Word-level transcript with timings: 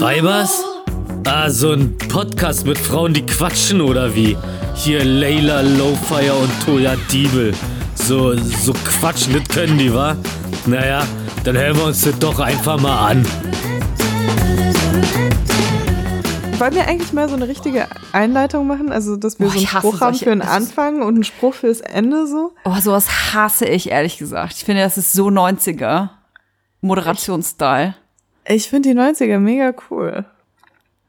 Weibers? 0.00 0.64
Ah, 1.26 1.50
so 1.50 1.72
ein 1.72 1.96
Podcast 1.98 2.66
mit 2.66 2.78
Frauen, 2.78 3.12
die 3.12 3.24
quatschen 3.24 3.80
oder 3.80 4.14
wie? 4.14 4.36
Hier 4.74 5.04
Layla 5.04 5.60
Lowfire 5.60 6.32
und 6.34 6.50
Toya 6.64 6.96
Diebel. 7.12 7.54
So, 7.94 8.34
so 8.36 8.72
quatschen, 8.72 9.34
das 9.34 9.46
können 9.54 9.76
die, 9.78 9.92
wa? 9.92 10.16
Naja, 10.66 11.02
dann 11.44 11.56
hören 11.56 11.76
wir 11.76 11.84
uns 11.84 12.00
das 12.02 12.18
doch 12.18 12.38
einfach 12.40 12.80
mal 12.80 13.08
an. 13.10 13.26
Wollen 16.58 16.74
wir 16.74 16.88
eigentlich 16.88 17.12
mal 17.12 17.28
so 17.28 17.36
eine 17.36 17.48
richtige 17.48 17.86
Einleitung 18.12 18.66
machen? 18.66 18.92
Also, 18.92 19.16
dass 19.16 19.38
wir 19.38 19.46
Boah, 19.46 19.52
so 19.52 19.58
einen 19.58 19.64
ich 19.64 19.72
hasse 19.72 19.86
Spruch 19.86 20.00
haben 20.00 20.14
solche- 20.14 20.24
für 20.24 20.30
den 20.30 20.42
Anfang 20.42 21.02
und 21.02 21.14
einen 21.14 21.24
Spruch 21.24 21.54
fürs 21.54 21.80
Ende 21.80 22.26
so? 22.26 22.52
Oh, 22.64 22.74
sowas 22.80 23.34
hasse 23.34 23.66
ich, 23.66 23.90
ehrlich 23.90 24.18
gesagt. 24.18 24.54
Ich 24.56 24.64
finde, 24.64 24.82
das 24.82 24.96
ist 24.98 25.12
so 25.12 25.28
90er. 25.28 26.10
Moderationsstyle. 26.82 27.94
Ich 28.52 28.68
finde 28.68 28.88
die 28.88 28.98
90er 28.98 29.38
mega 29.38 29.72
cool. 29.90 30.24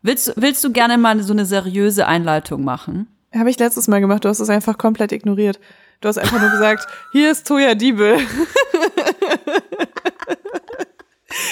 Willst, 0.03 0.27
du- 0.27 0.33
willst 0.35 0.63
du 0.63 0.71
gerne 0.71 0.97
mal 0.99 1.21
so 1.23 1.33
eine 1.33 1.45
seriöse 1.45 2.05
Einleitung 2.07 2.63
machen? 2.63 3.07
Habe 3.33 3.49
ich 3.49 3.57
letztes 3.57 3.87
Mal 3.87 3.99
gemacht, 3.99 4.25
du 4.25 4.29
hast 4.29 4.39
es 4.39 4.49
einfach 4.49 4.77
komplett 4.77 5.11
ignoriert. 5.11 5.59
Du 6.01 6.07
hast 6.07 6.17
einfach 6.19 6.39
nur 6.39 6.49
gesagt, 6.51 6.85
hier 7.11 7.31
ist 7.31 7.47
Toya 7.47 7.75
Diebel. 7.75 8.17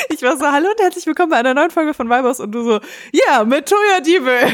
Ich 0.09 0.21
war 0.23 0.35
so, 0.35 0.45
hallo 0.45 0.67
und 0.69 0.81
herzlich 0.81 1.05
willkommen 1.05 1.29
bei 1.29 1.37
einer 1.37 1.53
neuen 1.53 1.71
Folge 1.71 1.93
von 1.93 2.09
Weibers 2.09 2.41
und 2.41 2.51
du 2.51 2.63
so, 2.63 2.79
ja, 3.13 3.45
mit 3.45 3.65
Toya 3.69 4.01
Diebel. 4.01 4.37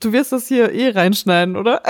Du 0.00 0.12
wirst 0.12 0.30
das 0.32 0.46
hier 0.46 0.72
eh 0.72 0.90
reinschneiden, 0.90 1.56
oder? 1.56 1.82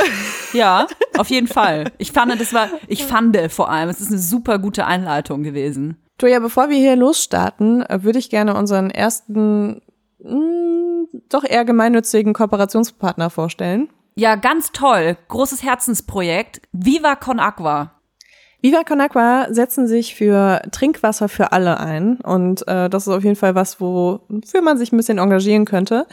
Ja, 0.55 0.87
auf 1.19 1.29
jeden 1.29 1.47
Fall. 1.47 1.93
Ich 1.99 2.11
fand, 2.11 2.41
das 2.41 2.53
war, 2.55 2.71
ich 2.89 3.05
fand 3.05 3.37
vor 3.53 3.71
allem, 3.71 3.91
es 3.91 4.01
ist 4.01 4.09
eine 4.09 4.19
super 4.19 4.59
gute 4.59 4.87
Einleitung 4.87 5.43
gewesen. 5.43 5.99
Toja, 6.19 6.41
bevor 6.41 6.69
wir 6.69 6.77
hier 6.77 6.97
losstarten, 6.97 7.83
äh, 7.83 8.03
würde 8.03 8.19
ich 8.19 8.29
gerne 8.29 8.55
unseren 8.55 8.91
ersten, 8.91 9.83
mh, 10.19 11.07
doch 11.29 11.45
eher 11.45 11.65
gemeinnützigen 11.65 12.35
Kooperationspartner 12.35 13.31
vorstellen. 13.31 13.89
Ja, 14.17 14.35
ganz 14.35 14.73
toll. 14.73 15.17
Großes 15.29 15.63
Herzensprojekt. 15.63 16.61
Viva 16.73 17.15
Con 17.15 17.39
Aqua. 17.39 17.93
Viva 18.61 18.83
Con 18.83 19.01
Aqua 19.01 19.47
setzen 19.51 19.87
sich 19.87 20.17
für 20.17 20.61
Trinkwasser 20.73 21.29
für 21.29 21.53
alle 21.53 21.79
ein 21.79 22.17
und 22.23 22.67
äh, 22.67 22.91
das 22.91 23.07
ist 23.07 23.13
auf 23.13 23.23
jeden 23.23 23.37
Fall 23.37 23.55
was, 23.55 23.81
wofür 23.81 24.63
man 24.63 24.77
sich 24.77 24.93
ein 24.93 24.97
bisschen 24.97 25.19
engagieren 25.19 25.65
könnte. 25.65 26.09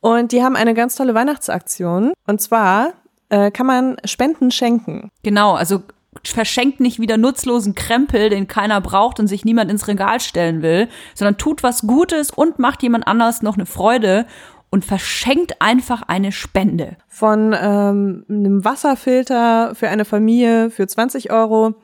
Und 0.00 0.32
die 0.32 0.42
haben 0.42 0.56
eine 0.56 0.74
ganz 0.74 0.96
tolle 0.96 1.14
Weihnachtsaktion 1.14 2.12
und 2.26 2.40
zwar 2.40 2.94
äh, 3.28 3.52
kann 3.52 3.66
man 3.66 3.96
Spenden 4.04 4.50
schenken. 4.50 5.10
Genau, 5.22 5.54
also 5.54 5.82
verschenkt 6.24 6.80
nicht 6.80 7.00
wieder 7.00 7.16
nutzlosen 7.16 7.74
Krempel, 7.74 8.30
den 8.30 8.48
keiner 8.48 8.80
braucht 8.80 9.20
und 9.20 9.26
sich 9.26 9.44
niemand 9.44 9.70
ins 9.70 9.88
Regal 9.88 10.20
stellen 10.20 10.62
will, 10.62 10.88
sondern 11.14 11.38
tut 11.38 11.62
was 11.62 11.82
Gutes 11.82 12.30
und 12.30 12.58
macht 12.58 12.82
jemand 12.82 13.06
anders 13.06 13.42
noch 13.42 13.54
eine 13.54 13.66
Freude 13.66 14.26
und 14.70 14.84
verschenkt 14.84 15.60
einfach 15.60 16.02
eine 16.02 16.32
Spende. 16.32 16.96
Von 17.08 17.54
ähm, 17.58 18.24
einem 18.28 18.64
Wasserfilter 18.64 19.74
für 19.74 19.88
eine 19.88 20.04
Familie 20.04 20.70
für 20.70 20.86
20 20.86 21.30
Euro 21.30 21.74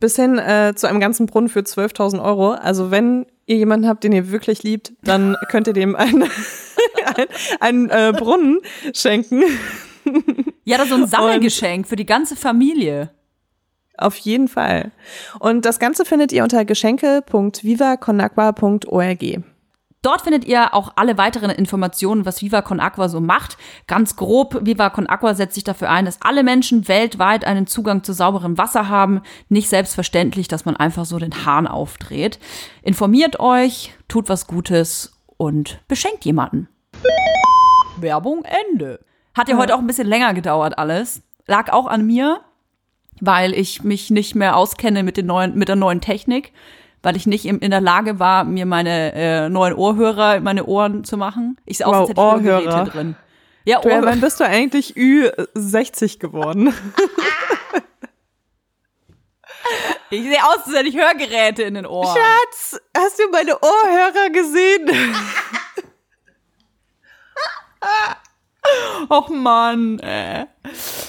bis 0.00 0.16
hin 0.16 0.38
äh, 0.38 0.74
zu 0.74 0.88
einem 0.88 0.98
ganzen 0.98 1.26
Brunnen 1.26 1.48
für 1.48 1.60
12.000 1.60 2.22
Euro. 2.22 2.50
Also 2.50 2.90
wenn 2.90 3.26
ihr 3.46 3.56
jemanden 3.56 3.86
habt, 3.86 4.02
den 4.02 4.12
ihr 4.12 4.30
wirklich 4.32 4.62
liebt, 4.62 4.92
dann 5.04 5.36
könnt 5.48 5.68
ihr 5.68 5.72
dem 5.72 5.94
einen, 5.94 6.24
einen, 7.14 7.28
einen 7.60 7.90
äh, 7.90 8.12
Brunnen 8.16 8.58
schenken. 8.94 9.42
Ja, 10.64 10.78
das 10.78 10.86
ist 10.86 10.90
so 10.90 10.96
ein 10.96 11.06
Sammelgeschenk 11.06 11.86
für 11.86 11.96
die 11.96 12.06
ganze 12.06 12.34
Familie. 12.34 13.10
Auf 13.98 14.16
jeden 14.16 14.48
Fall. 14.48 14.90
Und 15.38 15.64
das 15.64 15.78
Ganze 15.78 16.04
findet 16.04 16.32
ihr 16.32 16.42
unter 16.42 16.64
geschenke.vivaconagua.org. 16.64 19.44
Dort 20.02 20.22
findet 20.22 20.44
ihr 20.46 20.74
auch 20.74 20.94
alle 20.96 21.16
weiteren 21.16 21.50
Informationen, 21.50 22.26
was 22.26 22.42
Viva 22.42 22.60
Con 22.60 22.80
Aqua 22.80 23.08
so 23.08 23.20
macht. 23.20 23.56
Ganz 23.86 24.16
grob, 24.16 24.66
Viva 24.66 24.90
Con 24.90 25.06
Aqua 25.06 25.34
setzt 25.34 25.54
sich 25.54 25.62
dafür 25.62 25.90
ein, 25.90 26.06
dass 26.06 26.20
alle 26.22 26.42
Menschen 26.42 26.88
weltweit 26.88 27.44
einen 27.44 27.68
Zugang 27.68 28.02
zu 28.02 28.12
sauberem 28.12 28.58
Wasser 28.58 28.88
haben. 28.88 29.22
Nicht 29.48 29.68
selbstverständlich, 29.68 30.48
dass 30.48 30.64
man 30.64 30.76
einfach 30.76 31.04
so 31.04 31.20
den 31.20 31.46
Hahn 31.46 31.68
aufdreht. 31.68 32.40
Informiert 32.82 33.38
euch, 33.38 33.94
tut 34.08 34.28
was 34.28 34.48
Gutes 34.48 35.12
und 35.36 35.78
beschenkt 35.86 36.24
jemanden. 36.24 36.68
Werbung 37.98 38.44
Ende. 38.44 39.04
Hat 39.34 39.48
ja 39.48 39.56
heute 39.56 39.76
auch 39.76 39.78
ein 39.78 39.86
bisschen 39.86 40.08
länger 40.08 40.34
gedauert 40.34 40.78
alles. 40.78 41.22
Lag 41.46 41.72
auch 41.72 41.86
an 41.86 42.04
mir, 42.04 42.40
weil 43.24 43.54
ich 43.54 43.84
mich 43.84 44.10
nicht 44.10 44.34
mehr 44.34 44.56
auskenne 44.56 45.04
mit, 45.04 45.16
den 45.16 45.26
neuen, 45.26 45.54
mit 45.54 45.68
der 45.68 45.76
neuen 45.76 46.00
Technik, 46.00 46.50
weil 47.02 47.14
ich 47.14 47.24
nicht 47.24 47.44
in 47.44 47.70
der 47.70 47.80
Lage 47.80 48.18
war, 48.18 48.42
mir 48.42 48.66
meine 48.66 49.12
äh, 49.14 49.48
neuen 49.48 49.74
Ohrhörer 49.74 50.36
in 50.36 50.42
meine 50.42 50.66
Ohren 50.66 51.04
zu 51.04 51.16
machen. 51.16 51.56
Ich 51.64 51.78
Wow, 51.80 52.08
hätte 52.08 52.12
ich 52.12 52.18
Ohrhörer. 52.18 52.84
Drin. 52.86 53.14
Ja, 53.64 53.78
Toja, 53.78 53.98
Ohrhörer. 53.98 54.10
wann 54.10 54.20
bist 54.20 54.40
du 54.40 54.44
eigentlich 54.44 54.96
Ü60 54.96 56.18
geworden? 56.18 56.74
Ich 60.10 60.22
sehe 60.24 60.44
aus, 60.44 60.66
als 60.66 60.76
hätte 60.76 60.88
ich 60.90 60.96
Hörgeräte 60.96 61.62
in 61.62 61.72
den 61.72 61.86
Ohren. 61.86 62.14
Schatz, 62.14 62.78
hast 62.94 63.18
du 63.18 63.30
meine 63.30 63.56
Ohrhörer 63.58 64.28
gesehen? 64.30 64.90
Och 69.08 69.30
Mann. 69.30 69.98
Äh. 70.00 70.44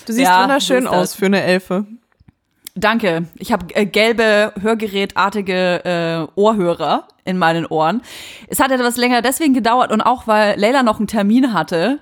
Du 0.05 0.13
siehst 0.13 0.19
Ja, 0.19 0.43
wunderschön 0.43 0.87
aus 0.87 1.15
für 1.15 1.25
eine 1.25 1.43
Elfe. 1.43 1.85
Danke. 2.75 3.27
Ich 3.37 3.51
habe 3.51 3.67
äh, 3.75 3.85
gelbe, 3.85 4.51
hörgerätartige 4.59 5.85
äh, 5.85 6.39
Ohrhörer 6.39 7.07
in 7.23 7.37
meinen 7.37 7.67
Ohren. 7.67 8.01
Es 8.47 8.59
hat 8.59 8.71
etwas 8.71 8.97
länger 8.97 9.21
deswegen 9.21 9.53
gedauert 9.53 9.91
und 9.91 10.01
auch, 10.01 10.25
weil 10.25 10.59
Leila 10.59 10.81
noch 10.81 10.97
einen 10.97 11.07
Termin 11.07 11.53
hatte 11.53 11.99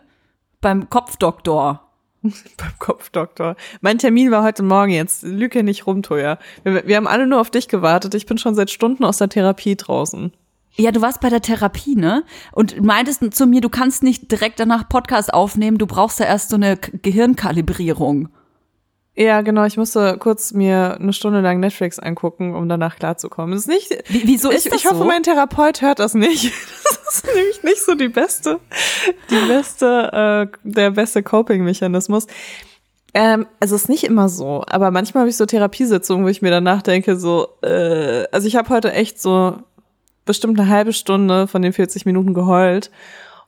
beim 0.62 0.90
Kopfdoktor. 0.90 1.88
Beim 2.22 2.74
Kopfdoktor. 2.78 3.56
Mein 3.82 3.98
Termin 3.98 4.30
war 4.30 4.44
heute 4.44 4.62
Morgen 4.62 4.92
jetzt. 4.92 5.24
Lüge 5.24 5.64
nicht 5.64 5.88
rum, 5.88 6.04
Toja. 6.04 6.38
Wir, 6.64 6.86
wir 6.86 6.96
haben 6.96 7.08
alle 7.08 7.26
nur 7.26 7.42
auf 7.42 7.50
dich 7.50 7.68
gewartet. 7.68 8.14
Ich 8.14 8.28
bin 8.28 8.38
schon 8.38 8.54
seit 8.54 8.70
Stunden 8.70 9.04
aus 9.04 9.18
der 9.18 9.30
Therapie 9.30 9.76
draußen. 9.76 10.32
Ja, 10.76 10.92
du 10.92 11.02
warst 11.02 11.20
bei 11.20 11.30
der 11.30 11.42
Therapie, 11.42 11.96
ne? 11.96 12.24
Und 12.52 12.80
meintest 12.80 13.34
zu 13.34 13.48
mir, 13.48 13.60
du 13.60 13.70
kannst 13.70 14.04
nicht 14.04 14.32
direkt 14.32 14.60
danach 14.60 14.88
Podcast 14.88 15.34
aufnehmen, 15.34 15.80
du 15.80 15.88
brauchst 15.88 16.20
ja 16.20 16.28
erst 16.28 16.50
so 16.50 16.58
eine 16.58 16.78
Gehirnkalibrierung. 16.78 18.30
Ja, 19.16 19.42
genau. 19.42 19.66
Ich 19.66 19.78
musste 19.78 20.18
kurz 20.18 20.54
mir 20.54 20.98
eine 21.00 21.12
Stunde 21.12 21.42
lang 21.42 21.60
Netflix 21.60 22.00
angucken, 22.00 22.56
um 22.56 22.70
danach 22.70 22.96
klarzukommen. 22.96 23.54
Das 23.54 23.62
ist 23.62 23.68
nicht. 23.68 23.90
Wie, 24.08 24.26
wieso 24.26 24.50
ist 24.50 24.66
ich, 24.66 24.72
das 24.72 24.82
ich 24.82 24.88
hoffe, 24.88 25.00
so? 25.00 25.06
mein 25.06 25.24
Therapeut 25.24 25.82
hört 25.82 26.00
das 26.00 26.14
nicht. 26.14 26.54
Das 27.12 27.26
ist 27.26 27.36
nämlich 27.36 27.64
nicht 27.64 27.84
so 27.84 27.94
die 27.94 28.08
beste, 28.08 28.62
die 29.30 29.46
beste, 29.46 30.48
äh, 30.54 30.58
der 30.64 30.92
beste 30.92 31.22
Coping-Mechanismus. 31.22 32.26
Ähm, 33.14 33.48
also 33.60 33.76
es 33.76 33.84
ist 33.84 33.90
nicht 33.90 34.06
immer 34.06 34.30
so, 34.30 34.64
aber 34.66 34.92
manchmal 34.92 35.24
habe 35.24 35.30
ich 35.30 35.36
so 35.36 35.46
Therapiesitzungen, 35.46 36.24
wo 36.24 36.30
ich 36.30 36.42
mir 36.42 36.52
danach 36.52 36.82
denke, 36.82 37.18
so, 37.18 37.50
äh, 37.64 38.24
also 38.32 38.48
ich 38.48 38.56
habe 38.56 38.70
heute 38.70 38.94
echt 38.94 39.22
so 39.22 39.58
bestimmt 40.24 40.58
eine 40.58 40.70
halbe 40.70 40.94
Stunde 40.94 41.48
von 41.48 41.62
den 41.62 41.74
40 41.74 42.06
Minuten 42.06 42.34
geheult. 42.34 42.92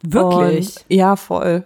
Wirklich? 0.02 0.76
Und, 0.76 0.86
ja, 0.90 1.16
voll. 1.16 1.66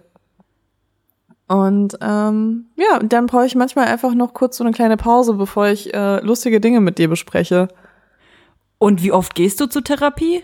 Und 1.48 1.98
ähm, 2.02 2.66
ja, 2.76 2.98
dann 2.98 3.26
brauche 3.26 3.46
ich 3.46 3.54
manchmal 3.54 3.86
einfach 3.86 4.14
noch 4.14 4.34
kurz 4.34 4.58
so 4.58 4.64
eine 4.64 4.72
kleine 4.72 4.98
Pause, 4.98 5.34
bevor 5.34 5.68
ich 5.68 5.92
äh, 5.94 6.20
lustige 6.20 6.60
Dinge 6.60 6.80
mit 6.80 6.98
dir 6.98 7.08
bespreche. 7.08 7.68
Und 8.78 9.02
wie 9.02 9.12
oft 9.12 9.34
gehst 9.34 9.58
du 9.60 9.66
zur 9.66 9.82
Therapie? 9.82 10.42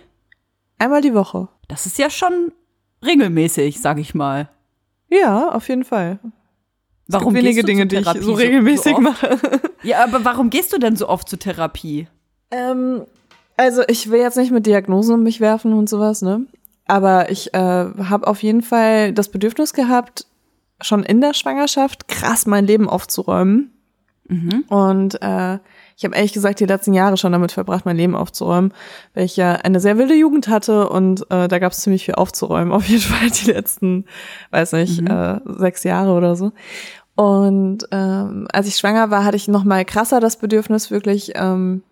Einmal 0.78 1.02
die 1.02 1.14
Woche. 1.14 1.48
Das 1.68 1.86
ist 1.86 1.98
ja 1.98 2.08
schon 2.10 2.52
regelmäßig, 3.04 3.80
sag 3.80 3.98
ich 3.98 4.14
mal. 4.14 4.48
Ja, 5.10 5.50
auf 5.50 5.68
jeden 5.68 5.84
Fall. 5.84 6.18
Warum 7.06 7.36
es 7.36 7.42
gibt 7.42 7.44
wenige 7.44 7.54
gehst 7.54 7.62
du 7.62 7.66
Dinge, 7.66 7.86
die 7.86 7.96
ich 7.96 8.24
so 8.24 8.32
regelmäßig 8.32 8.94
oft? 8.94 9.02
mache. 9.02 9.38
Ja, 9.82 10.02
aber 10.02 10.24
warum 10.24 10.48
gehst 10.48 10.72
du 10.72 10.78
denn 10.78 10.96
so 10.96 11.10
oft 11.10 11.28
zur 11.28 11.38
Therapie? 11.38 12.08
Ähm, 12.50 13.02
also 13.58 13.82
ich 13.86 14.10
will 14.10 14.20
jetzt 14.20 14.38
nicht 14.38 14.50
mit 14.50 14.64
Diagnosen 14.64 15.16
um 15.16 15.22
mich 15.22 15.42
werfen 15.42 15.74
und 15.74 15.90
sowas, 15.90 16.22
ne? 16.22 16.46
Aber 16.86 17.30
ich 17.30 17.52
äh, 17.52 17.58
habe 17.58 18.26
auf 18.26 18.42
jeden 18.42 18.62
Fall 18.62 19.12
das 19.12 19.28
Bedürfnis 19.28 19.74
gehabt, 19.74 20.26
schon 20.80 21.02
in 21.02 21.20
der 21.20 21.34
Schwangerschaft 21.34 22.08
krass 22.08 22.46
mein 22.46 22.66
Leben 22.66 22.88
aufzuräumen. 22.88 23.70
Und 24.68 25.20
äh, 25.22 25.58
ich 25.96 26.04
habe 26.04 26.16
ehrlich 26.16 26.32
gesagt 26.32 26.60
die 26.60 26.66
letzten 26.66 26.94
Jahre 26.94 27.16
schon 27.16 27.32
damit 27.32 27.52
verbracht, 27.52 27.84
mein 27.84 27.96
Leben 27.96 28.16
aufzuräumen, 28.16 28.72
weil 29.12 29.24
ich 29.24 29.36
ja 29.36 29.52
eine 29.52 29.80
sehr 29.80 29.98
wilde 29.98 30.14
Jugend 30.14 30.48
hatte 30.48 30.88
und 30.88 31.30
äh, 31.30 31.46
da 31.46 31.58
gab 31.58 31.72
es 31.72 31.80
ziemlich 31.80 32.06
viel 32.06 32.14
aufzuräumen. 32.14 32.72
Auf 32.72 32.88
jeden 32.88 33.02
Fall 33.02 33.30
die 33.30 33.50
letzten, 33.50 34.06
weiß 34.50 34.72
nicht, 34.72 35.00
äh, 35.08 35.40
sechs 35.44 35.84
Jahre 35.84 36.12
oder 36.12 36.36
so. 36.36 36.52
Und 37.16 37.86
ähm, 37.92 38.48
als 38.52 38.66
ich 38.66 38.76
schwanger 38.76 39.10
war, 39.10 39.24
hatte 39.24 39.36
ich 39.36 39.46
noch 39.46 39.64
mal 39.64 39.84
krasser 39.84 40.20
das 40.20 40.38
Bedürfnis, 40.38 40.90
wirklich 40.90 41.32
ähm, 41.36 41.82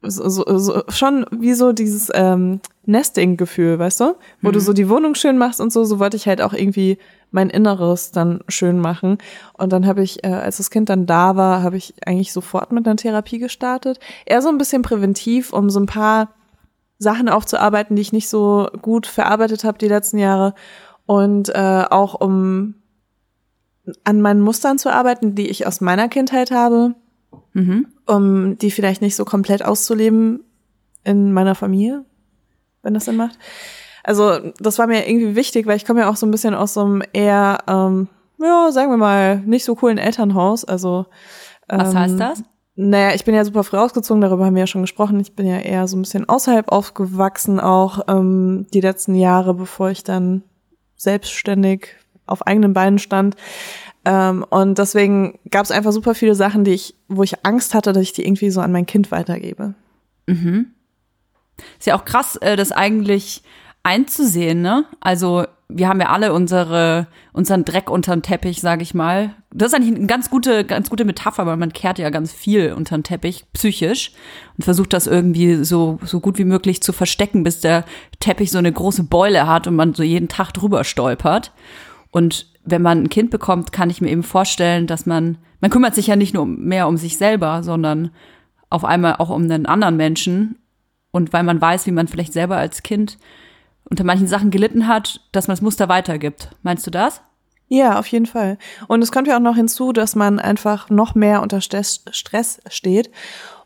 so, 0.00 0.28
so, 0.28 0.58
so, 0.58 0.82
schon 0.88 1.26
wie 1.30 1.54
so 1.54 1.72
dieses 1.72 2.08
ähm, 2.14 2.60
Nesting-Gefühl, 2.86 3.78
weißt 3.78 4.00
du? 4.00 4.14
Wo 4.40 4.50
du 4.52 4.60
so 4.60 4.72
die 4.72 4.88
Wohnung 4.88 5.16
schön 5.16 5.36
machst 5.36 5.60
und 5.60 5.72
so, 5.72 5.84
so 5.84 5.98
wollte 5.98 6.16
ich 6.16 6.26
halt 6.28 6.40
auch 6.40 6.54
irgendwie 6.54 6.98
mein 7.30 7.50
Inneres 7.50 8.10
dann 8.10 8.40
schön 8.48 8.80
machen. 8.80 9.18
Und 9.52 9.72
dann 9.72 9.86
habe 9.86 10.02
ich, 10.02 10.24
äh, 10.24 10.28
als 10.28 10.56
das 10.58 10.70
Kind 10.70 10.88
dann 10.88 11.06
da 11.06 11.36
war, 11.36 11.62
habe 11.62 11.76
ich 11.76 11.94
eigentlich 12.06 12.32
sofort 12.32 12.72
mit 12.72 12.86
einer 12.86 12.96
Therapie 12.96 13.38
gestartet. 13.38 14.00
Eher 14.24 14.42
so 14.42 14.48
ein 14.48 14.58
bisschen 14.58 14.82
präventiv, 14.82 15.52
um 15.52 15.70
so 15.70 15.80
ein 15.80 15.86
paar 15.86 16.30
Sachen 16.98 17.28
aufzuarbeiten, 17.28 17.96
die 17.96 18.02
ich 18.02 18.12
nicht 18.12 18.28
so 18.28 18.68
gut 18.82 19.06
verarbeitet 19.06 19.64
habe 19.64 19.78
die 19.78 19.88
letzten 19.88 20.18
Jahre 20.18 20.54
und 21.06 21.48
äh, 21.50 21.84
auch 21.88 22.14
um 22.14 22.74
an 24.04 24.20
meinen 24.20 24.40
Mustern 24.40 24.78
zu 24.78 24.92
arbeiten, 24.92 25.34
die 25.34 25.48
ich 25.48 25.66
aus 25.66 25.80
meiner 25.80 26.08
Kindheit 26.08 26.50
habe, 26.50 26.94
mhm. 27.54 27.86
um 28.06 28.58
die 28.58 28.70
vielleicht 28.70 29.00
nicht 29.00 29.16
so 29.16 29.24
komplett 29.24 29.64
auszuleben 29.64 30.44
in 31.04 31.32
meiner 31.32 31.54
Familie, 31.54 32.04
wenn 32.82 32.94
das 32.94 33.06
Sinn 33.06 33.16
macht. 33.16 33.38
Also 34.08 34.52
das 34.58 34.78
war 34.78 34.86
mir 34.86 35.06
irgendwie 35.06 35.36
wichtig, 35.36 35.66
weil 35.66 35.76
ich 35.76 35.84
komme 35.84 36.00
ja 36.00 36.08
auch 36.08 36.16
so 36.16 36.24
ein 36.24 36.30
bisschen 36.30 36.54
aus 36.54 36.72
so 36.72 36.80
einem 36.82 37.02
eher, 37.12 37.58
ähm, 37.68 38.08
ja, 38.38 38.72
sagen 38.72 38.90
wir 38.90 38.96
mal, 38.96 39.40
nicht 39.40 39.66
so 39.66 39.74
coolen 39.74 39.98
Elternhaus. 39.98 40.64
Also 40.64 41.04
ähm, 41.68 41.80
was 41.80 41.94
heißt 41.94 42.18
das? 42.18 42.42
Naja, 42.74 43.14
ich 43.14 43.26
bin 43.26 43.34
ja 43.34 43.44
super 43.44 43.64
früh 43.64 43.76
ausgezogen, 43.76 44.22
darüber 44.22 44.46
haben 44.46 44.54
wir 44.54 44.60
ja 44.60 44.66
schon 44.66 44.80
gesprochen. 44.80 45.20
Ich 45.20 45.36
bin 45.36 45.46
ja 45.46 45.58
eher 45.58 45.86
so 45.88 45.98
ein 45.98 46.00
bisschen 46.00 46.26
außerhalb 46.26 46.72
aufgewachsen, 46.72 47.60
auch 47.60 48.00
ähm, 48.08 48.66
die 48.72 48.80
letzten 48.80 49.14
Jahre, 49.14 49.52
bevor 49.52 49.90
ich 49.90 50.04
dann 50.04 50.42
selbstständig 50.96 51.88
auf 52.24 52.46
eigenen 52.46 52.72
Beinen 52.72 52.98
stand. 52.98 53.36
Ähm, 54.06 54.42
und 54.48 54.78
deswegen 54.78 55.38
gab 55.50 55.66
es 55.66 55.70
einfach 55.70 55.92
super 55.92 56.14
viele 56.14 56.34
Sachen, 56.34 56.64
die 56.64 56.72
ich, 56.72 56.94
wo 57.08 57.24
ich 57.24 57.44
Angst 57.44 57.74
hatte, 57.74 57.92
dass 57.92 58.02
ich 58.04 58.14
die 58.14 58.24
irgendwie 58.24 58.48
so 58.48 58.62
an 58.62 58.72
mein 58.72 58.86
Kind 58.86 59.10
weitergebe. 59.10 59.74
Mhm. 60.26 60.68
Ist 61.78 61.86
ja 61.88 61.94
auch 61.94 62.06
krass, 62.06 62.36
äh, 62.36 62.56
das 62.56 62.72
eigentlich 62.72 63.42
einzusehen, 63.82 64.60
ne? 64.60 64.84
Also 65.00 65.44
wir 65.70 65.88
haben 65.88 66.00
ja 66.00 66.08
alle 66.08 66.32
unsere, 66.32 67.08
unseren 67.32 67.64
Dreck 67.64 67.90
unter 67.90 68.16
den 68.16 68.22
Teppich, 68.22 68.60
sage 68.60 68.82
ich 68.82 68.94
mal. 68.94 69.34
Das 69.52 69.68
ist 69.68 69.74
eigentlich 69.74 69.94
eine 69.94 70.06
ganz 70.06 70.30
gute, 70.30 70.64
ganz 70.64 70.88
gute 70.88 71.04
Metapher, 71.04 71.44
weil 71.44 71.58
man 71.58 71.74
kehrt 71.74 71.98
ja 71.98 72.08
ganz 72.08 72.32
viel 72.32 72.72
unter 72.72 72.96
den 72.96 73.04
Teppich, 73.04 73.44
psychisch, 73.52 74.12
und 74.56 74.64
versucht 74.64 74.94
das 74.94 75.06
irgendwie 75.06 75.62
so, 75.64 75.98
so 76.02 76.20
gut 76.20 76.38
wie 76.38 76.44
möglich 76.44 76.82
zu 76.82 76.94
verstecken, 76.94 77.42
bis 77.42 77.60
der 77.60 77.84
Teppich 78.18 78.50
so 78.50 78.58
eine 78.58 78.72
große 78.72 79.04
Beule 79.04 79.46
hat 79.46 79.66
und 79.66 79.76
man 79.76 79.92
so 79.92 80.02
jeden 80.02 80.28
Tag 80.28 80.52
drüber 80.52 80.84
stolpert. 80.84 81.52
Und 82.10 82.46
wenn 82.64 82.80
man 82.80 83.02
ein 83.02 83.10
Kind 83.10 83.30
bekommt, 83.30 83.70
kann 83.70 83.90
ich 83.90 84.00
mir 84.00 84.10
eben 84.10 84.22
vorstellen, 84.22 84.86
dass 84.86 85.04
man, 85.04 85.36
man 85.60 85.70
kümmert 85.70 85.94
sich 85.94 86.06
ja 86.06 86.16
nicht 86.16 86.32
nur 86.32 86.46
mehr 86.46 86.88
um 86.88 86.96
sich 86.96 87.18
selber, 87.18 87.62
sondern 87.62 88.10
auf 88.70 88.86
einmal 88.86 89.16
auch 89.16 89.28
um 89.28 89.42
einen 89.42 89.66
anderen 89.66 89.98
Menschen. 89.98 90.56
Und 91.10 91.34
weil 91.34 91.42
man 91.42 91.60
weiß, 91.60 91.86
wie 91.86 91.92
man 91.92 92.08
vielleicht 92.08 92.32
selber 92.32 92.56
als 92.56 92.82
Kind 92.82 93.18
unter 93.90 94.04
manchen 94.04 94.26
Sachen 94.26 94.50
gelitten 94.50 94.86
hat, 94.86 95.20
dass 95.32 95.48
man 95.48 95.54
das 95.54 95.62
Muster 95.62 95.88
weitergibt. 95.88 96.50
Meinst 96.62 96.86
du 96.86 96.90
das? 96.90 97.22
Ja, 97.68 97.98
auf 97.98 98.06
jeden 98.06 98.26
Fall. 98.26 98.58
Und 98.86 99.02
es 99.02 99.12
kommt 99.12 99.28
ja 99.28 99.36
auch 99.36 99.42
noch 99.42 99.56
hinzu, 99.56 99.92
dass 99.92 100.14
man 100.14 100.38
einfach 100.38 100.88
noch 100.88 101.14
mehr 101.14 101.42
unter 101.42 101.60
Stress, 101.60 102.02
steht. 102.70 103.10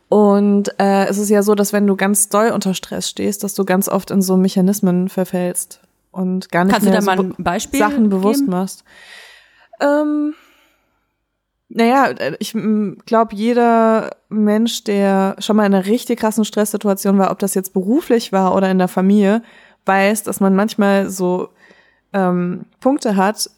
Und 0.09 0.77
äh, 0.79 1.05
es 1.05 1.17
ist 1.17 1.29
ja 1.29 1.41
so, 1.41 1.55
dass 1.55 1.73
wenn 1.73 1.87
du 1.87 1.95
ganz 1.95 2.29
doll 2.29 2.51
unter 2.51 2.73
Stress 2.73 3.09
stehst, 3.09 3.43
dass 3.43 3.53
du 3.53 3.65
ganz 3.65 3.87
oft 3.87 4.11
in 4.11 4.21
so 4.21 4.37
Mechanismen 4.37 5.09
verfällst 5.09 5.79
und 6.11 6.51
gar 6.51 6.65
nicht 6.65 6.73
Kannst 6.73 6.87
mehr 6.87 6.99
du 6.99 7.05
da 7.05 7.15
mal 7.15 7.19
ein 7.19 7.35
Beispiel 7.37 7.79
Sachen 7.79 8.09
bewusst 8.09 8.41
geben? 8.41 8.51
machst. 8.51 8.83
Ähm, 9.79 10.33
naja, 11.69 12.13
ich 12.39 12.55
glaube, 13.05 13.35
jeder 13.35 14.11
Mensch, 14.29 14.83
der 14.83 15.35
schon 15.39 15.55
mal 15.55 15.65
in 15.65 15.73
einer 15.73 15.87
richtig 15.87 16.19
krassen 16.19 16.45
Stresssituation 16.45 17.17
war, 17.17 17.31
ob 17.31 17.39
das 17.39 17.55
jetzt 17.55 17.73
beruflich 17.73 18.31
war 18.31 18.55
oder 18.55 18.69
in 18.69 18.77
der 18.77 18.87
Familie, 18.87 19.41
weiß, 19.85 20.23
dass 20.23 20.39
man 20.39 20.55
manchmal 20.55 21.09
so 21.09 21.49
ähm, 22.13 22.65
Punkte 22.79 23.15
hat, 23.15 23.49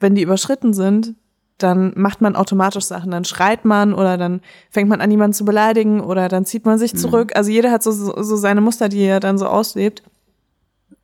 wenn 0.00 0.14
die 0.14 0.22
überschritten 0.22 0.74
sind, 0.74 1.14
dann 1.58 1.92
macht 1.96 2.20
man 2.20 2.36
automatisch 2.36 2.84
Sachen. 2.84 3.10
Dann 3.10 3.24
schreit 3.24 3.64
man 3.64 3.94
oder 3.94 4.18
dann 4.18 4.40
fängt 4.70 4.88
man 4.88 5.00
an, 5.00 5.10
jemanden 5.10 5.34
zu 5.34 5.44
beleidigen 5.44 6.00
oder 6.00 6.28
dann 6.28 6.44
zieht 6.44 6.66
man 6.66 6.78
sich 6.78 6.94
mhm. 6.94 6.98
zurück. 6.98 7.30
Mhm. 7.30 7.36
Also 7.36 7.50
jeder 7.50 7.70
hat 7.70 7.82
so, 7.82 7.92
so, 7.92 8.36
seine 8.36 8.60
Muster, 8.60 8.88
die 8.88 9.02
er 9.02 9.20
dann 9.20 9.38
so 9.38 9.46
auslebt. 9.46 10.02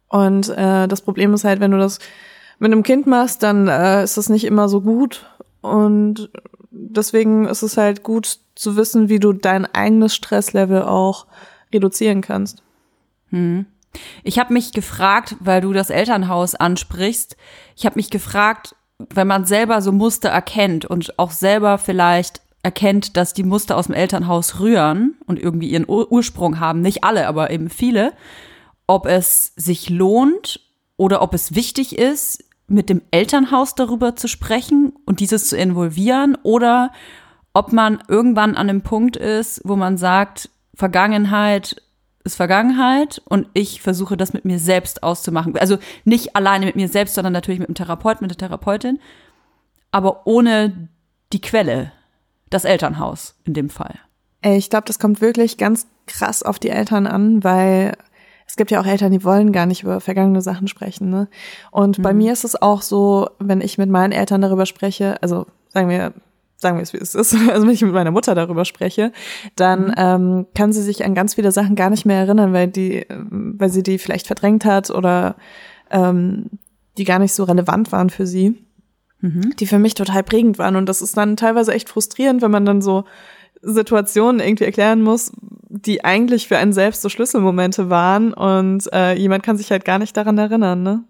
Und 0.08 0.48
äh, 0.48 0.88
das 0.88 1.02
Problem 1.02 1.32
ist 1.34 1.44
halt, 1.44 1.60
wenn 1.60 1.70
du 1.70 1.78
das 1.78 2.00
mit 2.58 2.72
einem 2.72 2.82
Kind 2.82 3.06
machst, 3.06 3.42
dann 3.42 3.68
äh, 3.68 4.02
ist 4.02 4.16
das 4.16 4.28
nicht 4.28 4.44
immer 4.44 4.68
so 4.68 4.80
gut. 4.80 5.24
Und 5.60 6.30
deswegen 6.70 7.46
ist 7.46 7.62
es 7.62 7.76
halt 7.76 8.02
gut 8.02 8.38
zu 8.54 8.76
wissen, 8.76 9.08
wie 9.08 9.20
du 9.20 9.32
dein 9.32 9.66
eigenes 9.66 10.14
Stresslevel 10.14 10.82
auch 10.82 11.26
reduzieren 11.72 12.20
kannst. 12.22 12.62
Hm. 13.30 13.66
Ich 14.22 14.38
habe 14.38 14.52
mich 14.52 14.72
gefragt, 14.72 15.36
weil 15.40 15.60
du 15.60 15.72
das 15.72 15.90
Elternhaus 15.90 16.54
ansprichst, 16.54 17.36
ich 17.76 17.86
habe 17.86 17.96
mich 17.96 18.10
gefragt, 18.10 18.74
wenn 18.98 19.26
man 19.26 19.46
selber 19.46 19.80
so 19.80 19.92
Muster 19.92 20.28
erkennt 20.28 20.84
und 20.84 21.18
auch 21.18 21.30
selber 21.30 21.78
vielleicht 21.78 22.42
erkennt, 22.62 23.16
dass 23.16 23.32
die 23.32 23.42
Muster 23.44 23.76
aus 23.76 23.86
dem 23.86 23.94
Elternhaus 23.94 24.60
rühren 24.60 25.16
und 25.26 25.38
irgendwie 25.38 25.70
ihren 25.70 25.88
Ur 25.88 26.12
Ursprung 26.12 26.60
haben, 26.60 26.82
nicht 26.82 27.04
alle, 27.04 27.26
aber 27.26 27.50
eben 27.50 27.70
viele, 27.70 28.12
ob 28.86 29.06
es 29.06 29.52
sich 29.56 29.88
lohnt 29.88 30.60
oder 30.96 31.22
ob 31.22 31.32
es 31.32 31.54
wichtig 31.54 31.98
ist, 31.98 32.44
mit 32.66 32.88
dem 32.88 33.02
Elternhaus 33.10 33.74
darüber 33.74 34.14
zu 34.14 34.28
sprechen 34.28 34.92
und 35.06 35.20
dieses 35.20 35.48
zu 35.48 35.56
involvieren 35.56 36.36
oder 36.42 36.92
ob 37.52 37.72
man 37.72 38.02
irgendwann 38.08 38.54
an 38.56 38.68
einem 38.68 38.82
Punkt 38.82 39.16
ist, 39.16 39.62
wo 39.64 39.74
man 39.74 39.96
sagt, 39.96 40.50
Vergangenheit 40.74 41.82
ist 42.24 42.36
Vergangenheit 42.36 43.22
und 43.24 43.48
ich 43.54 43.80
versuche 43.80 44.16
das 44.16 44.32
mit 44.32 44.44
mir 44.44 44.58
selbst 44.58 45.02
auszumachen. 45.02 45.56
Also 45.56 45.78
nicht 46.04 46.36
alleine 46.36 46.66
mit 46.66 46.76
mir 46.76 46.88
selbst, 46.88 47.14
sondern 47.14 47.32
natürlich 47.32 47.60
mit 47.60 47.68
dem 47.68 47.74
Therapeuten, 47.74 48.24
mit 48.24 48.30
der 48.30 48.48
Therapeutin, 48.48 48.98
aber 49.90 50.26
ohne 50.26 50.88
die 51.32 51.40
Quelle, 51.40 51.92
das 52.50 52.64
Elternhaus 52.64 53.36
in 53.44 53.54
dem 53.54 53.70
Fall. 53.70 53.98
Ich 54.42 54.70
glaube, 54.70 54.86
das 54.86 54.98
kommt 54.98 55.20
wirklich 55.20 55.58
ganz 55.58 55.86
krass 56.06 56.42
auf 56.42 56.58
die 56.58 56.70
Eltern 56.70 57.06
an, 57.06 57.44
weil 57.44 57.96
es 58.46 58.56
gibt 58.56 58.70
ja 58.70 58.80
auch 58.80 58.86
Eltern, 58.86 59.12
die 59.12 59.22
wollen 59.22 59.52
gar 59.52 59.66
nicht 59.66 59.84
über 59.84 60.00
vergangene 60.00 60.42
Sachen 60.42 60.66
sprechen. 60.66 61.08
Ne? 61.08 61.28
Und 61.70 61.98
mhm. 61.98 62.02
bei 62.02 62.12
mir 62.12 62.32
ist 62.32 62.44
es 62.44 62.60
auch 62.60 62.82
so, 62.82 63.30
wenn 63.38 63.60
ich 63.60 63.78
mit 63.78 63.88
meinen 63.88 64.12
Eltern 64.12 64.40
darüber 64.40 64.66
spreche, 64.66 65.22
also 65.22 65.46
sagen 65.68 65.88
wir, 65.88 66.12
sagen 66.60 66.76
wir 66.76 66.82
es 66.82 66.92
wie 66.92 66.98
es 66.98 67.14
ist, 67.14 67.34
also 67.50 67.66
wenn 67.66 67.74
ich 67.74 67.82
mit 67.82 67.92
meiner 67.92 68.10
Mutter 68.10 68.34
darüber 68.34 68.64
spreche, 68.64 69.12
dann 69.56 69.86
mhm. 69.86 69.94
ähm, 69.96 70.46
kann 70.54 70.72
sie 70.72 70.82
sich 70.82 71.04
an 71.04 71.14
ganz 71.14 71.34
viele 71.34 71.52
Sachen 71.52 71.74
gar 71.74 71.90
nicht 71.90 72.04
mehr 72.04 72.18
erinnern, 72.18 72.52
weil 72.52 72.68
die, 72.68 73.06
weil 73.08 73.70
sie 73.70 73.82
die 73.82 73.98
vielleicht 73.98 74.26
verdrängt 74.26 74.64
hat 74.64 74.90
oder 74.90 75.36
ähm, 75.90 76.50
die 76.98 77.04
gar 77.04 77.18
nicht 77.18 77.32
so 77.32 77.44
relevant 77.44 77.92
waren 77.92 78.10
für 78.10 78.26
sie, 78.26 78.64
mhm. 79.20 79.54
die 79.58 79.66
für 79.66 79.78
mich 79.78 79.94
total 79.94 80.22
prägend 80.22 80.58
waren. 80.58 80.76
Und 80.76 80.88
das 80.88 81.02
ist 81.02 81.16
dann 81.16 81.36
teilweise 81.36 81.72
echt 81.72 81.88
frustrierend, 81.88 82.42
wenn 82.42 82.50
man 82.50 82.66
dann 82.66 82.82
so 82.82 83.04
Situationen 83.62 84.40
irgendwie 84.40 84.64
erklären 84.64 85.02
muss, 85.02 85.32
die 85.68 86.04
eigentlich 86.04 86.48
für 86.48 86.58
einen 86.58 86.72
selbst 86.72 87.02
so 87.02 87.08
Schlüsselmomente 87.08 87.90
waren 87.90 88.32
und 88.32 88.90
äh, 88.92 89.14
jemand 89.14 89.42
kann 89.42 89.56
sich 89.56 89.70
halt 89.70 89.84
gar 89.84 89.98
nicht 89.98 90.16
daran 90.16 90.38
erinnern, 90.38 90.82
ne? 90.82 91.04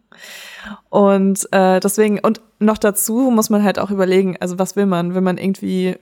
Und 0.88 1.48
äh, 1.52 1.80
deswegen, 1.80 2.18
und 2.20 2.40
noch 2.58 2.78
dazu 2.78 3.30
muss 3.30 3.50
man 3.50 3.62
halt 3.62 3.78
auch 3.78 3.90
überlegen, 3.90 4.36
also 4.40 4.58
was 4.58 4.76
will 4.76 4.86
man? 4.86 5.14
Will 5.14 5.22
man 5.22 5.38
irgendwie 5.38 5.96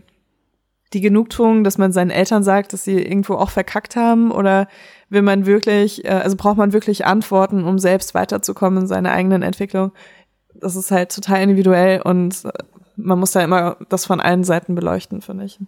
die 0.93 1.01
Genugtuung, 1.01 1.65
dass 1.65 1.79
man 1.79 1.93
seinen 1.93 2.11
Eltern 2.11 2.43
sagt, 2.43 2.73
dass 2.73 2.85
sie 2.85 3.01
irgendwo 3.01 3.35
auch 3.35 3.51
verkackt 3.51 3.97
haben? 3.97 4.31
Oder 4.31 4.69
will 5.11 5.23
man 5.23 5.47
wirklich, 5.47 6.05
äh, 6.05 6.09
also 6.09 6.37
braucht 6.37 6.57
man 6.57 6.73
wirklich 6.73 7.07
Antworten, 7.07 7.65
um 7.65 7.79
selbst 7.79 8.15
weiterzukommen 8.15 8.83
in 8.83 8.87
seiner 8.89 9.13
eigenen 9.13 9.43
Entwicklung? 9.43 9.93
Das 10.55 10.77
ist 10.77 10.91
halt 10.91 11.15
total 11.15 11.43
individuell 11.43 12.03
und 12.03 12.45
äh, 12.45 12.53
man 12.97 13.19
muss 13.19 13.33
da 13.33 13.41
immer 13.43 13.77
das 13.89 14.07
von 14.07 14.21
allen 14.21 14.45
Seiten 14.45 14.75
beleuchten, 14.75 15.23
finde 15.23 15.45
ich. 15.45 15.59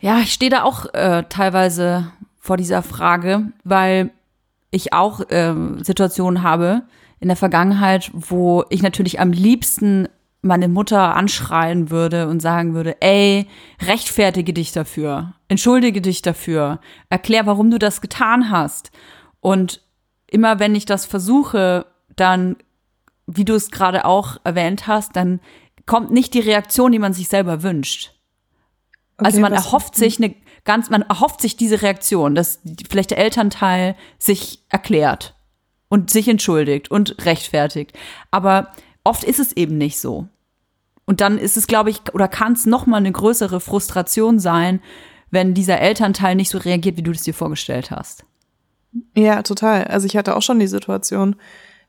Ja, 0.00 0.18
ich 0.18 0.32
stehe 0.32 0.50
da 0.50 0.64
auch 0.64 0.92
äh, 0.92 1.24
teilweise 1.30 2.10
vor 2.38 2.58
dieser 2.58 2.82
Frage, 2.82 3.52
weil 3.64 4.10
ich 4.70 4.92
auch 4.92 5.20
äh, 5.30 5.54
Situationen 5.82 6.42
habe 6.42 6.82
in 7.20 7.28
der 7.28 7.36
Vergangenheit, 7.36 8.10
wo 8.12 8.64
ich 8.70 8.82
natürlich 8.82 9.20
am 9.20 9.32
liebsten 9.32 10.08
meine 10.44 10.68
Mutter 10.68 11.16
anschreien 11.16 11.90
würde 11.90 12.28
und 12.28 12.40
sagen 12.40 12.74
würde, 12.74 13.00
ey, 13.00 13.48
rechtfertige 13.80 14.52
dich 14.52 14.72
dafür, 14.72 15.32
entschuldige 15.48 16.02
dich 16.02 16.20
dafür, 16.20 16.80
erklär, 17.08 17.46
warum 17.46 17.70
du 17.70 17.78
das 17.78 18.02
getan 18.02 18.50
hast. 18.50 18.90
Und 19.40 19.80
immer 20.26 20.58
wenn 20.58 20.74
ich 20.74 20.84
das 20.84 21.06
versuche, 21.06 21.86
dann, 22.14 22.56
wie 23.26 23.46
du 23.46 23.54
es 23.54 23.70
gerade 23.70 24.04
auch 24.04 24.36
erwähnt 24.44 24.86
hast, 24.86 25.16
dann 25.16 25.40
kommt 25.86 26.10
nicht 26.10 26.34
die 26.34 26.40
Reaktion, 26.40 26.92
die 26.92 26.98
man 26.98 27.14
sich 27.14 27.28
selber 27.28 27.62
wünscht. 27.62 28.12
Okay, 29.16 29.26
also 29.26 29.40
man 29.40 29.52
erhofft 29.52 29.94
sich 29.94 30.18
eine 30.18 30.34
ganz, 30.64 30.90
man 30.90 31.02
erhofft 31.02 31.40
sich 31.40 31.56
diese 31.56 31.80
Reaktion, 31.80 32.34
dass 32.34 32.60
vielleicht 32.90 33.12
der 33.12 33.18
Elternteil 33.18 33.96
sich 34.18 34.62
erklärt 34.68 35.34
und 35.88 36.10
sich 36.10 36.28
entschuldigt 36.28 36.90
und 36.90 37.24
rechtfertigt. 37.24 37.92
Aber 38.30 38.68
oft 39.04 39.24
ist 39.24 39.38
es 39.38 39.52
eben 39.52 39.78
nicht 39.78 39.98
so. 39.98 40.28
Und 41.06 41.20
dann 41.20 41.38
ist 41.38 41.56
es, 41.56 41.66
glaube 41.66 41.90
ich, 41.90 42.00
oder 42.14 42.28
kann 42.28 42.54
es 42.54 42.66
noch 42.66 42.86
mal 42.86 42.96
eine 42.96 43.12
größere 43.12 43.60
Frustration 43.60 44.38
sein, 44.38 44.80
wenn 45.30 45.54
dieser 45.54 45.80
Elternteil 45.80 46.34
nicht 46.34 46.50
so 46.50 46.58
reagiert, 46.58 46.96
wie 46.96 47.02
du 47.02 47.10
es 47.10 47.22
dir 47.22 47.34
vorgestellt 47.34 47.90
hast. 47.90 48.24
Ja, 49.16 49.42
total. 49.42 49.84
Also 49.84 50.06
ich 50.06 50.16
hatte 50.16 50.36
auch 50.36 50.42
schon 50.42 50.60
die 50.60 50.66
Situation, 50.66 51.36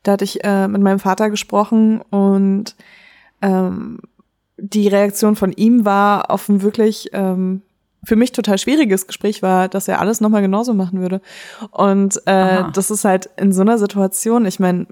da 0.02 0.12
hatte 0.12 0.24
ich 0.24 0.44
äh, 0.44 0.68
mit 0.68 0.82
meinem 0.82 0.98
Vater 0.98 1.30
gesprochen 1.30 2.00
und 2.00 2.76
ähm, 3.40 4.00
die 4.58 4.88
Reaktion 4.88 5.36
von 5.36 5.52
ihm 5.52 5.84
war 5.84 6.30
auf 6.30 6.48
ein 6.48 6.62
wirklich 6.62 7.10
ähm, 7.12 7.62
für 8.04 8.16
mich 8.16 8.32
total 8.32 8.58
schwieriges 8.58 9.06
Gespräch 9.06 9.42
war, 9.42 9.68
dass 9.68 9.88
er 9.88 10.00
alles 10.00 10.20
nochmal 10.20 10.42
genauso 10.42 10.74
machen 10.74 11.00
würde. 11.00 11.20
Und 11.70 12.20
äh, 12.26 12.30
Aha. 12.30 12.70
das 12.72 12.90
ist 12.90 13.04
halt 13.04 13.28
in 13.36 13.52
so 13.52 13.62
einer 13.62 13.78
Situation, 13.78 14.46
ich 14.46 14.60
meine, 14.60 14.86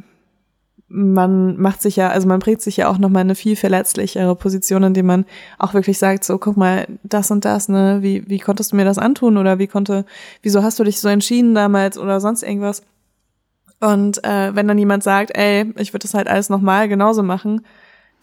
man 0.88 1.56
macht 1.56 1.82
sich 1.82 1.96
ja, 1.96 2.10
also 2.10 2.28
man 2.28 2.38
bringt 2.38 2.60
sich 2.60 2.76
ja 2.76 2.88
auch 2.88 2.98
nochmal 2.98 3.22
eine 3.22 3.34
viel 3.34 3.56
verletzlichere 3.56 4.36
Position, 4.36 4.84
indem 4.84 5.06
man 5.06 5.24
auch 5.58 5.74
wirklich 5.74 5.98
sagt, 5.98 6.24
so 6.24 6.38
guck 6.38 6.56
mal, 6.56 6.86
das 7.02 7.30
und 7.30 7.44
das, 7.44 7.68
ne, 7.68 7.98
wie, 8.00 8.28
wie 8.28 8.38
konntest 8.38 8.72
du 8.72 8.76
mir 8.76 8.84
das 8.84 8.98
antun 8.98 9.36
oder 9.36 9.58
wie 9.58 9.66
konnte, 9.66 10.04
wieso 10.42 10.62
hast 10.62 10.78
du 10.78 10.84
dich 10.84 11.00
so 11.00 11.08
entschieden 11.08 11.54
damals 11.54 11.98
oder 11.98 12.20
sonst 12.20 12.42
irgendwas? 12.42 12.82
Und 13.80 14.22
äh, 14.24 14.54
wenn 14.54 14.68
dann 14.68 14.78
jemand 14.78 15.02
sagt, 15.02 15.36
ey, 15.36 15.72
ich 15.78 15.92
würde 15.92 16.02
das 16.02 16.14
halt 16.14 16.28
alles 16.28 16.48
nochmal 16.48 16.88
genauso 16.88 17.22
machen, 17.22 17.62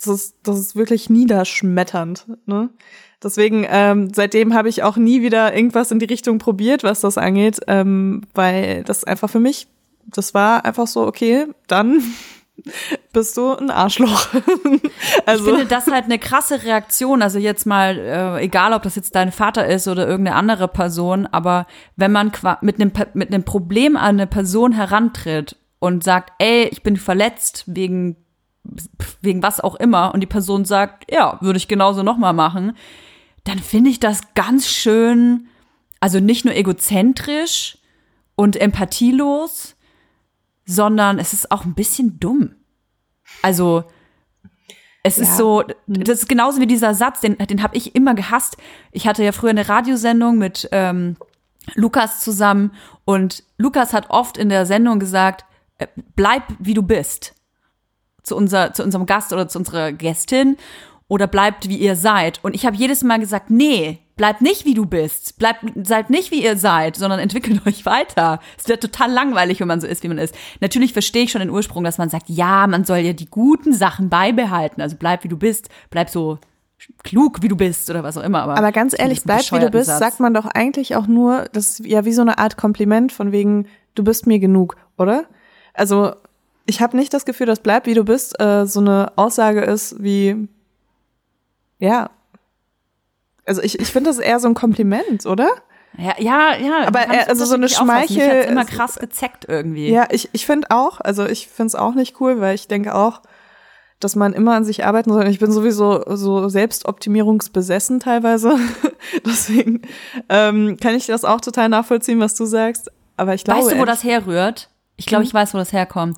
das 0.06 0.08
ist, 0.08 0.36
das 0.44 0.60
ist 0.60 0.76
wirklich 0.76 1.10
niederschmetternd. 1.10 2.26
Ne? 2.46 2.70
Deswegen, 3.24 3.66
ähm, 3.70 4.12
seitdem 4.14 4.54
habe 4.54 4.70
ich 4.70 4.84
auch 4.84 4.98
nie 4.98 5.22
wieder 5.22 5.56
irgendwas 5.56 5.92
in 5.92 6.00
die 6.00 6.06
Richtung 6.06 6.40
probiert, 6.40 6.84
was 6.84 7.02
das 7.02 7.18
angeht, 7.18 7.60
ähm, 7.68 8.22
weil 8.34 8.84
das 8.84 9.04
einfach 9.04 9.30
für 9.30 9.40
mich, 9.40 9.68
das 10.06 10.34
war 10.34 10.66
einfach 10.66 10.88
so, 10.88 11.06
okay, 11.06 11.46
dann 11.68 12.02
bist 13.14 13.38
du 13.38 13.54
ein 13.54 13.70
Arschloch. 13.70 14.30
also, 15.26 15.44
Ich 15.46 15.50
finde 15.50 15.66
das 15.68 15.86
halt 15.88 16.06
eine 16.06 16.18
krasse 16.18 16.64
Reaktion. 16.64 17.22
Also 17.22 17.38
jetzt 17.38 17.66
mal, 17.66 17.98
äh, 17.98 18.44
egal 18.44 18.74
ob 18.74 18.82
das 18.82 18.96
jetzt 18.96 19.16
dein 19.16 19.32
Vater 19.32 19.68
ist 19.68 19.88
oder 19.88 20.08
irgendeine 20.08 20.36
andere 20.36 20.68
Person, 20.68 21.28
aber 21.28 21.68
wenn 21.96 22.12
man 22.12 22.32
mit 22.62 22.82
einem 22.82 22.92
mit 23.14 23.32
einem 23.32 23.44
Problem 23.44 23.96
an 23.96 24.16
eine 24.16 24.28
Person 24.28 24.72
herantritt 24.72 25.58
und 25.80 26.04
sagt, 26.04 26.34
ey, 26.40 26.68
ich 26.72 26.84
bin 26.84 26.98
verletzt 26.98 27.64
wegen 27.68 28.16
wegen 29.22 29.44
was 29.44 29.60
auch 29.60 29.76
immer 29.76 30.14
und 30.14 30.20
die 30.22 30.28
Person 30.28 30.66
sagt, 30.66 31.12
ja, 31.12 31.38
würde 31.42 31.58
ich 31.58 31.68
genauso 31.68 32.04
nochmal 32.04 32.34
machen, 32.34 32.78
dann 33.44 33.60
finde 33.60 33.90
ich 33.90 34.00
das 34.00 34.34
ganz 34.36 34.68
schön, 34.68 35.48
also 36.00 36.20
nicht 36.20 36.46
nur 36.46 36.56
egozentrisch 36.56 37.78
und 38.36 38.56
empathielos, 38.56 39.76
sondern 40.66 41.20
es 41.20 41.34
ist 41.34 41.52
auch 41.52 41.66
ein 41.66 41.74
bisschen 41.74 42.20
dumm. 42.20 42.56
Also 43.42 43.84
es 45.04 45.18
ist 45.18 45.30
Ja. 45.30 45.38
so, 45.38 45.64
das 45.88 46.20
ist 46.20 46.30
genauso 46.30 46.62
wie 46.62 46.68
dieser 46.68 46.94
Satz, 46.94 47.22
den, 47.22 47.38
den 47.38 47.64
habe 47.64 47.76
ich 47.76 47.96
immer 47.96 48.14
gehasst. 48.14 48.58
Ich 48.92 49.08
hatte 49.08 49.24
ja 49.24 49.32
früher 49.32 49.50
eine 49.50 49.68
Radiosendung 49.68 50.38
mit 50.38 50.70
ähm, 50.72 51.18
Lukas 51.74 52.22
zusammen 52.22 52.72
und 53.06 53.44
Lukas 53.58 53.94
hat 53.94 54.10
oft 54.12 54.38
in 54.38 54.50
der 54.50 54.66
Sendung 54.68 55.00
gesagt, 55.00 55.46
äh, 55.80 55.88
bleib 56.16 56.44
wie 56.60 56.76
du 56.76 56.84
bist 56.84 57.34
zu, 58.24 58.36
unser, 58.36 58.74
zu 58.74 58.84
unserem 58.84 59.06
Gast 59.06 59.34
oder 59.34 59.48
zu 59.48 59.60
unserer 59.60 59.92
Gästin 59.92 60.58
oder 61.08 61.28
bleibt 61.28 61.68
wie 61.68 61.78
ihr 61.78 61.96
seid. 61.96 62.40
Und 62.42 62.56
ich 62.56 62.66
habe 62.66 62.78
jedes 62.78 63.04
Mal 63.04 63.20
gesagt, 63.20 63.50
nee, 63.50 64.00
bleibt 64.16 64.42
nicht 64.42 64.66
wie 64.66 64.74
du 64.74 64.86
bist, 64.86 65.38
bleibt, 65.40 65.66
seid 65.84 66.10
nicht 66.10 66.32
wie 66.32 66.44
ihr 66.44 66.56
seid, 66.56 66.96
sondern 66.96 67.20
entwickelt 67.20 67.62
euch 67.68 67.86
weiter. 67.86 68.40
Es 68.58 68.68
wird 68.68 68.82
total 68.82 69.12
langweilig, 69.12 69.60
wenn 69.60 69.68
man 69.68 69.82
so 69.82 69.88
ist, 69.88 70.04
wie 70.04 70.08
man 70.08 70.18
ist. 70.18 70.34
Natürlich 70.62 70.94
verstehe 70.94 71.24
ich 71.24 71.32
schon 71.32 71.42
den 71.42 71.50
Ursprung, 71.50 71.84
dass 71.84 71.98
man 71.98 72.10
sagt, 72.10 72.30
ja, 72.30 72.66
man 72.68 72.86
soll 72.86 73.00
ja 73.00 73.14
die 73.14 73.26
guten 73.26 73.74
Sachen 73.74 74.10
beibehalten. 74.10 74.82
Also 74.82 74.96
bleib 74.98 75.24
wie 75.24 75.28
du 75.28 75.38
bist, 75.38 75.70
bleib 75.90 76.10
so 76.10 76.40
klug 77.04 77.42
wie 77.42 77.48
du 77.48 77.56
bist 77.56 77.90
oder 77.90 78.04
was 78.04 78.18
auch 78.18 78.24
immer. 78.24 78.44
Aber, 78.44 78.58
aber 78.58 78.72
ganz 78.72 78.98
ehrlich, 78.98 79.24
bleib 79.24 79.52
wie 79.52 79.60
du 79.60 79.70
bist, 79.70 79.88
Satz. 79.88 80.00
sagt 80.00 80.20
man 80.20 80.34
doch 80.34 80.46
eigentlich 80.46 80.96
auch 80.96 81.08
nur, 81.08 81.46
das 81.52 81.80
ist 81.80 81.86
ja 81.86 82.06
wie 82.06 82.14
so 82.14 82.22
eine 82.22 82.38
Art 82.38 82.58
Kompliment 82.58 83.12
von 83.12 83.32
wegen, 83.32 83.68
du 83.96 84.04
bist 84.04 84.28
mir 84.28 84.40
genug, 84.40 84.78
oder? 84.98 85.26
Also 85.74 86.14
ich 86.72 86.82
habe 86.82 86.96
nicht 86.98 87.14
das 87.14 87.26
Gefühl, 87.26 87.46
dass 87.48 87.60
bleib 87.60 87.86
wie 87.86 87.94
du 87.94 88.04
bist 88.04 88.40
äh, 88.42 88.66
so 88.66 88.80
eine 88.80 89.12
Aussage 89.18 89.62
ist 89.62 90.02
wie, 90.02 90.48
ja. 91.80 92.10
Also 93.46 93.62
ich, 93.62 93.80
ich 93.80 93.92
finde 93.92 94.10
das 94.10 94.20
eher 94.20 94.40
so 94.40 94.48
ein 94.48 94.54
Kompliment, 94.54 95.26
oder? 95.26 95.50
Ja, 95.98 96.14
ja, 96.20 96.56
ja. 96.56 96.88
Aber, 96.88 97.02
ich 97.02 97.14
äh, 97.14 97.26
also 97.28 97.44
so 97.46 97.56
eine 97.56 97.66
auffassen. 97.66 97.86
Mich 97.88 97.96
hat's 98.00 98.12
Schmeichel- 98.14 98.42
immer 98.50 98.66
krass 98.66 98.96
gezeckt 98.96 99.46
irgendwie. 99.48 99.90
Ja, 99.90 100.08
ich, 100.12 100.30
ich 100.32 100.46
finde 100.46 100.68
auch, 100.72 101.02
also 101.02 101.26
ich 101.26 101.48
finde 101.48 101.68
es 101.68 101.76
auch 101.76 101.94
nicht 101.96 102.22
cool, 102.22 102.40
weil 102.40 102.56
ich 102.56 102.68
denke 102.68 102.96
auch, 102.96 103.22
dass 104.00 104.16
man 104.16 104.34
immer 104.34 104.56
an 104.56 104.64
sich 104.64 104.86
arbeiten 104.86 105.12
soll. 105.12 105.28
Ich 105.28 105.40
bin 105.40 105.52
sowieso 105.52 106.04
so 106.16 106.48
selbstoptimierungsbesessen 106.50 108.00
teilweise. 108.00 108.58
Deswegen 109.26 109.82
ähm, 110.30 110.78
kann 110.82 110.96
ich 110.96 111.08
das 111.08 111.26
auch 111.26 111.42
total 111.42 111.68
nachvollziehen, 111.70 112.20
was 112.20 112.36
du 112.36 112.46
sagst. 112.46 112.90
Aber 113.18 113.34
ich 113.34 113.44
glaube. 113.44 113.62
Weißt 113.62 113.72
du, 113.74 113.80
wo 113.80 113.86
das 113.86 114.04
herrührt? 114.04 114.70
Ich 114.98 115.06
glaube, 115.08 115.24
Mhm. 115.24 115.28
ich 115.28 115.34
weiß, 115.34 115.54
wo 115.54 115.58
das 115.58 115.74
herkommt. 115.74 116.18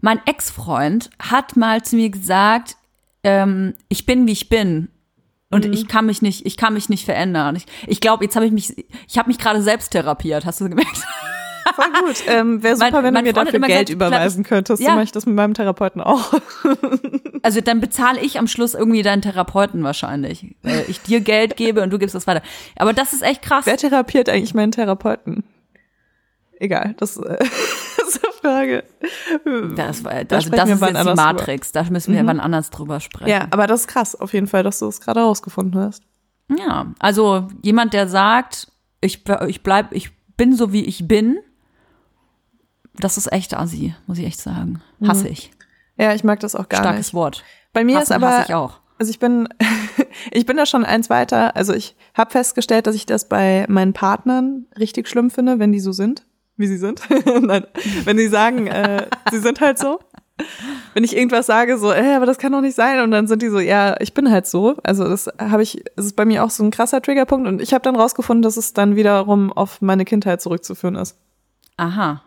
Mein 0.00 0.20
Ex-Freund 0.26 1.10
hat 1.18 1.56
mal 1.56 1.82
zu 1.82 1.96
mir 1.96 2.10
gesagt, 2.10 2.76
ähm, 3.22 3.74
ich 3.88 4.06
bin 4.06 4.26
wie 4.26 4.32
ich 4.32 4.48
bin. 4.48 4.88
Und 5.50 5.66
Mhm. 5.66 5.72
ich 5.72 5.88
kann 5.88 6.06
mich 6.06 6.22
nicht, 6.22 6.46
ich 6.46 6.56
kann 6.56 6.74
mich 6.74 6.88
nicht 6.88 7.04
verändern. 7.04 7.56
Ich, 7.56 7.66
ich 7.86 8.00
glaube, 8.00 8.24
jetzt 8.24 8.36
habe 8.36 8.46
ich 8.46 8.52
mich, 8.52 8.72
ich 9.08 9.18
habe 9.18 9.28
mich 9.28 9.38
gerade 9.38 9.60
selbst 9.62 9.90
therapiert, 9.90 10.46
hast 10.46 10.60
du 10.60 10.68
gemerkt? 10.68 10.96
Voll 11.74 11.86
gut. 12.04 12.16
Ähm, 12.26 12.62
Wäre 12.62 12.76
super, 12.76 12.90
Mein- 12.92 13.04
wenn 13.04 13.14
du 13.14 13.22
mir 13.22 13.32
Freund 13.34 13.48
dafür 13.48 13.60
Geld 13.60 13.86
gesagt, 13.88 13.90
überweisen 13.90 14.42
könntest. 14.44 14.80
Ja. 14.82 14.88
So 14.90 14.92
mache 14.94 15.04
ich 15.04 15.12
das 15.12 15.26
mit 15.26 15.34
meinem 15.36 15.54
Therapeuten 15.54 16.00
auch. 16.00 16.32
Also 17.42 17.62
dann 17.62 17.80
bezahle 17.80 18.20
ich 18.20 18.38
am 18.38 18.46
Schluss 18.46 18.74
irgendwie 18.74 19.00
deinen 19.02 19.22
Therapeuten 19.22 19.82
wahrscheinlich. 19.82 20.54
Weil 20.62 20.84
ich 20.88 21.00
dir 21.00 21.20
Geld 21.20 21.56
gebe 21.56 21.80
und 21.82 21.88
du 21.90 21.98
gibst 21.98 22.14
das 22.14 22.26
weiter. 22.26 22.42
Aber 22.76 22.92
das 22.92 23.14
ist 23.14 23.22
echt 23.22 23.40
krass. 23.40 23.64
Wer 23.64 23.78
therapiert 23.78 24.28
eigentlich 24.28 24.52
meinen 24.52 24.72
Therapeuten? 24.72 25.42
Egal, 26.58 26.94
das 26.98 27.16
äh. 27.16 27.38
Das, 29.76 30.04
war- 30.04 30.24
Da 30.24 30.36
also 30.36 30.50
das 30.50 30.68
ist 30.68 30.70
jetzt 30.70 30.80
die 30.80 30.86
anders 30.86 31.04
drüber. 31.04 31.14
Matrix. 31.16 31.72
Da 31.72 31.82
müssen 31.84 32.14
wir 32.14 32.26
wann 32.26 32.40
anders 32.40 32.70
drüber 32.70 33.00
sprechen. 33.00 33.30
Ja, 33.30 33.46
aber 33.50 33.66
das 33.66 33.80
ist 33.82 33.88
krass, 33.88 34.14
auf 34.14 34.32
jeden 34.32 34.46
Fall, 34.46 34.62
dass 34.62 34.78
du 34.78 34.86
es 34.86 35.00
gerade 35.00 35.20
rausgefunden 35.20 35.80
hast. 35.80 36.02
Ja, 36.48 36.86
also 36.98 37.48
jemand, 37.62 37.92
der 37.94 38.08
sagt, 38.08 38.70
ich, 39.00 39.22
ich 39.46 39.62
bleib, 39.62 39.92
ich 39.92 40.10
bin 40.36 40.54
so 40.56 40.72
wie 40.72 40.84
ich 40.84 41.06
bin, 41.06 41.38
das 42.94 43.16
ist 43.16 43.32
echt 43.32 43.54
assi, 43.56 43.94
muss 44.06 44.18
ich 44.18 44.26
echt 44.26 44.40
sagen. 44.40 44.82
Hasse 45.06 45.28
ich. 45.28 45.50
Ja, 45.96 46.14
ich 46.14 46.24
mag 46.24 46.40
das 46.40 46.54
auch 46.54 46.64
Mhm. 46.64 46.68
gar 46.70 46.80
Starkes 46.80 47.06
nicht. 47.08 47.14
Wort. 47.14 47.44
Bei 47.72 47.84
mir 47.84 47.96
ist 47.98 48.10
Hassen 48.10 48.14
aber 48.14 48.28
hasse 48.28 48.44
ich 48.48 48.54
auch. 48.54 48.80
Also 48.98 49.10
ich 49.10 49.18
bin, 49.18 49.48
ich 50.30 50.44
bin 50.44 50.56
da 50.56 50.66
schon 50.66 50.84
eins 50.84 51.08
weiter. 51.08 51.56
Also 51.56 51.72
ich 51.72 51.96
habe 52.14 52.30
festgestellt, 52.30 52.86
dass 52.86 52.94
ich 52.94 53.06
das 53.06 53.28
bei 53.28 53.64
meinen 53.68 53.92
Partnern 53.92 54.66
richtig 54.78 55.08
schlimm 55.08 55.30
finde, 55.30 55.58
wenn 55.58 55.72
die 55.72 55.80
so 55.80 55.92
sind, 55.92 56.26
wie 56.60 56.66
sie 56.66 56.78
sind. 56.78 57.02
Nein, 57.40 57.64
wenn 58.04 58.16
die 58.16 58.28
sagen, 58.28 58.66
äh, 58.66 59.06
sie 59.30 59.38
sind 59.38 59.60
halt 59.60 59.78
so. 59.78 60.00
Wenn 60.94 61.04
ich 61.04 61.14
irgendwas 61.16 61.46
sage, 61.46 61.76
so, 61.76 61.92
äh, 61.92 62.14
aber 62.14 62.24
das 62.24 62.38
kann 62.38 62.52
doch 62.52 62.62
nicht 62.62 62.74
sein, 62.74 63.00
und 63.00 63.10
dann 63.10 63.26
sind 63.26 63.42
die 63.42 63.48
so, 63.48 63.60
ja, 63.60 63.96
ich 64.00 64.14
bin 64.14 64.30
halt 64.30 64.46
so. 64.46 64.76
Also 64.82 65.06
das 65.06 65.28
habe 65.38 65.62
ich, 65.62 65.82
es 65.96 66.06
ist 66.06 66.16
bei 66.16 66.24
mir 66.24 66.44
auch 66.44 66.50
so 66.50 66.64
ein 66.64 66.70
krasser 66.70 67.02
Triggerpunkt, 67.02 67.46
und 67.46 67.60
ich 67.60 67.74
habe 67.74 67.82
dann 67.82 67.96
rausgefunden, 67.96 68.42
dass 68.42 68.56
es 68.56 68.72
dann 68.72 68.96
wiederum 68.96 69.52
auf 69.52 69.82
meine 69.82 70.04
Kindheit 70.04 70.40
zurückzuführen 70.40 70.96
ist. 70.96 71.18
Aha. 71.76 72.22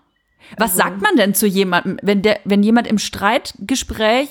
Was 0.58 0.72
Also 0.72 0.78
sagt 0.84 1.02
man 1.02 1.16
denn 1.16 1.34
zu 1.34 1.48
jemandem, 1.48 1.98
wenn 2.04 2.22
der, 2.22 2.40
wenn 2.44 2.62
jemand 2.62 2.88
im 2.88 3.00
Streitgespräch 3.00 4.30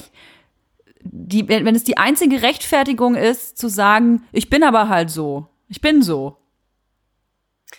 die, 1.04 1.48
wenn, 1.48 1.64
wenn 1.64 1.74
es 1.74 1.84
die 1.84 1.96
einzige 1.96 2.42
Rechtfertigung 2.42 3.14
ist, 3.14 3.58
zu 3.58 3.68
sagen, 3.68 4.22
ich 4.32 4.50
bin 4.50 4.62
aber 4.62 4.88
halt 4.88 5.10
so, 5.10 5.46
ich 5.68 5.80
bin 5.80 6.02
so. 6.02 6.36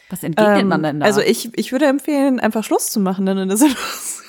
Was 0.10 0.24
entgegnet 0.24 0.62
Ähm, 0.62 0.68
man 0.68 0.84
denn 0.84 1.00
da? 1.00 1.06
also 1.06 1.22
ich, 1.22 1.50
ich 1.58 1.72
würde 1.72 1.86
empfehlen, 1.86 2.40
einfach 2.40 2.64
Schluss 2.64 2.92
zu 2.92 3.00
machen 3.00 3.26
dann 3.26 3.38
in 3.38 3.48
der 3.48 3.58
Situation. 3.58 4.24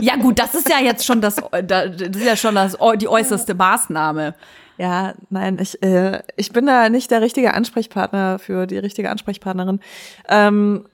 ja 0.00 0.16
gut, 0.16 0.38
das 0.38 0.54
ist 0.54 0.68
ja 0.68 0.80
jetzt 0.80 1.04
schon 1.04 1.20
das, 1.20 1.36
das 1.64 1.96
ist 2.00 2.24
ja 2.24 2.36
schon 2.36 2.54
das, 2.54 2.76
die 2.98 3.08
äußerste 3.08 3.54
Maßnahme. 3.54 4.34
Ja, 4.78 5.14
nein, 5.30 5.58
ich, 5.60 5.82
äh, 5.82 6.22
ich 6.36 6.52
bin 6.52 6.66
da 6.66 6.88
nicht 6.88 7.10
der 7.10 7.22
richtige 7.22 7.54
Ansprechpartner 7.54 8.38
für 8.38 8.66
die 8.66 8.78
richtige 8.78 9.10
Ansprechpartnerin. 9.10 9.80
Ähm, 10.28 10.84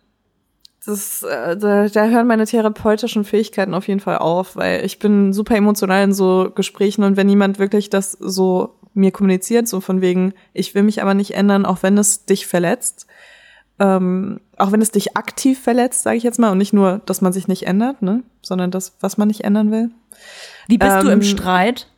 das, 0.85 1.23
äh, 1.23 1.57
da, 1.57 1.89
da 1.89 2.07
hören 2.07 2.27
meine 2.27 2.47
therapeutischen 2.47 3.25
Fähigkeiten 3.25 3.75
auf 3.75 3.89
jeden 3.89 4.01
Fall 4.01 4.19
auf, 4.19 4.57
weil 4.57 4.85
ich 4.85 4.99
bin 4.99 5.33
super 5.33 5.57
emotional 5.57 6.05
in 6.05 6.13
so 6.13 6.51
Gesprächen 6.55 7.05
und 7.05 7.17
wenn 7.17 7.29
jemand 7.29 7.59
wirklich 7.59 7.91
das 7.91 8.13
so 8.13 8.75
mir 8.95 9.11
kommuniziert, 9.11 9.69
so 9.69 9.81
von 9.81 10.01
wegen, 10.01 10.35
ich 10.53 10.75
will 10.75 10.83
mich 10.83 11.01
aber 11.01 11.15
nicht 11.15 11.35
ändern, 11.35 11.67
auch 11.67 11.83
wenn 11.83 11.99
es 11.99 12.25
dich 12.27 12.47
verletzt, 12.47 13.07
ähm, 13.83 14.41
auch 14.59 14.71
wenn 14.71 14.81
es 14.81 14.93
dich 14.93 15.17
aktiv 15.17 15.61
verletzt, 15.61 16.05
sage 16.05 16.17
ich 16.17 16.23
jetzt 16.23 16.39
mal, 16.39 16.53
und 16.53 16.59
nicht 16.59 16.73
nur, 16.73 17.01
dass 17.07 17.21
man 17.21 17.33
sich 17.33 17.49
nicht 17.49 17.67
ändert, 17.67 18.01
ne, 18.01 18.23
sondern 18.41 18.71
das, 18.71 18.97
was 19.01 19.19
man 19.19 19.27
nicht 19.27 19.43
ändern 19.43 19.73
will. 19.73 19.91
Wie 20.69 20.79
bist 20.79 21.03
du 21.03 21.09
im 21.09 21.15
Ähm, 21.15 21.23
Streit? 21.23 21.89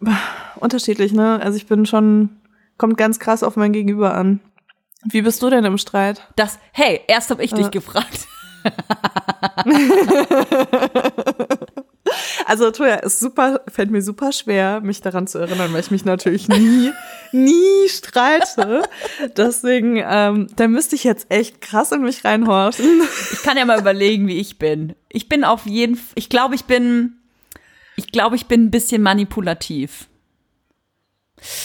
unterschiedlich, 0.60 1.14
ne? 1.14 1.40
Also 1.42 1.56
ich 1.56 1.66
bin 1.66 1.86
schon, 1.86 2.28
kommt 2.76 2.98
ganz 2.98 3.18
krass 3.18 3.42
auf 3.42 3.56
mein 3.56 3.72
Gegenüber 3.72 4.14
an. 4.14 4.40
Wie 5.04 5.22
bist 5.22 5.42
du 5.42 5.48
denn 5.48 5.64
im 5.64 5.78
Streit? 5.78 6.28
Das, 6.36 6.58
hey, 6.72 7.00
erst 7.08 7.30
habe 7.30 7.42
ich 7.42 7.52
Äh. 7.52 7.56
dich 7.56 7.70
gefragt. 7.70 8.26
Also 12.46 12.70
Toja, 12.70 12.96
ist 12.96 13.18
super, 13.18 13.62
fällt 13.68 13.90
mir 13.90 14.02
super 14.02 14.32
schwer, 14.32 14.80
mich 14.80 15.00
daran 15.00 15.26
zu 15.26 15.38
erinnern, 15.38 15.72
weil 15.72 15.80
ich 15.80 15.90
mich 15.90 16.04
natürlich 16.04 16.48
nie, 16.48 16.92
nie 17.32 17.88
streite. 17.88 18.84
Deswegen, 19.36 20.02
ähm, 20.04 20.48
da 20.56 20.68
müsste 20.68 20.94
ich 20.94 21.04
jetzt 21.04 21.26
echt 21.30 21.60
krass 21.60 21.92
in 21.92 22.02
mich 22.02 22.24
reinhorchen. 22.24 23.02
Ich 23.32 23.42
kann 23.42 23.56
ja 23.56 23.64
mal 23.64 23.80
überlegen, 23.80 24.26
wie 24.28 24.38
ich 24.38 24.58
bin. 24.58 24.94
Ich 25.08 25.28
bin 25.28 25.44
auf 25.44 25.66
jeden 25.66 25.96
Fall, 25.96 26.12
ich 26.14 26.28
glaube, 26.28 26.54
ich 26.54 26.64
bin, 26.64 27.16
ich 27.96 28.12
glaube, 28.12 28.36
ich 28.36 28.46
bin 28.46 28.66
ein 28.66 28.70
bisschen 28.70 29.02
manipulativ. 29.02 30.06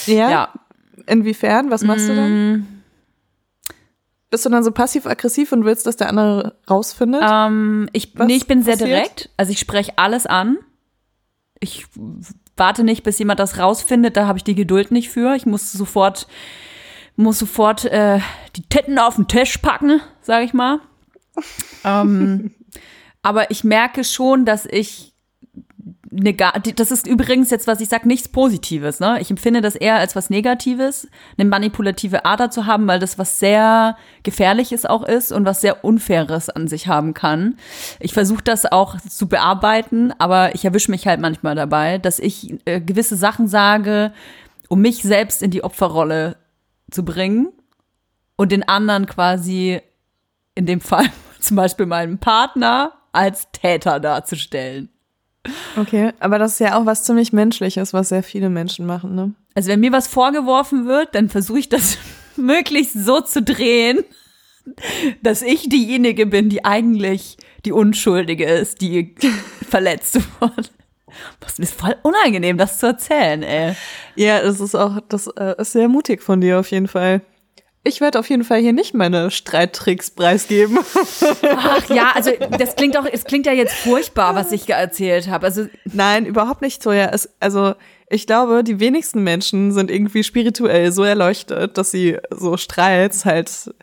Ja? 0.06 0.30
Ja. 0.30 0.52
Inwiefern? 1.06 1.70
Was 1.70 1.82
machst 1.82 2.08
du 2.08 2.14
dann? 2.14 2.81
Bist 4.32 4.46
du 4.46 4.48
dann 4.48 4.64
so 4.64 4.70
passiv-aggressiv 4.70 5.52
und 5.52 5.66
willst, 5.66 5.84
dass 5.84 5.96
der 5.96 6.08
andere 6.08 6.56
rausfindet? 6.68 7.22
Ähm, 7.22 7.90
ich, 7.92 8.14
nee, 8.14 8.34
ich 8.34 8.46
bin 8.46 8.62
sehr 8.62 8.78
passiert? 8.78 8.88
direkt. 8.88 9.30
Also 9.36 9.52
ich 9.52 9.58
spreche 9.58 9.92
alles 9.96 10.24
an. 10.24 10.56
Ich 11.60 11.84
warte 12.56 12.82
nicht, 12.82 13.02
bis 13.02 13.18
jemand 13.18 13.40
das 13.40 13.58
rausfindet. 13.58 14.16
Da 14.16 14.26
habe 14.26 14.38
ich 14.38 14.44
die 14.44 14.54
Geduld 14.54 14.90
nicht 14.90 15.10
für. 15.10 15.34
Ich 15.36 15.44
muss 15.44 15.70
sofort, 15.70 16.28
muss 17.14 17.38
sofort 17.38 17.84
äh, 17.84 18.20
die 18.56 18.62
Titten 18.62 18.98
auf 18.98 19.16
den 19.16 19.28
Tisch 19.28 19.58
packen, 19.58 20.00
sage 20.22 20.46
ich 20.46 20.54
mal. 20.54 20.80
ähm, 21.84 22.54
aber 23.22 23.50
ich 23.50 23.64
merke 23.64 24.02
schon, 24.02 24.46
dass 24.46 24.64
ich 24.64 25.11
eine, 26.14 26.34
das 26.34 26.90
ist 26.90 27.06
übrigens 27.06 27.50
jetzt, 27.50 27.66
was 27.66 27.80
ich 27.80 27.88
sage, 27.88 28.06
nichts 28.06 28.28
Positives. 28.28 29.00
Ne? 29.00 29.20
Ich 29.20 29.30
empfinde 29.30 29.60
das 29.60 29.74
eher 29.74 29.96
als 29.96 30.14
was 30.14 30.30
Negatives, 30.30 31.08
eine 31.38 31.48
manipulative 31.48 32.24
Ader 32.24 32.50
zu 32.50 32.66
haben, 32.66 32.86
weil 32.86 32.98
das 32.98 33.18
was 33.18 33.38
sehr 33.38 33.96
Gefährliches 34.22 34.84
auch 34.84 35.02
ist 35.02 35.32
und 35.32 35.44
was 35.44 35.60
sehr 35.60 35.84
Unfaires 35.84 36.50
an 36.50 36.68
sich 36.68 36.86
haben 36.86 37.14
kann. 37.14 37.56
Ich 37.98 38.12
versuche 38.12 38.42
das 38.42 38.70
auch 38.70 39.00
zu 39.00 39.28
bearbeiten, 39.28 40.12
aber 40.18 40.54
ich 40.54 40.64
erwische 40.64 40.90
mich 40.90 41.06
halt 41.06 41.20
manchmal 41.20 41.54
dabei, 41.54 41.98
dass 41.98 42.18
ich 42.18 42.54
äh, 42.66 42.80
gewisse 42.80 43.16
Sachen 43.16 43.48
sage, 43.48 44.12
um 44.68 44.80
mich 44.80 45.02
selbst 45.02 45.42
in 45.42 45.50
die 45.50 45.64
Opferrolle 45.64 46.36
zu 46.90 47.04
bringen 47.04 47.48
und 48.36 48.52
den 48.52 48.68
anderen 48.68 49.06
quasi, 49.06 49.80
in 50.54 50.66
dem 50.66 50.80
Fall 50.80 51.06
zum 51.40 51.56
Beispiel 51.56 51.86
meinen 51.86 52.18
Partner, 52.18 52.92
als 53.12 53.48
Täter 53.52 54.00
darzustellen. 54.00 54.88
Okay, 55.76 56.12
aber 56.20 56.38
das 56.38 56.52
ist 56.52 56.58
ja 56.60 56.78
auch 56.78 56.86
was 56.86 57.04
ziemlich 57.04 57.32
Menschliches, 57.32 57.92
was 57.92 58.10
sehr 58.10 58.22
viele 58.22 58.48
Menschen 58.48 58.86
machen, 58.86 59.14
ne? 59.14 59.34
Also 59.54 59.70
wenn 59.70 59.80
mir 59.80 59.92
was 59.92 60.06
vorgeworfen 60.06 60.86
wird, 60.86 61.14
dann 61.14 61.28
versuche 61.28 61.58
ich 61.58 61.68
das 61.68 61.98
möglichst 62.36 62.94
so 62.94 63.20
zu 63.20 63.42
drehen, 63.42 64.04
dass 65.22 65.42
ich 65.42 65.68
diejenige 65.68 66.26
bin, 66.26 66.48
die 66.48 66.64
eigentlich 66.64 67.36
die 67.64 67.72
Unschuldige 67.72 68.44
ist, 68.44 68.80
die 68.80 69.14
verletzt 69.68 70.20
wurde. 70.40 70.68
Das 71.40 71.58
ist 71.58 71.74
voll 71.78 71.96
unangenehm, 72.02 72.56
das 72.56 72.78
zu 72.78 72.86
erzählen, 72.86 73.42
ey. 73.42 73.74
Ja, 74.16 74.40
das 74.42 74.60
ist 74.60 74.74
auch, 74.74 75.00
das 75.08 75.26
äh, 75.26 75.54
ist 75.58 75.72
sehr 75.72 75.88
mutig 75.88 76.22
von 76.22 76.40
dir 76.40 76.58
auf 76.58 76.70
jeden 76.70 76.88
Fall. 76.88 77.20
Ich 77.84 78.00
werde 78.00 78.20
auf 78.20 78.30
jeden 78.30 78.44
Fall 78.44 78.60
hier 78.60 78.72
nicht 78.72 78.94
meine 78.94 79.30
Streittricks 79.32 80.10
preisgeben. 80.10 80.78
Ach 81.42 81.88
ja, 81.90 82.12
also 82.14 82.30
das 82.58 82.76
klingt 82.76 82.96
auch, 82.96 83.06
es 83.10 83.24
klingt 83.24 83.46
ja 83.46 83.52
jetzt 83.52 83.74
furchtbar, 83.74 84.36
was 84.36 84.52
ich 84.52 84.68
erzählt 84.68 85.28
habe. 85.28 85.46
Also 85.46 85.66
Nein, 85.84 86.24
überhaupt 86.24 86.62
nicht 86.62 86.82
so. 86.82 86.92
Ja, 86.92 87.10
es, 87.12 87.28
also 87.40 87.74
ich 88.08 88.26
glaube, 88.26 88.62
die 88.62 88.78
wenigsten 88.78 89.24
Menschen 89.24 89.72
sind 89.72 89.90
irgendwie 89.90 90.22
spirituell 90.22 90.92
so 90.92 91.02
erleuchtet, 91.02 91.76
dass 91.76 91.90
sie 91.90 92.18
so 92.30 92.56
Streits 92.56 93.24
halt 93.24 93.74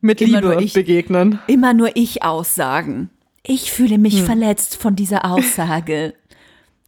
mit 0.00 0.20
Immer 0.20 0.42
Liebe 0.42 0.62
ich. 0.62 0.74
begegnen. 0.74 1.38
immer 1.46 1.72
nur 1.72 1.96
ich 1.96 2.22
aussagen. 2.22 3.08
Ich 3.46 3.72
fühle 3.72 3.98
mich 3.98 4.22
verletzt 4.22 4.76
von 4.76 4.96
dieser 4.96 5.24
Aussage. 5.24 6.14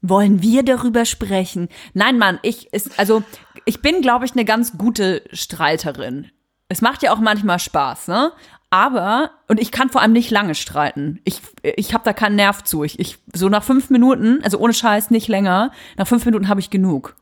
Wollen 0.08 0.42
wir 0.42 0.62
darüber 0.62 1.04
sprechen? 1.04 1.68
Nein, 1.94 2.18
Mann, 2.18 2.38
ich 2.42 2.72
ist 2.72 2.98
also 2.98 3.22
ich 3.64 3.82
bin, 3.82 4.02
glaube 4.02 4.25
ich, 4.25 4.32
eine 4.32 4.44
ganz 4.44 4.78
gute 4.78 5.22
Streiterin. 5.32 6.30
Es 6.68 6.80
macht 6.82 7.02
ja 7.02 7.12
auch 7.12 7.20
manchmal 7.20 7.58
Spaß, 7.58 8.08
ne? 8.08 8.32
Aber 8.70 9.30
und 9.48 9.60
ich 9.60 9.70
kann 9.70 9.90
vor 9.90 10.02
allem 10.02 10.12
nicht 10.12 10.30
lange 10.30 10.54
streiten. 10.54 11.20
Ich 11.25 11.40
ich 11.62 11.94
habe 11.94 12.04
da 12.04 12.12
keinen 12.12 12.36
Nerv 12.36 12.64
zu. 12.64 12.84
Ich, 12.84 12.98
ich 12.98 13.18
so 13.34 13.48
nach 13.48 13.64
fünf 13.64 13.90
Minuten, 13.90 14.40
also 14.42 14.58
ohne 14.58 14.75
Scheiß 14.75 15.10
nicht 15.10 15.28
länger. 15.28 15.72
Nach 15.96 16.06
fünf 16.06 16.25
Minuten 16.25 16.48
habe 16.48 16.60
ich 16.60 16.70
genug. 16.70 17.16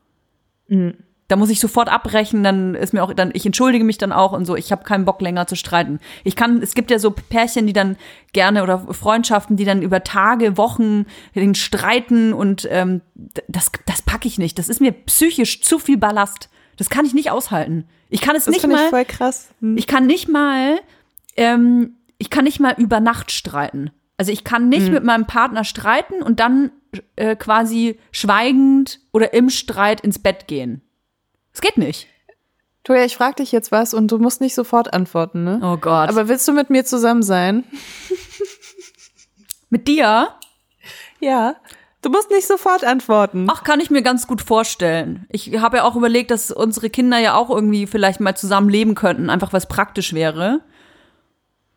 Da 1.27 1.35
muss 1.35 1.49
ich 1.49 1.59
sofort 1.59 1.89
abbrechen, 1.89 2.43
dann 2.43 2.75
ist 2.75 2.93
mir 2.93 3.03
auch 3.03 3.11
dann 3.13 3.31
ich 3.33 3.45
entschuldige 3.45 3.83
mich 3.83 3.97
dann 3.97 4.11
auch 4.11 4.31
und 4.31 4.45
so. 4.45 4.55
Ich 4.55 4.71
habe 4.71 4.83
keinen 4.83 5.05
Bock 5.05 5.21
länger 5.21 5.47
zu 5.47 5.55
streiten. 5.55 5.99
Ich 6.23 6.35
kann 6.35 6.61
es 6.61 6.75
gibt 6.75 6.91
ja 6.91 6.99
so 6.99 7.11
Pärchen, 7.11 7.65
die 7.65 7.73
dann 7.73 7.97
gerne 8.31 8.61
oder 8.61 8.79
Freundschaften, 8.93 9.57
die 9.57 9.65
dann 9.65 9.81
über 9.81 10.03
Tage, 10.03 10.57
Wochen 10.57 11.05
den 11.33 11.55
streiten 11.55 12.31
und 12.33 12.67
ähm, 12.69 13.01
das 13.47 13.71
das 13.85 14.03
packe 14.03 14.27
ich 14.27 14.37
nicht. 14.37 14.59
Das 14.59 14.69
ist 14.69 14.81
mir 14.81 14.91
psychisch 14.91 15.61
zu 15.61 15.79
viel 15.79 15.97
Ballast. 15.97 16.49
Das 16.77 16.89
kann 16.89 17.05
ich 17.05 17.13
nicht 17.13 17.31
aushalten. 17.31 17.85
Ich 18.09 18.21
kann 18.21 18.35
es 18.35 18.45
Das 18.45 18.53
nicht 18.53 18.61
finde 18.61 18.75
ich 18.75 18.81
mal 18.83 18.89
voll 18.89 19.05
krass. 19.05 19.49
Hm. 19.61 19.77
ich 19.77 19.87
kann 19.87 20.05
nicht 20.05 20.27
mal, 20.27 20.79
ähm, 21.35 21.95
ich 22.17 22.29
kann 22.29 22.43
nicht 22.43 22.59
mal 22.59 22.75
über 22.77 22.99
Nacht 22.99 23.31
streiten. 23.31 23.91
Also 24.17 24.31
ich 24.31 24.43
kann 24.43 24.69
nicht 24.69 24.89
mit 24.89 25.03
meinem 25.03 25.25
Partner 25.25 25.63
streiten 25.65 26.21
und 26.21 26.39
dann 26.39 26.71
äh, 27.15 27.35
quasi 27.35 27.99
schweigend 28.11 28.99
oder 29.11 29.33
im 29.33 29.49
Streit 29.49 30.01
ins 30.01 30.19
Bett 30.19 30.47
gehen. 30.47 30.81
Es 31.55 31.61
geht 31.61 31.77
nicht. 31.77 32.07
Toja, 32.83 33.05
ich 33.05 33.15
frage 33.15 33.35
dich 33.37 33.51
jetzt 33.53 33.71
was 33.71 33.93
und 33.93 34.11
du 34.11 34.19
musst 34.19 34.41
nicht 34.41 34.53
sofort 34.53 34.93
antworten, 34.93 35.43
ne? 35.45 35.59
Oh 35.63 35.77
Gott. 35.77 36.09
Aber 36.09 36.27
willst 36.27 36.47
du 36.47 36.51
mit 36.51 36.69
mir 36.69 36.83
zusammen 36.85 37.23
sein? 37.23 37.63
mit 39.69 39.87
dir, 39.87 40.29
Ja. 41.19 41.55
Du 42.01 42.11
musst 42.11 42.29
nicht 42.29 42.45
sofort 42.45 42.83
antworten. 42.83 43.47
ach, 43.49 43.63
kann 43.63 43.79
ich 43.79 43.89
mir 43.89 44.03
ganz 44.03 44.27
gut 44.27 44.43
vorstellen. 44.43 45.25
Ich 45.29 45.57
habe 45.59 45.77
ja 45.77 45.83
auch 45.85 45.95
überlegt, 45.95 46.29
dass 46.29 46.51
unsere 46.51 46.91
Kinder 46.91 47.17
ja 47.17 47.33
auch 47.33 47.49
irgendwie 47.49 47.87
vielleicht 47.87 48.19
mal 48.19 48.35
zusammen 48.37 48.69
leben 48.69 48.93
könnten, 48.93 49.31
einfach 49.31 49.53
was 49.53 49.65
praktisch 49.67 50.13
wäre. 50.13 50.61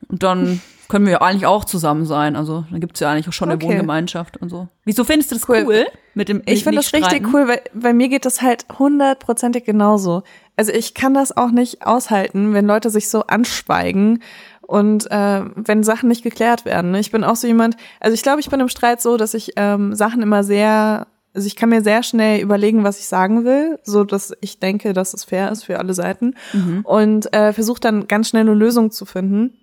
Und 0.08 0.22
dann 0.22 0.60
können 0.88 1.06
wir 1.06 1.12
ja 1.12 1.20
eigentlich 1.22 1.46
auch 1.46 1.64
zusammen 1.64 2.04
sein. 2.04 2.36
Also 2.36 2.66
da 2.70 2.76
gibt's 2.76 3.00
ja 3.00 3.10
eigentlich 3.10 3.26
auch 3.28 3.32
schon 3.32 3.48
eine 3.48 3.56
Okay. 3.56 3.68
Wohngemeinschaft 3.68 4.36
und 4.36 4.50
so. 4.50 4.68
Wieso 4.84 5.04
findest 5.04 5.30
du 5.30 5.36
das 5.36 5.48
cool, 5.48 5.64
Cool. 5.66 5.86
Mit 6.18 6.28
dem 6.28 6.42
Ich 6.44 6.64
finde 6.64 6.78
das 6.78 6.92
nicht 6.92 7.04
richtig 7.04 7.26
streiten? 7.26 7.34
cool, 7.34 7.48
weil 7.48 7.62
bei 7.72 7.94
mir 7.94 8.08
geht 8.08 8.26
das 8.26 8.42
halt 8.42 8.66
hundertprozentig 8.78 9.64
genauso. 9.64 10.24
Also 10.56 10.72
ich 10.72 10.92
kann 10.92 11.14
das 11.14 11.34
auch 11.34 11.50
nicht 11.52 11.86
aushalten, 11.86 12.52
wenn 12.52 12.66
Leute 12.66 12.90
sich 12.90 13.08
so 13.08 13.22
anschweigen 13.22 14.20
und 14.60 15.10
äh, 15.10 15.44
wenn 15.54 15.84
Sachen 15.84 16.08
nicht 16.08 16.24
geklärt 16.24 16.64
werden. 16.64 16.94
Ich 16.96 17.12
bin 17.12 17.22
auch 17.24 17.36
so 17.36 17.46
jemand, 17.46 17.76
also 18.00 18.14
ich 18.14 18.22
glaube, 18.22 18.40
ich 18.40 18.50
bin 18.50 18.58
im 18.60 18.68
Streit 18.68 19.00
so, 19.00 19.16
dass 19.16 19.32
ich 19.32 19.52
ähm, 19.56 19.94
Sachen 19.94 20.20
immer 20.20 20.42
sehr, 20.42 21.06
also 21.32 21.46
ich 21.46 21.54
kann 21.54 21.68
mir 21.68 21.82
sehr 21.82 22.02
schnell 22.02 22.40
überlegen, 22.40 22.82
was 22.82 22.98
ich 22.98 23.06
sagen 23.06 23.44
will, 23.44 23.78
so 23.84 24.02
dass 24.02 24.32
ich 24.40 24.58
denke, 24.58 24.92
dass 24.92 25.14
es 25.14 25.22
fair 25.22 25.52
ist 25.52 25.64
für 25.64 25.78
alle 25.78 25.94
Seiten 25.94 26.34
und 26.82 27.32
äh, 27.32 27.52
versuche 27.52 27.80
dann 27.80 28.08
ganz 28.08 28.28
schnell 28.28 28.42
eine 28.42 28.54
Lösung 28.54 28.90
zu 28.90 29.06
finden 29.06 29.54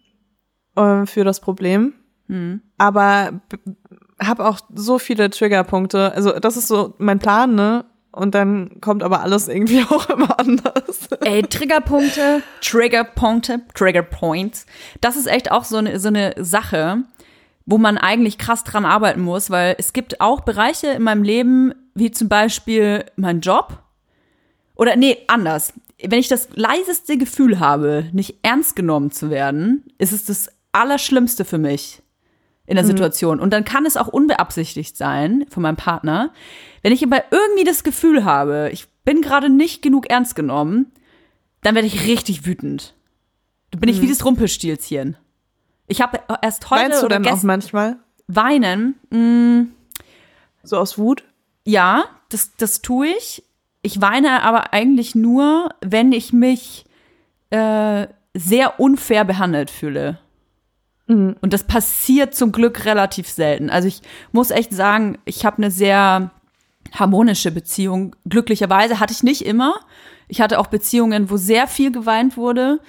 äh, 0.77 1.05
für 1.05 1.25
das 1.25 1.41
Problem. 1.41 1.93
Aber 2.77 3.41
habe 4.19 4.45
auch 4.45 4.59
so 4.73 4.99
viele 4.99 5.29
Triggerpunkte. 5.29 6.13
Also 6.13 6.39
das 6.39 6.57
ist 6.57 6.67
so 6.67 6.93
mein 6.97 7.19
Plan, 7.19 7.55
ne? 7.55 7.85
Und 8.11 8.33
dann 8.33 8.79
kommt 8.79 9.03
aber 9.03 9.21
alles 9.21 9.49
irgendwie 9.49 9.83
auch 9.89 10.09
immer 10.09 10.39
anders. 10.39 11.09
Ey, 11.21 11.43
Triggerpunkte, 11.43 12.41
Triggerpunkte, 12.61 13.61
Triggerpoints. 13.73 14.65
Das 15.01 15.17
ist 15.17 15.27
echt 15.27 15.51
auch 15.51 15.65
so 15.65 15.77
eine, 15.77 15.99
so 15.99 16.07
eine 16.07 16.33
Sache, 16.37 17.03
wo 17.65 17.77
man 17.77 17.97
eigentlich 17.97 18.37
krass 18.37 18.63
dran 18.63 18.85
arbeiten 18.85 19.21
muss, 19.21 19.49
weil 19.49 19.75
es 19.79 19.91
gibt 19.91 20.21
auch 20.21 20.41
Bereiche 20.41 20.87
in 20.87 21.03
meinem 21.03 21.23
Leben, 21.23 21.73
wie 21.93 22.11
zum 22.11 22.29
Beispiel 22.29 23.03
mein 23.17 23.41
Job. 23.41 23.79
Oder 24.75 24.95
nee, 24.95 25.17
anders. 25.27 25.73
Wenn 26.01 26.19
ich 26.19 26.27
das 26.27 26.49
leiseste 26.53 27.17
Gefühl 27.17 27.59
habe, 27.59 28.05
nicht 28.13 28.39
ernst 28.43 28.77
genommen 28.77 29.11
zu 29.11 29.29
werden, 29.29 29.85
ist 29.97 30.11
es 30.13 30.25
das 30.25 30.49
Allerschlimmste 30.71 31.43
für 31.43 31.57
mich 31.57 32.01
in 32.67 32.75
der 32.75 32.85
Situation. 32.85 33.39
Und 33.39 33.51
dann 33.51 33.63
kann 33.63 33.85
es 33.85 33.97
auch 33.97 34.07
unbeabsichtigt 34.07 34.97
sein 34.97 35.45
von 35.49 35.63
meinem 35.63 35.75
Partner. 35.75 36.31
Wenn 36.81 36.91
ich 36.93 37.03
aber 37.03 37.23
irgendwie 37.31 37.63
das 37.63 37.83
Gefühl 37.83 38.25
habe, 38.25 38.69
ich 38.71 38.87
bin 39.03 39.21
gerade 39.21 39.49
nicht 39.49 39.81
genug 39.81 40.09
ernst 40.09 40.35
genommen, 40.35 40.91
dann 41.61 41.75
werde 41.75 41.87
ich 41.87 42.07
richtig 42.07 42.45
wütend. 42.45 42.95
Dann 43.71 43.81
bin 43.81 43.89
ich 43.89 44.01
wie 44.01 44.07
das 44.07 44.25
Rumpelstilzchen. 44.25 45.17
Ich 45.87 46.01
habe 46.01 46.19
erst 46.41 46.69
heute 46.69 46.83
Meinst 46.83 47.01
du 47.01 47.05
oder 47.05 47.19
dann 47.19 47.33
auch 47.33 47.43
manchmal 47.43 47.97
weinen. 48.27 48.95
mm, 49.09 49.71
so 50.63 50.77
aus 50.77 50.97
Wut? 50.97 51.23
Ja, 51.63 52.05
das, 52.29 52.55
das 52.57 52.81
tue 52.81 53.07
ich. 53.07 53.43
Ich 53.81 54.01
weine 54.01 54.41
aber 54.41 54.73
eigentlich 54.73 55.13
nur, 55.13 55.69
wenn 55.81 56.11
ich 56.11 56.33
mich 56.33 56.85
äh, 57.51 58.07
sehr 58.33 58.79
unfair 58.79 59.25
behandelt 59.25 59.69
fühle. 59.69 60.19
Und 61.07 61.37
das 61.41 61.63
passiert 61.63 62.33
zum 62.33 62.51
Glück 62.51 62.85
relativ 62.85 63.29
selten. 63.29 63.69
Also 63.69 63.87
ich 63.87 64.01
muss 64.31 64.49
echt 64.49 64.73
sagen, 64.73 65.19
ich 65.25 65.45
habe 65.45 65.57
eine 65.57 65.69
sehr 65.69 66.31
harmonische 66.91 67.51
Beziehung. 67.51 68.15
Glücklicherweise 68.27 68.99
hatte 68.99 69.13
ich 69.13 69.21
nicht 69.21 69.45
immer. 69.45 69.75
Ich 70.27 70.41
hatte 70.41 70.59
auch 70.59 70.67
Beziehungen, 70.67 71.29
wo 71.29 71.37
sehr 71.37 71.67
viel 71.67 71.91
geweint 71.91 72.37
wurde, 72.37 72.79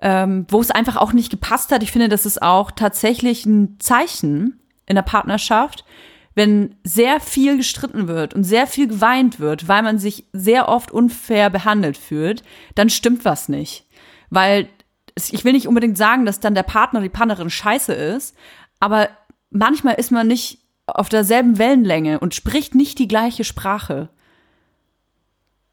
ähm, 0.00 0.46
wo 0.48 0.60
es 0.60 0.70
einfach 0.70 0.96
auch 0.96 1.12
nicht 1.12 1.30
gepasst 1.30 1.72
hat. 1.72 1.82
Ich 1.82 1.90
finde, 1.90 2.08
das 2.08 2.26
ist 2.26 2.42
auch 2.42 2.70
tatsächlich 2.70 3.44
ein 3.44 3.76
Zeichen 3.80 4.60
in 4.86 4.94
der 4.94 5.02
Partnerschaft, 5.02 5.84
wenn 6.36 6.76
sehr 6.84 7.18
viel 7.18 7.56
gestritten 7.56 8.06
wird 8.06 8.34
und 8.34 8.44
sehr 8.44 8.68
viel 8.68 8.86
geweint 8.86 9.40
wird, 9.40 9.66
weil 9.66 9.82
man 9.82 9.98
sich 9.98 10.26
sehr 10.32 10.68
oft 10.68 10.92
unfair 10.92 11.50
behandelt 11.50 11.96
fühlt, 11.96 12.44
dann 12.76 12.90
stimmt 12.90 13.24
was 13.24 13.48
nicht. 13.48 13.86
Weil 14.30 14.68
ich 15.32 15.44
will 15.44 15.52
nicht 15.52 15.68
unbedingt 15.68 15.98
sagen, 15.98 16.24
dass 16.26 16.40
dann 16.40 16.54
der 16.54 16.62
Partner, 16.62 17.00
die 17.00 17.08
Partnerin 17.08 17.50
scheiße 17.50 17.92
ist, 17.92 18.36
aber 18.80 19.08
manchmal 19.50 19.94
ist 19.94 20.10
man 20.10 20.26
nicht 20.26 20.60
auf 20.86 21.08
derselben 21.08 21.58
Wellenlänge 21.58 22.20
und 22.20 22.34
spricht 22.34 22.74
nicht 22.74 22.98
die 22.98 23.08
gleiche 23.08 23.44
Sprache. 23.44 24.08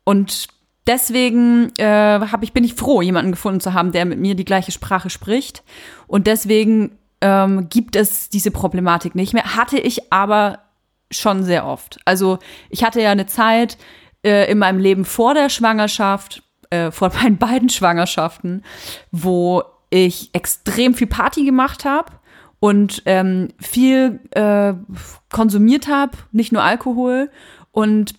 Und 0.03 0.47
deswegen 0.87 1.71
äh, 1.77 2.19
hab 2.19 2.43
ich, 2.43 2.53
bin 2.53 2.63
ich 2.63 2.75
froh, 2.75 3.01
jemanden 3.01 3.31
gefunden 3.31 3.61
zu 3.61 3.73
haben, 3.73 3.91
der 3.91 4.05
mit 4.05 4.19
mir 4.19 4.35
die 4.35 4.45
gleiche 4.45 4.71
Sprache 4.71 5.09
spricht. 5.09 5.63
Und 6.07 6.27
deswegen 6.27 6.97
ähm, 7.21 7.69
gibt 7.69 7.95
es 7.95 8.29
diese 8.29 8.51
Problematik 8.51 9.15
nicht 9.15 9.33
mehr. 9.33 9.55
Hatte 9.55 9.79
ich 9.79 10.11
aber 10.11 10.59
schon 11.11 11.43
sehr 11.43 11.65
oft. 11.65 11.99
Also 12.05 12.39
ich 12.69 12.83
hatte 12.83 13.01
ja 13.01 13.11
eine 13.11 13.25
Zeit 13.25 13.77
äh, 14.23 14.49
in 14.51 14.57
meinem 14.57 14.79
Leben 14.79 15.05
vor 15.05 15.33
der 15.33 15.49
Schwangerschaft, 15.49 16.43
äh, 16.75 16.91
vor 16.91 17.11
meinen 17.21 17.37
beiden 17.37 17.69
Schwangerschaften, 17.69 18.63
wo 19.11 19.63
ich 19.89 20.29
extrem 20.33 20.93
viel 20.93 21.07
Party 21.07 21.45
gemacht 21.45 21.85
habe 21.85 22.11
und 22.59 23.01
ähm, 23.05 23.49
viel 23.59 24.19
äh, 24.31 24.73
konsumiert 25.31 25.87
habe, 25.87 26.17
nicht 26.31 26.51
nur 26.51 26.63
Alkohol 26.63 27.29
und 27.71 28.15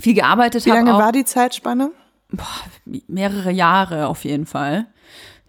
viel 0.00 0.14
gearbeitet 0.14 0.64
Wie 0.66 0.70
habe. 0.70 0.80
lange 0.80 0.94
auch. 0.94 1.00
war 1.00 1.12
die 1.12 1.24
Zeitspanne? 1.24 1.90
mehrere 3.06 3.52
Jahre 3.52 4.06
auf 4.08 4.24
jeden 4.24 4.46
Fall. 4.46 4.86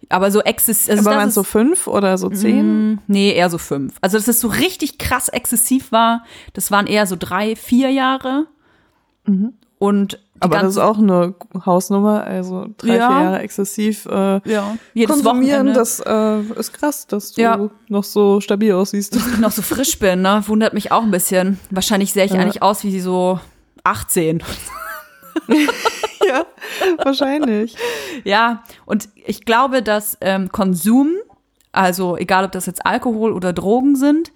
Aber 0.08 0.30
so 0.30 0.40
exzessiv. 0.40 0.90
Also 0.90 1.08
Aber 1.10 1.18
waren 1.18 1.28
es 1.28 1.34
so 1.34 1.42
fünf 1.42 1.88
oder 1.88 2.16
so 2.16 2.28
zehn? 2.30 2.92
Mm, 2.92 2.98
Nee, 3.08 3.32
eher 3.32 3.50
so 3.50 3.58
fünf. 3.58 3.96
Also, 4.00 4.16
dass 4.18 4.28
es 4.28 4.40
so 4.40 4.46
richtig 4.48 4.98
krass 4.98 5.28
exzessiv 5.28 5.90
war, 5.90 6.22
das 6.52 6.70
waren 6.70 6.86
eher 6.86 7.06
so 7.06 7.16
drei, 7.18 7.56
vier 7.56 7.90
Jahre. 7.90 8.46
Und 9.26 10.12
Mhm. 10.12 10.18
Aber 10.40 10.58
das 10.58 10.72
ist 10.72 10.78
auch 10.78 10.98
eine 10.98 11.34
Hausnummer, 11.64 12.24
also 12.24 12.66
drei, 12.76 12.96
Ja. 12.96 13.08
vier 13.08 13.20
Jahre 13.24 13.38
exzessiv 13.40 14.06
äh, 14.06 14.40
ja, 14.50 14.76
jedes 14.94 15.14
konsumieren, 15.22 15.68
Wochenende, 15.68 15.72
das 15.72 16.00
äh, 16.00 16.40
ist 16.60 16.72
krass, 16.72 17.06
dass 17.06 17.32
du 17.32 17.40
Ja. 17.40 17.70
noch 17.88 18.04
so 18.04 18.40
stabil 18.40 18.72
aussiehst. 18.72 19.16
ich 19.16 19.38
noch 19.38 19.52
so 19.52 19.62
frisch 19.62 19.98
bin, 19.98 20.22
ne? 20.22 20.42
Wundert 20.46 20.74
mich 20.74 20.92
auch 20.92 21.02
ein 21.02 21.10
bisschen. 21.10 21.58
Wahrscheinlich 21.70 22.12
sehe 22.12 22.24
ich 22.24 22.32
Ja. 22.32 22.40
eigentlich 22.40 22.62
aus 22.62 22.84
wie 22.84 23.00
so 23.00 23.40
18. 23.84 24.42
ja, 25.48 26.44
wahrscheinlich. 27.04 27.76
Ja, 28.24 28.62
und 28.84 29.08
ich 29.26 29.44
glaube, 29.44 29.82
dass 29.82 30.16
ähm, 30.20 30.50
Konsum, 30.50 31.12
also 31.72 32.16
egal 32.16 32.44
ob 32.44 32.52
das 32.52 32.66
jetzt 32.66 32.84
Alkohol 32.86 33.32
oder 33.32 33.52
Drogen 33.52 33.96
sind, 33.96 34.32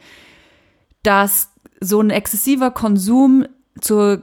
dass 1.02 1.50
so 1.80 2.00
ein 2.00 2.10
exzessiver 2.10 2.70
Konsum 2.70 3.46
zur, 3.80 4.22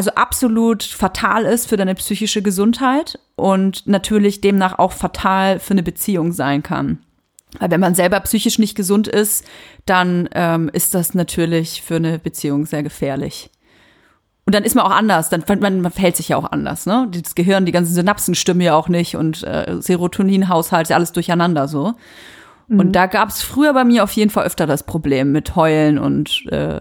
also 0.00 0.12
absolut 0.12 0.82
fatal 0.82 1.44
ist 1.44 1.68
für 1.68 1.76
deine 1.76 1.94
psychische 1.94 2.40
Gesundheit 2.40 3.18
und 3.36 3.86
natürlich 3.86 4.40
demnach 4.40 4.78
auch 4.78 4.92
fatal 4.92 5.58
für 5.58 5.72
eine 5.72 5.82
Beziehung 5.82 6.32
sein 6.32 6.62
kann. 6.62 7.00
Weil 7.58 7.70
wenn 7.70 7.80
man 7.80 7.94
selber 7.94 8.18
psychisch 8.20 8.58
nicht 8.58 8.74
gesund 8.74 9.08
ist, 9.08 9.44
dann 9.84 10.26
ähm, 10.32 10.70
ist 10.72 10.94
das 10.94 11.12
natürlich 11.12 11.82
für 11.82 11.96
eine 11.96 12.18
Beziehung 12.18 12.64
sehr 12.64 12.82
gefährlich. 12.82 13.50
Und 14.46 14.54
dann 14.54 14.64
ist 14.64 14.74
man 14.74 14.86
auch 14.86 14.90
anders, 14.90 15.28
dann 15.28 15.44
man, 15.60 15.82
man 15.82 15.92
verhält 15.92 16.16
sich 16.16 16.30
ja 16.30 16.38
auch 16.38 16.50
anders, 16.50 16.86
ne? 16.86 17.06
Das 17.10 17.34
Gehirn, 17.34 17.66
die 17.66 17.72
ganzen 17.72 17.92
Synapsen 17.92 18.34
stimmen 18.34 18.62
ja 18.62 18.74
auch 18.76 18.88
nicht 18.88 19.16
und 19.16 19.42
äh, 19.42 19.76
Serotoninhaushalt 19.80 20.84
ist 20.84 20.88
ja 20.88 20.96
alles 20.96 21.12
durcheinander 21.12 21.68
so. 21.68 21.92
Und 22.70 22.92
da 22.92 23.04
gab 23.04 23.28
es 23.28 23.42
früher 23.42 23.74
bei 23.74 23.84
mir 23.84 24.02
auf 24.02 24.12
jeden 24.12 24.30
Fall 24.30 24.46
öfter 24.46 24.66
das 24.66 24.84
Problem 24.84 25.30
mit 25.30 25.56
Heulen 25.56 25.98
und 25.98 26.46
äh, 26.50 26.80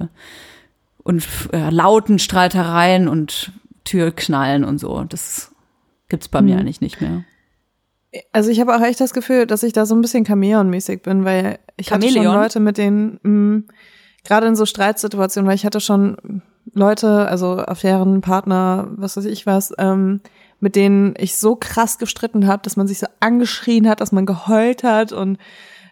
und 1.09 1.27
äh, 1.53 1.71
lauten 1.71 2.19
Streitereien 2.19 3.07
und 3.07 3.51
Türknallen 3.83 4.63
und 4.63 4.77
so. 4.77 5.03
Das 5.09 5.51
gibt's 6.07 6.27
bei 6.27 6.39
mir 6.43 6.59
eigentlich 6.59 6.81
nicht 6.81 7.01
mehr. 7.01 7.23
Also 8.31 8.51
ich 8.51 8.59
habe 8.59 8.75
auch 8.75 8.81
echt 8.81 9.01
das 9.01 9.11
Gefühl, 9.11 9.47
dass 9.47 9.63
ich 9.63 9.73
da 9.73 9.87
so 9.87 9.95
ein 9.95 10.01
bisschen 10.01 10.23
Chamäleon-mäßig 10.23 11.01
bin, 11.01 11.25
weil 11.25 11.57
ich 11.77 11.91
hatte 11.91 12.05
Chamäleon? 12.05 12.25
schon 12.25 12.41
Leute 12.41 12.59
mit 12.59 12.77
denen, 12.77 13.19
mh, 13.23 13.73
gerade 14.23 14.45
in 14.45 14.55
so 14.55 14.67
Streitsituationen, 14.67 15.47
weil 15.47 15.55
ich 15.55 15.65
hatte 15.65 15.81
schon 15.81 16.43
Leute, 16.75 17.27
also 17.27 17.57
Affären, 17.57 18.21
Partner, 18.21 18.89
was 18.95 19.17
weiß 19.17 19.25
ich 19.25 19.47
was, 19.47 19.73
ähm, 19.79 20.21
mit 20.59 20.75
denen 20.75 21.15
ich 21.17 21.37
so 21.37 21.55
krass 21.55 21.97
gestritten 21.97 22.45
habe, 22.45 22.61
dass 22.61 22.77
man 22.77 22.87
sich 22.87 22.99
so 22.99 23.07
angeschrien 23.19 23.89
hat, 23.89 23.99
dass 23.99 24.11
man 24.11 24.27
geheult 24.27 24.83
hat 24.83 25.11
und 25.11 25.39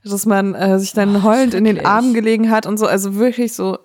dass 0.03 0.27
man 0.27 0.53
äh, 0.53 0.77
sich 0.77 0.93
dann 0.93 1.23
heulend 1.23 1.56
in 1.56 1.63
den. 1.63 1.84
Armen 1.84 2.13
gelegen 2.13 2.51
hat 2.51 2.67
und 2.67 2.77
so, 2.77 2.86
also 2.86 3.15
wirklich 3.15 3.53
so, 3.53 3.80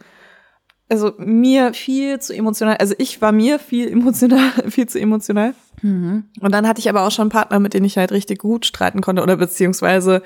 also 0.93 1.15
mir 1.17 1.73
viel 1.73 2.19
zu 2.19 2.35
emotional, 2.35 2.77
also 2.77 2.95
ich 2.99 3.23
war 3.23 3.33
mir 3.33 3.59
viel 3.59 3.89
emotional, 3.91 4.51
viel 4.69 4.87
zu 4.87 5.01
emotional. 5.01 5.55
Und 6.39 6.53
dann 6.53 6.69
hatte 6.69 6.81
ich 6.81 6.91
aber 6.91 7.07
auch 7.07 7.11
schon 7.11 7.31
Partner, 7.31 7.61
mit 7.61 7.73
denen 7.73 7.87
ich 7.87 7.97
halt 7.97 8.13
richtig 8.13 8.41
gut 8.41 8.67
streiten 8.67 9.01
konnte 9.01 9.23
oder 9.23 9.39
beziehungsweise 9.39 10.23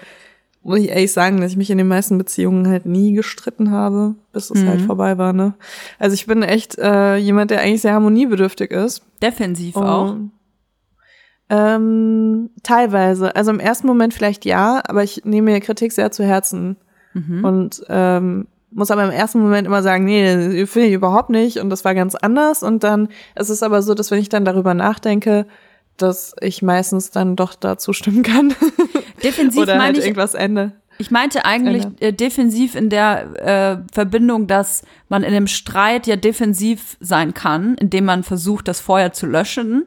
muss 0.65 0.81
ich 0.81 0.89
ehrlich 0.89 1.13
sagen, 1.13 1.41
dass 1.41 1.53
ich 1.53 1.57
mich 1.57 1.71
in 1.71 1.79
den 1.79 1.87
meisten 1.87 2.19
Beziehungen 2.19 2.67
halt 2.67 2.85
nie 2.85 3.13
gestritten 3.13 3.71
habe, 3.71 4.17
bis 4.33 4.51
es 4.51 4.65
halt 4.65 4.83
vorbei 4.83 5.17
war, 5.19 5.33
ne? 5.33 5.55
Also 6.01 6.15
ich 6.15 6.27
bin 6.27 6.43
echt 6.43 6.77
äh, 6.79 7.15
jemand, 7.15 7.53
der 7.53 7.61
eigentlich 7.61 7.83
sehr 7.83 7.93
harmoniebedürftig 7.93 8.73
ist. 8.73 9.03
Defensiv 9.23 9.77
auch. 9.77 10.11
Und, 10.11 10.33
Ähm, 11.49 12.51
teilweise. 12.65 13.37
Also 13.37 13.53
im 13.53 13.61
ersten 13.61 13.87
Moment 13.87 14.15
vielleicht 14.15 14.45
ja, 14.45 14.83
aber 14.85 15.05
ich 15.05 15.25
nehme 15.25 15.53
mir 15.53 15.61
Kritik 15.61 15.93
sehr 15.93 16.11
zu 16.11 16.25
Herzen. 16.25 16.77
Und 17.45 17.85
ähm, 17.89 18.49
muss 18.77 18.91
aber 18.91 19.05
im 19.05 19.11
ersten 19.11 19.41
Moment 19.41 19.67
immer 19.67 19.83
sagen, 19.83 20.05
nee, 20.05 20.67
finde 20.67 20.89
ich 20.89 20.95
überhaupt 20.95 21.31
nicht 21.31 21.59
und 21.59 21.71
das 21.71 21.85
war 21.85 21.95
ganz 21.95 22.15
anders. 22.15 22.63
Und 22.63 22.85
dann 22.85 23.09
es 23.35 23.51
ist 23.51 23.63
aber 23.63 23.83
so, 23.83 23.95
dass 23.95 24.11
wenn 24.11 24.21
ich 24.21 24.29
dann 24.29 24.45
darüber 24.45 24.75
nachdenke, 24.75 25.47
dass 25.97 26.35
ich 26.41 26.61
meistens 26.61 27.11
dann 27.11 27.37
doch 27.37 27.55
da 27.55 27.79
zustimmen 27.79 28.23
kann. 28.23 28.55
Defensiv 29.23 29.63
Oder 29.63 29.83
halt 29.83 29.97
ich, 29.97 30.05
irgendwas 30.05 30.35
Ende. 30.35 30.73
ich 30.99 31.11
meinte 31.11 31.47
eigentlich 31.47 31.87
äh, 32.01 32.13
defensiv 32.13 32.75
in 32.75 32.91
der 32.91 33.83
äh, 33.87 33.95
Verbindung, 33.95 34.47
dass 34.47 34.83
man 35.09 35.23
in 35.23 35.33
einem 35.33 35.47
Streit 35.47 36.07
ja 36.07 36.17
defensiv 36.17 36.99
sein 37.01 37.33
kann, 37.33 37.77
indem 37.77 38.05
man 38.05 38.25
versucht, 38.25 38.69
das 38.69 38.81
Feuer 38.81 39.13
zu 39.13 39.25
löschen. 39.25 39.87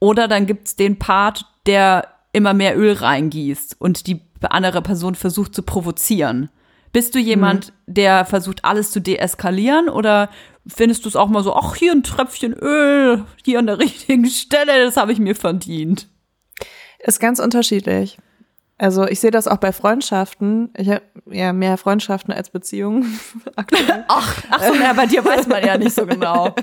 Oder 0.00 0.28
dann 0.28 0.46
gibt's 0.46 0.76
den 0.76 0.98
Part, 0.98 1.44
der 1.66 2.08
immer 2.32 2.54
mehr 2.54 2.76
Öl 2.78 2.94
reingießt 2.94 3.76
und 3.78 4.06
die 4.06 4.22
andere 4.48 4.80
Person 4.80 5.14
versucht 5.14 5.54
zu 5.54 5.62
provozieren. 5.62 6.48
Bist 6.94 7.16
du 7.16 7.18
jemand, 7.18 7.72
der 7.88 8.24
versucht, 8.24 8.64
alles 8.64 8.92
zu 8.92 9.00
deeskalieren 9.00 9.88
oder 9.88 10.30
findest 10.64 11.04
du 11.04 11.08
es 11.08 11.16
auch 11.16 11.28
mal 11.28 11.42
so, 11.42 11.52
ach, 11.52 11.74
hier 11.74 11.90
ein 11.90 12.04
Tröpfchen 12.04 12.52
Öl, 12.52 13.24
hier 13.44 13.58
an 13.58 13.66
der 13.66 13.78
richtigen 13.80 14.26
Stelle, 14.26 14.84
das 14.84 14.96
habe 14.96 15.10
ich 15.10 15.18
mir 15.18 15.34
verdient? 15.34 16.06
Ist 17.00 17.18
ganz 17.18 17.40
unterschiedlich. 17.40 18.18
Also 18.78 19.08
ich 19.08 19.18
sehe 19.18 19.32
das 19.32 19.48
auch 19.48 19.56
bei 19.56 19.72
Freundschaften. 19.72 20.70
Ich 20.76 20.88
habe 20.88 21.02
ja 21.26 21.52
mehr 21.52 21.78
Freundschaften 21.78 22.32
als 22.32 22.50
Beziehungen. 22.50 23.18
Ach, 23.56 24.42
ach 24.50 24.62
so, 24.62 24.72
na, 24.78 24.92
bei 24.92 25.06
dir 25.06 25.24
weiß 25.24 25.48
man 25.48 25.66
ja 25.66 25.76
nicht 25.76 25.96
so 25.96 26.06
genau. 26.06 26.54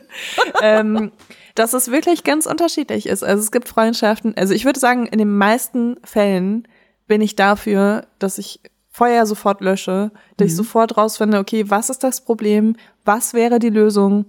ähm, 0.62 1.12
dass 1.54 1.74
es 1.74 1.90
wirklich 1.90 2.24
ganz 2.24 2.46
unterschiedlich 2.46 3.06
ist. 3.06 3.22
Also 3.22 3.42
es 3.42 3.52
gibt 3.52 3.68
Freundschaften. 3.68 4.34
Also 4.34 4.54
ich 4.54 4.64
würde 4.64 4.80
sagen, 4.80 5.04
in 5.04 5.18
den 5.18 5.36
meisten 5.36 5.96
Fällen 6.04 6.66
bin 7.06 7.20
ich 7.20 7.36
dafür, 7.36 8.06
dass 8.18 8.38
ich 8.38 8.60
Feuer 8.94 9.26
sofort 9.26 9.60
lösche, 9.60 10.12
dass 10.36 10.46
ich 10.46 10.54
sofort 10.54 10.96
rausfinde, 10.96 11.40
okay, 11.40 11.68
was 11.68 11.90
ist 11.90 12.04
das 12.04 12.20
Problem? 12.20 12.76
Was 13.04 13.34
wäre 13.34 13.58
die 13.58 13.70
Lösung? 13.70 14.26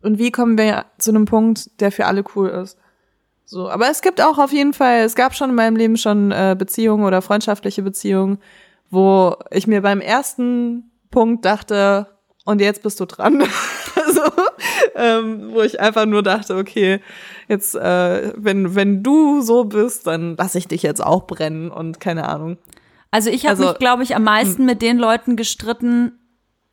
Und 0.00 0.16
wie 0.16 0.32
kommen 0.32 0.56
wir 0.56 0.86
zu 0.96 1.10
einem 1.10 1.26
Punkt, 1.26 1.68
der 1.82 1.92
für 1.92 2.06
alle 2.06 2.24
cool 2.34 2.48
ist? 2.48 2.78
So, 3.44 3.68
aber 3.68 3.90
es 3.90 4.00
gibt 4.00 4.22
auch 4.22 4.38
auf 4.38 4.52
jeden 4.52 4.72
Fall, 4.72 5.00
es 5.00 5.14
gab 5.14 5.34
schon 5.34 5.50
in 5.50 5.56
meinem 5.56 5.76
Leben 5.76 5.98
schon 5.98 6.32
äh, 6.32 6.56
Beziehungen 6.58 7.04
oder 7.04 7.20
freundschaftliche 7.20 7.82
Beziehungen, 7.82 8.38
wo 8.88 9.36
ich 9.50 9.66
mir 9.66 9.82
beim 9.82 10.00
ersten 10.00 10.90
Punkt 11.10 11.44
dachte, 11.44 12.06
und 12.46 12.62
jetzt 12.62 12.82
bist 12.82 13.00
du 13.00 13.04
dran. 13.04 13.42
also, 14.06 14.22
ähm, 14.94 15.50
wo 15.52 15.60
ich 15.60 15.78
einfach 15.78 16.06
nur 16.06 16.22
dachte, 16.22 16.56
okay, 16.56 17.00
jetzt, 17.48 17.74
äh, 17.74 18.32
wenn, 18.34 18.74
wenn 18.74 19.02
du 19.02 19.42
so 19.42 19.64
bist, 19.64 20.06
dann 20.06 20.36
lass 20.38 20.54
ich 20.54 20.68
dich 20.68 20.82
jetzt 20.82 21.04
auch 21.04 21.26
brennen 21.26 21.70
und 21.70 22.00
keine 22.00 22.30
Ahnung. 22.30 22.56
Also 23.14 23.30
ich 23.30 23.46
habe 23.46 23.50
Also- 23.50 23.68
mich, 23.68 23.78
glaube 23.78 24.02
ich, 24.02 24.16
am 24.16 24.24
meisten 24.24 24.64
mit 24.64 24.82
den 24.82 24.98
Leuten 24.98 25.36
gestritten, 25.36 26.18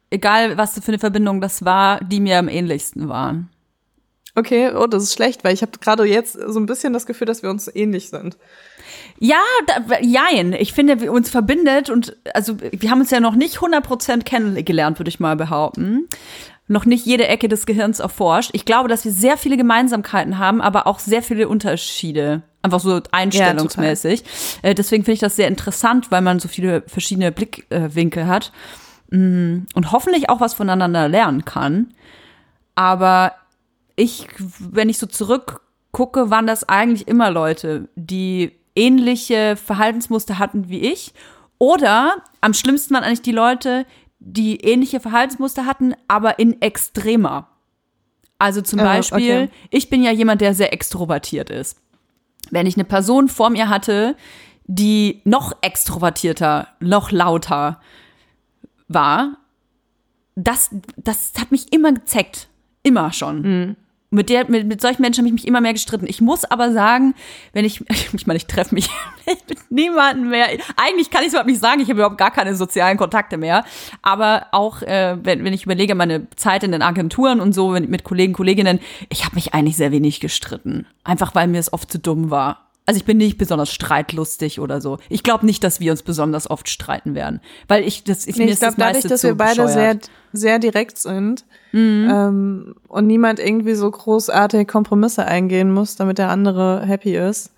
egal 0.09 0.57
was 0.57 0.73
für 0.73 0.87
eine 0.87 0.97
Verbindung 0.97 1.39
das 1.39 1.63
war, 1.63 1.99
die 2.03 2.19
mir 2.19 2.39
am 2.39 2.47
ähnlichsten 2.49 3.09
waren. 3.09 3.49
Okay, 4.33 4.71
oh, 4.73 4.87
das 4.87 5.03
ist 5.03 5.13
schlecht, 5.13 5.43
weil 5.43 5.53
ich 5.53 5.61
habe 5.61 5.77
gerade 5.79 6.03
jetzt 6.05 6.33
so 6.33 6.59
ein 6.59 6.65
bisschen 6.65 6.93
das 6.93 7.05
Gefühl, 7.05 7.27
dass 7.27 7.43
wir 7.43 7.51
uns 7.51 7.69
ähnlich 7.71 8.09
sind. 8.09 8.37
Ja, 9.19 9.41
da, 9.67 9.99
jein. 9.99 10.53
Ich 10.53 10.73
finde, 10.73 10.99
wir 10.99 11.11
uns 11.11 11.29
verbindet 11.29 11.91
und 11.91 12.17
also 12.33 12.55
wir 12.59 12.89
haben 12.89 13.01
uns 13.01 13.11
ja 13.11 13.19
noch 13.19 13.35
nicht 13.35 13.57
100% 13.61 14.23
kennengelernt, 14.25 14.97
würde 14.97 15.09
ich 15.09 15.19
mal 15.19 15.35
behaupten. 15.35 16.07
Noch 16.67 16.85
nicht 16.85 17.05
jede 17.05 17.27
Ecke 17.27 17.49
des 17.49 17.65
Gehirns 17.65 17.99
erforscht. 17.99 18.51
Ich 18.53 18.65
glaube, 18.65 18.87
dass 18.87 19.03
wir 19.03 19.11
sehr 19.11 19.37
viele 19.37 19.57
Gemeinsamkeiten 19.57 20.37
haben, 20.37 20.61
aber 20.61 20.87
auch 20.87 20.99
sehr 20.99 21.21
viele 21.21 21.49
Unterschiede. 21.49 22.43
Einfach 22.61 22.79
so 22.79 23.01
einstellungsmäßig. 23.11 24.23
Äh, 24.61 24.75
deswegen 24.75 25.03
finde 25.03 25.15
ich 25.15 25.19
das 25.19 25.35
sehr 25.35 25.47
interessant, 25.47 26.11
weil 26.11 26.21
man 26.21 26.39
so 26.39 26.47
viele 26.47 26.83
verschiedene 26.87 27.31
Blickwinkel 27.31 28.27
hat 28.27 28.51
Mm, 29.11 29.65
und 29.75 29.91
hoffentlich 29.91 30.29
auch 30.29 30.39
was 30.39 30.53
voneinander 30.55 31.07
lernen 31.07 31.45
kann. 31.45 31.93
Aber 32.75 33.33
ich, 33.95 34.27
wenn 34.59 34.89
ich 34.89 34.97
so 34.97 35.05
zurückgucke, 35.05 36.31
waren 36.31 36.47
das 36.47 36.67
eigentlich 36.67 37.07
immer 37.07 37.29
Leute, 37.29 37.89
die 37.95 38.53
ähnliche 38.75 39.57
Verhaltensmuster 39.57 40.39
hatten 40.39 40.69
wie 40.69 40.79
ich. 40.79 41.13
Oder 41.57 42.15
am 42.39 42.53
schlimmsten 42.53 42.95
waren 42.95 43.03
eigentlich 43.03 43.21
die 43.21 43.33
Leute, 43.33 43.85
die 44.23 44.57
ähnliche 44.61 44.99
Verhaltensmuster 44.99 45.65
hatten, 45.65 45.93
aber 46.07 46.37
in 46.39 46.61
extremer. 46.61 47.47
Also 48.37 48.61
zum 48.61 48.79
Ah, 48.79 48.83
Beispiel, 48.83 49.43
okay. 49.43 49.49
ich 49.71 49.89
bin 49.89 50.03
ja 50.03 50.11
jemand, 50.11 50.41
der 50.41 50.53
sehr 50.53 50.71
extrovertiert 50.73 51.49
ist. 51.49 51.77
Wenn 52.51 52.67
ich 52.67 52.75
eine 52.75 52.85
Person 52.85 53.27
vor 53.27 53.49
mir 53.49 53.67
hatte, 53.69 54.15
die 54.65 55.21
noch 55.25 55.53
extrovertierter, 55.61 56.67
noch 56.79 57.11
lauter 57.11 57.81
war, 58.87 59.37
das, 60.35 60.69
das 60.97 61.33
hat 61.39 61.51
mich 61.51 61.73
immer 61.73 61.91
gezeckt. 61.93 62.47
Immer 62.83 63.11
schon. 63.13 63.75
Mit, 64.13 64.27
der, 64.27 64.49
mit, 64.49 64.67
mit 64.67 64.81
solchen 64.81 65.01
Menschen 65.01 65.19
habe 65.19 65.27
ich 65.29 65.33
mich 65.33 65.47
immer 65.47 65.61
mehr 65.61 65.71
gestritten. 65.71 66.05
Ich 66.05 66.19
muss 66.19 66.43
aber 66.43 66.73
sagen, 66.73 67.15
wenn 67.53 67.63
ich, 67.63 67.81
ich 68.13 68.27
meine, 68.27 68.35
ich 68.35 68.45
treffe 68.45 68.75
mich 68.75 68.89
mit 69.25 69.71
niemandem 69.71 70.29
mehr. 70.29 70.47
Eigentlich 70.75 71.09
kann 71.09 71.21
ich 71.21 71.27
es 71.27 71.33
überhaupt 71.33 71.49
nicht 71.49 71.61
sagen, 71.61 71.79
ich 71.79 71.87
habe 71.87 71.99
überhaupt 71.99 72.17
gar 72.17 72.31
keine 72.31 72.53
sozialen 72.55 72.97
Kontakte 72.97 73.37
mehr. 73.37 73.63
Aber 74.01 74.47
auch, 74.51 74.81
äh, 74.81 75.17
wenn, 75.23 75.45
wenn 75.45 75.53
ich 75.53 75.63
überlege, 75.63 75.95
meine 75.95 76.29
Zeit 76.35 76.63
in 76.63 76.73
den 76.73 76.81
Agenturen 76.81 77.39
und 77.39 77.53
so, 77.53 77.73
wenn, 77.73 77.89
mit 77.89 78.03
Kollegen, 78.03 78.33
Kolleginnen, 78.33 78.79
ich 79.07 79.23
habe 79.23 79.35
mich 79.35 79.53
eigentlich 79.53 79.77
sehr 79.77 79.93
wenig 79.93 80.19
gestritten. 80.19 80.85
Einfach, 81.05 81.33
weil 81.33 81.47
mir 81.47 81.59
es 81.59 81.71
oft 81.71 81.89
zu 81.89 81.97
dumm 81.97 82.29
war. 82.29 82.70
Also 82.91 82.99
ich 82.99 83.05
bin 83.05 83.17
nicht 83.17 83.37
besonders 83.37 83.71
streitlustig 83.71 84.59
oder 84.59 84.81
so. 84.81 84.97
Ich 85.07 85.23
glaube 85.23 85.45
nicht, 85.45 85.63
dass 85.63 85.79
wir 85.79 85.91
uns 85.91 86.03
besonders 86.03 86.49
oft 86.49 86.67
streiten 86.69 87.15
werden. 87.15 87.39
Weil 87.69 87.83
ich, 87.87 88.03
das, 88.03 88.27
ich, 88.27 88.35
Nee, 88.35 88.43
mir 88.43 88.47
ich 88.47 88.53
ist 88.55 88.63
das 88.63 88.75
glaube, 88.75 88.93
dadurch, 88.93 89.07
dass 89.09 89.23
wir 89.23 89.35
beide 89.35 89.67
sehr, 89.67 89.93
bescheuert. 89.95 90.09
sehr 90.33 90.59
direkt 90.59 90.97
sind 90.97 91.45
Mhm. 91.71 92.09
ähm, 92.11 92.75
und 92.89 93.07
niemand 93.07 93.39
irgendwie 93.39 93.75
so 93.75 93.89
großartig 93.89 94.67
Kompromisse 94.67 95.23
eingehen 95.25 95.71
muss, 95.73 95.95
damit 95.95 96.17
der 96.17 96.29
andere 96.29 96.81
happy 96.85 97.15
ist. 97.15 97.53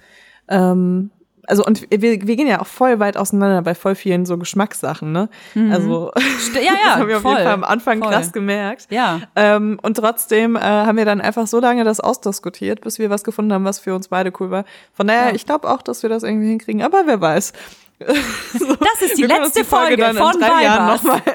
Ähm, 0.48 1.10
also 1.48 1.66
und 1.66 1.82
wir, 1.90 2.02
wir 2.28 2.36
gehen 2.36 2.48
ja 2.48 2.62
auch 2.62 2.68
voll 2.68 3.00
weit 3.00 3.18
auseinander 3.18 3.62
bei 3.62 3.76
voll 3.76 3.96
vielen 3.96 4.26
so 4.26 4.38
Geschmackssachen, 4.38 5.12
ne? 5.12 5.30
Also 5.72 6.12
St- 6.16 6.60
Ja, 6.62 6.72
das 6.74 6.82
ja, 6.86 6.96
haben 6.96 7.08
wir 7.08 7.18
auf 7.18 7.22
voll, 7.22 7.32
jeden 7.34 7.44
Fall 7.44 7.54
am 7.54 7.64
Anfang 7.64 8.00
voll. 8.02 8.12
krass 8.12 8.32
gemerkt. 8.32 8.88
Ja. 8.90 9.22
Ähm, 9.36 9.80
und 9.82 9.98
trotzdem 9.98 10.56
äh, 10.56 10.60
haben 10.60 10.98
wir 10.98 11.06
dann 11.06 11.22
einfach 11.22 11.48
so 11.48 11.60
lange 11.60 11.84
das 11.84 12.00
ausdiskutiert, 12.00 12.82
bis 12.82 13.00
wir 13.00 13.10
was 13.10 13.24
gefunden 13.24 13.54
haben, 13.54 13.66
was 13.66 13.80
für 13.80 13.94
uns 13.94 14.08
beide 14.08 14.32
cool 14.40 14.52
war. 14.52 14.66
Von 14.94 15.08
daher, 15.08 15.30
Ja. 15.30 15.36
ich 15.36 15.46
glaube 15.46 15.70
auch, 15.70 15.82
dass 15.82 16.04
wir 16.04 16.10
das 16.10 16.24
irgendwie 16.24 16.50
hinkriegen, 16.50 16.82
aber 16.82 17.04
wer 17.06 17.20
weiß. 17.22 17.54
Das 18.04 19.02
ist 19.10 19.18
die 19.18 19.24
letzte 19.24 19.64
Folge, 19.64 19.96
dann 19.98 20.18
von 20.18 20.34
Weibers. 20.42 21.04
nochmal. 21.04 21.22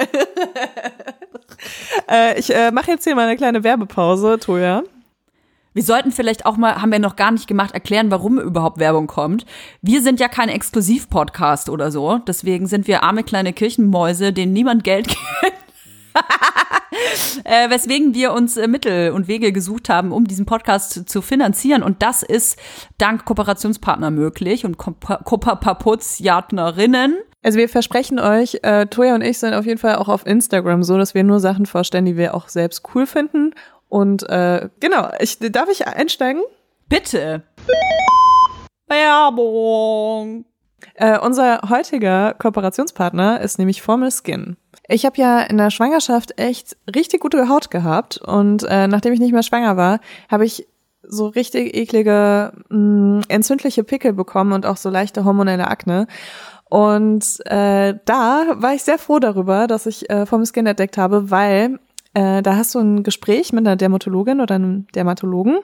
äh, 2.10 2.38
ich 2.38 2.54
äh, 2.54 2.70
mache 2.70 2.90
jetzt 2.92 3.04
hier 3.04 3.14
mal 3.14 3.26
eine 3.26 3.36
kleine 3.36 3.64
Werbepause, 3.64 4.38
Toja. 4.38 4.82
Wir 5.74 5.82
sollten 5.82 6.12
vielleicht 6.12 6.46
auch 6.46 6.56
mal, 6.56 6.80
haben 6.80 6.92
wir 6.92 6.98
noch 6.98 7.16
gar 7.16 7.30
nicht 7.30 7.46
gemacht, 7.46 7.74
erklären, 7.74 8.10
warum 8.10 8.38
überhaupt 8.38 8.78
Werbung 8.78 9.06
kommt. 9.06 9.44
Wir 9.82 10.02
sind 10.02 10.20
ja 10.20 10.28
kein 10.28 10.48
Exklusiv-Podcast 10.48 11.68
oder 11.68 11.90
so. 11.90 12.18
Deswegen 12.18 12.66
sind 12.66 12.86
wir 12.86 13.02
arme 13.02 13.22
kleine 13.22 13.52
Kirchenmäuse, 13.52 14.32
denen 14.32 14.52
niemand 14.52 14.84
Geld 14.84 15.08
gibt. 15.42 15.54
äh, 17.44 17.70
weswegen 17.70 18.14
wir 18.14 18.32
uns 18.32 18.56
äh, 18.56 18.66
Mittel 18.66 19.12
und 19.12 19.28
Wege 19.28 19.52
gesucht 19.52 19.88
haben, 19.88 20.12
um 20.12 20.26
diesen 20.26 20.46
Podcast 20.46 21.08
zu, 21.08 21.22
finanzieren. 21.22 21.82
Und 21.82 22.02
das 22.02 22.22
ist 22.22 22.58
dank 22.96 23.24
Kooperationspartner 23.24 24.10
möglich 24.10 24.64
und 24.64 24.78
Kooperationspartnerinnen. 24.78 27.18
Also 27.42 27.58
wir 27.58 27.68
versprechen 27.68 28.18
euch, 28.18 28.58
äh, 28.62 28.86
Toja 28.86 29.14
und 29.14 29.22
ich 29.22 29.38
sind 29.38 29.54
auf 29.54 29.64
jeden 29.64 29.78
Fall 29.78 29.94
auch 29.96 30.08
auf 30.08 30.26
Instagram 30.26 30.82
so, 30.82 30.98
dass 30.98 31.14
wir 31.14 31.22
nur 31.22 31.38
Sachen 31.38 31.66
vorstellen, 31.66 32.04
die 32.04 32.16
wir 32.16 32.34
auch 32.34 32.48
selbst 32.48 32.82
cool 32.94 33.06
finden. 33.06 33.54
Und 33.88 34.28
äh, 34.28 34.68
genau, 34.80 35.10
ich, 35.18 35.38
darf 35.38 35.68
ich 35.70 35.86
einsteigen? 35.86 36.42
Bitte. 36.88 37.42
Werbung. 38.86 40.44
Äh, 40.94 41.18
unser 41.18 41.60
heutiger 41.68 42.34
Kooperationspartner 42.34 43.40
ist 43.40 43.58
nämlich 43.58 43.82
Formel 43.82 44.10
Skin. 44.10 44.56
Ich 44.88 45.04
habe 45.04 45.20
ja 45.20 45.40
in 45.40 45.58
der 45.58 45.70
Schwangerschaft 45.70 46.38
echt 46.40 46.76
richtig 46.94 47.20
gute 47.20 47.48
Haut 47.48 47.70
gehabt 47.70 48.18
und 48.18 48.62
äh, 48.64 48.88
nachdem 48.88 49.12
ich 49.12 49.20
nicht 49.20 49.32
mehr 49.32 49.42
schwanger 49.42 49.76
war, 49.76 50.00
habe 50.30 50.44
ich 50.44 50.66
so 51.02 51.26
richtig 51.26 51.76
eklige 51.76 52.52
mh, 52.68 53.22
entzündliche 53.28 53.84
Pickel 53.84 54.12
bekommen 54.12 54.52
und 54.52 54.66
auch 54.66 54.76
so 54.76 54.88
leichte 54.88 55.24
hormonelle 55.24 55.68
Akne. 55.68 56.06
Und 56.64 57.24
äh, 57.46 57.94
da 58.04 58.44
war 58.56 58.74
ich 58.74 58.82
sehr 58.82 58.98
froh 58.98 59.18
darüber, 59.18 59.66
dass 59.66 59.86
ich 59.86 60.10
äh, 60.10 60.26
Formel 60.26 60.46
Skin 60.46 60.66
entdeckt 60.66 60.98
habe, 60.98 61.30
weil 61.30 61.78
äh, 62.18 62.42
da 62.42 62.56
hast 62.56 62.74
du 62.74 62.78
ein 62.80 63.02
Gespräch 63.02 63.52
mit 63.52 63.66
einer 63.66 63.76
Dermatologin 63.76 64.40
oder 64.40 64.54
einem 64.56 64.86
Dermatologen 64.94 65.58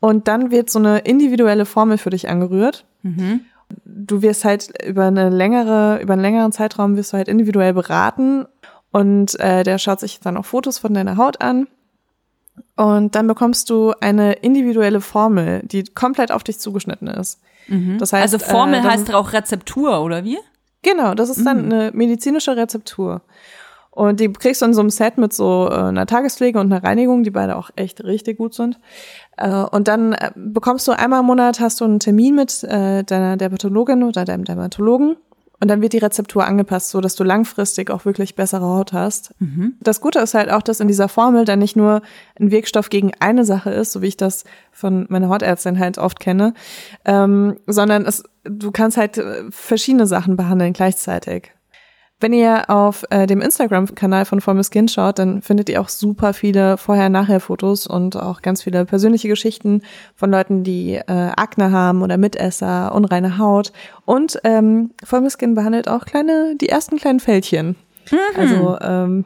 und 0.00 0.26
dann 0.28 0.50
wird 0.50 0.70
so 0.70 0.78
eine 0.78 0.98
individuelle 1.00 1.64
Formel 1.66 1.98
für 1.98 2.10
dich 2.10 2.28
angerührt 2.28 2.84
du 3.84 4.20
wirst 4.22 4.44
halt 4.44 4.70
über 4.86 5.04
eine 5.06 5.30
längere, 5.30 5.98
über 6.02 6.12
einen 6.12 6.22
längeren 6.22 6.52
Zeitraum 6.52 6.96
wirst 6.96 7.12
du 7.12 7.16
halt 7.16 7.28
individuell 7.28 7.72
beraten 7.72 8.46
und 8.90 9.38
äh, 9.40 9.62
der 9.64 9.78
schaut 9.78 9.98
sich 10.00 10.20
dann 10.20 10.36
auch 10.36 10.44
Fotos 10.44 10.78
von 10.78 10.92
deiner 10.94 11.16
Haut 11.16 11.40
an 11.40 11.66
und 12.76 13.14
dann 13.14 13.26
bekommst 13.26 13.70
du 13.70 13.92
eine 14.00 14.34
individuelle 14.34 15.00
Formel, 15.00 15.62
die 15.64 15.84
komplett 15.84 16.30
auf 16.32 16.44
dich 16.44 16.58
zugeschnitten 16.58 17.08
ist. 17.08 17.40
Das 17.98 18.12
heißt, 18.12 18.22
Also 18.34 18.38
Formel 18.38 18.80
äh, 18.80 18.82
dann- 18.82 18.90
heißt 18.90 19.14
auch 19.14 19.32
Rezeptur, 19.32 20.02
oder 20.02 20.22
wie? 20.24 20.38
Genau, 20.82 21.14
das 21.14 21.30
ist 21.30 21.44
dann 21.46 21.72
eine 21.72 21.90
medizinische 21.94 22.56
Rezeptur. 22.56 23.22
Und 23.94 24.20
die 24.20 24.32
kriegst 24.32 24.62
du 24.62 24.66
in 24.66 24.72
so 24.72 24.80
einem 24.80 24.88
Set 24.88 25.18
mit 25.18 25.34
so 25.34 25.68
äh, 25.70 25.74
einer 25.74 26.06
Tagespflege 26.06 26.58
und 26.58 26.72
einer 26.72 26.82
Reinigung, 26.82 27.24
die 27.24 27.30
beide 27.30 27.56
auch 27.56 27.70
echt 27.76 28.02
richtig 28.02 28.38
gut 28.38 28.54
sind. 28.54 28.78
Äh, 29.36 29.50
und 29.50 29.86
dann 29.86 30.14
äh, 30.14 30.30
bekommst 30.34 30.88
du 30.88 30.92
einmal 30.92 31.20
im 31.20 31.26
Monat 31.26 31.60
hast 31.60 31.80
du 31.80 31.84
einen 31.84 32.00
Termin 32.00 32.34
mit 32.34 32.62
deiner 32.62 33.36
Dermatologin 33.36 34.02
oder 34.02 34.24
deinem 34.24 34.44
Dermatologen. 34.44 35.16
Und 35.60 35.68
dann 35.68 35.80
wird 35.80 35.92
die 35.92 35.98
Rezeptur 35.98 36.44
angepasst, 36.44 36.90
so 36.90 37.00
dass 37.00 37.14
du 37.14 37.22
langfristig 37.22 37.90
auch 37.90 38.04
wirklich 38.04 38.34
bessere 38.34 38.64
Haut 38.64 38.92
hast. 38.92 39.32
Das 39.80 40.00
Gute 40.00 40.18
ist 40.18 40.34
halt 40.34 40.50
auch, 40.50 40.62
dass 40.62 40.80
in 40.80 40.88
dieser 40.88 41.08
Formel 41.08 41.44
dann 41.44 41.60
nicht 41.60 41.76
nur 41.76 42.02
ein 42.40 42.50
Wirkstoff 42.50 42.90
gegen 42.90 43.12
eine 43.20 43.44
Sache 43.44 43.70
ist, 43.70 43.92
so 43.92 44.02
wie 44.02 44.08
ich 44.08 44.16
das 44.16 44.44
von 44.72 45.06
meiner 45.08 45.28
Hautärztin 45.28 45.78
halt 45.78 45.98
oft 45.98 46.18
kenne, 46.18 46.54
ähm, 47.04 47.58
sondern 47.66 48.06
es, 48.06 48.24
du 48.42 48.72
kannst 48.72 48.96
halt 48.96 49.22
verschiedene 49.50 50.06
Sachen 50.06 50.36
behandeln 50.36 50.72
gleichzeitig. 50.72 51.52
Wenn 52.22 52.32
ihr 52.32 52.70
auf 52.70 53.04
äh, 53.10 53.26
dem 53.26 53.40
Instagram-Kanal 53.40 54.26
von 54.26 54.40
Formel 54.40 54.62
Skin 54.62 54.86
schaut, 54.86 55.18
dann 55.18 55.42
findet 55.42 55.68
ihr 55.68 55.80
auch 55.80 55.88
super 55.88 56.32
viele 56.32 56.78
Vorher-Nachher-Fotos 56.78 57.88
und 57.88 58.16
auch 58.16 58.42
ganz 58.42 58.62
viele 58.62 58.84
persönliche 58.84 59.26
Geschichten 59.26 59.82
von 60.14 60.30
Leuten, 60.30 60.62
die 60.62 60.94
äh, 60.94 61.02
Akne 61.08 61.72
haben 61.72 62.00
oder 62.00 62.18
Mitesser, 62.18 62.94
unreine 62.94 63.38
Haut. 63.38 63.72
Und 64.04 64.38
ähm, 64.44 64.92
Formel 65.02 65.30
Skin 65.30 65.56
behandelt 65.56 65.88
auch 65.88 66.04
kleine, 66.04 66.54
die 66.60 66.68
ersten 66.68 66.96
kleinen 66.96 67.18
Fältchen. 67.18 67.74
Also 68.36 68.78
ähm, 68.80 69.24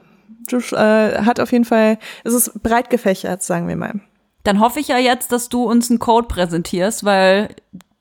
äh, 0.50 1.22
hat 1.22 1.38
auf 1.38 1.52
jeden 1.52 1.66
Fall, 1.66 1.98
es 2.24 2.32
ist 2.32 2.62
breit 2.62 2.88
gefächert, 2.88 3.42
sagen 3.42 3.68
wir 3.68 3.76
mal. 3.76 4.00
Dann 4.42 4.58
hoffe 4.58 4.80
ich 4.80 4.88
ja 4.88 4.96
jetzt, 4.96 5.32
dass 5.32 5.50
du 5.50 5.64
uns 5.64 5.90
einen 5.90 5.98
Code 5.98 6.28
präsentierst, 6.28 7.04
weil 7.04 7.50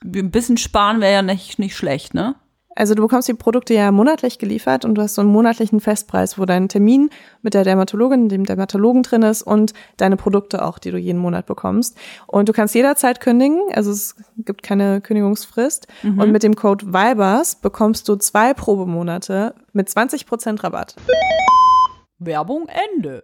ein 0.06 0.32
bisschen 0.32 0.56
sparen 0.56 1.02
wäre 1.02 1.12
ja 1.12 1.22
nicht, 1.22 1.60
nicht 1.60 1.76
schlecht, 1.76 2.14
ne? 2.14 2.36
Also 2.76 2.94
du 2.94 3.02
bekommst 3.02 3.30
die 3.30 3.34
Produkte 3.34 3.74
ja 3.74 3.92
monatlich 3.92 4.38
geliefert 4.38 4.84
und 4.84 4.96
du 4.96 5.02
hast 5.02 5.16
so 5.16 5.22
einen 5.22 5.32
monatlichen 5.32 5.80
Festpreis, 5.80 6.38
wo 6.38 6.46
dein 6.46 6.68
Termin 6.68 7.10
mit 7.42 7.54
der 7.54 7.64
Dermatologin, 7.64 8.28
dem 8.28 8.44
Dermatologen 8.44 9.02
drin 9.02 9.24
ist 9.24 9.44
und 9.44 9.74
deine 9.96 10.18
Produkte 10.18 10.64
auch, 10.64 10.78
die 10.78 10.92
du 10.92 10.98
jeden 10.98 11.20
Monat 11.20 11.46
bekommst. 11.46 11.98
Und 12.28 12.50
du 12.50 12.54
kannst 12.54 12.76
jederzeit 12.76 13.22
kündigen, 13.22 13.62
also 13.74 13.92
es 13.92 14.16
gibt 14.38 14.62
keine 14.62 15.00
Kündigungsfrist. 15.00 15.88
Und 16.04 16.32
mit 16.32 16.44
dem 16.44 16.56
Code 16.56 16.86
VIBERS 16.94 17.56
bekommst 17.56 18.10
du 18.10 18.18
zwei 18.18 18.54
Probemonate 18.54 19.56
mit 19.72 19.88
20% 19.88 20.64
Rabatt. 20.64 20.96
Werbung 22.20 22.68
Ende. 22.96 23.24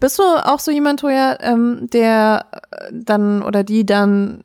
Bist 0.00 0.18
du 0.18 0.22
auch 0.22 0.60
so 0.60 0.70
jemand, 0.70 1.00
Toja, 1.00 1.38
ähm, 1.40 1.88
der 1.92 2.46
äh, 2.70 2.90
dann 2.92 3.42
oder 3.42 3.64
die 3.64 3.84
dann 3.84 4.42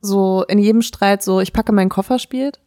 so 0.00 0.44
in 0.48 0.58
jedem 0.58 0.82
Streit 0.82 1.22
so, 1.22 1.40
ich 1.40 1.52
packe 1.52 1.72
meinen 1.72 1.88
Koffer 1.88 2.18
spielt? 2.18 2.60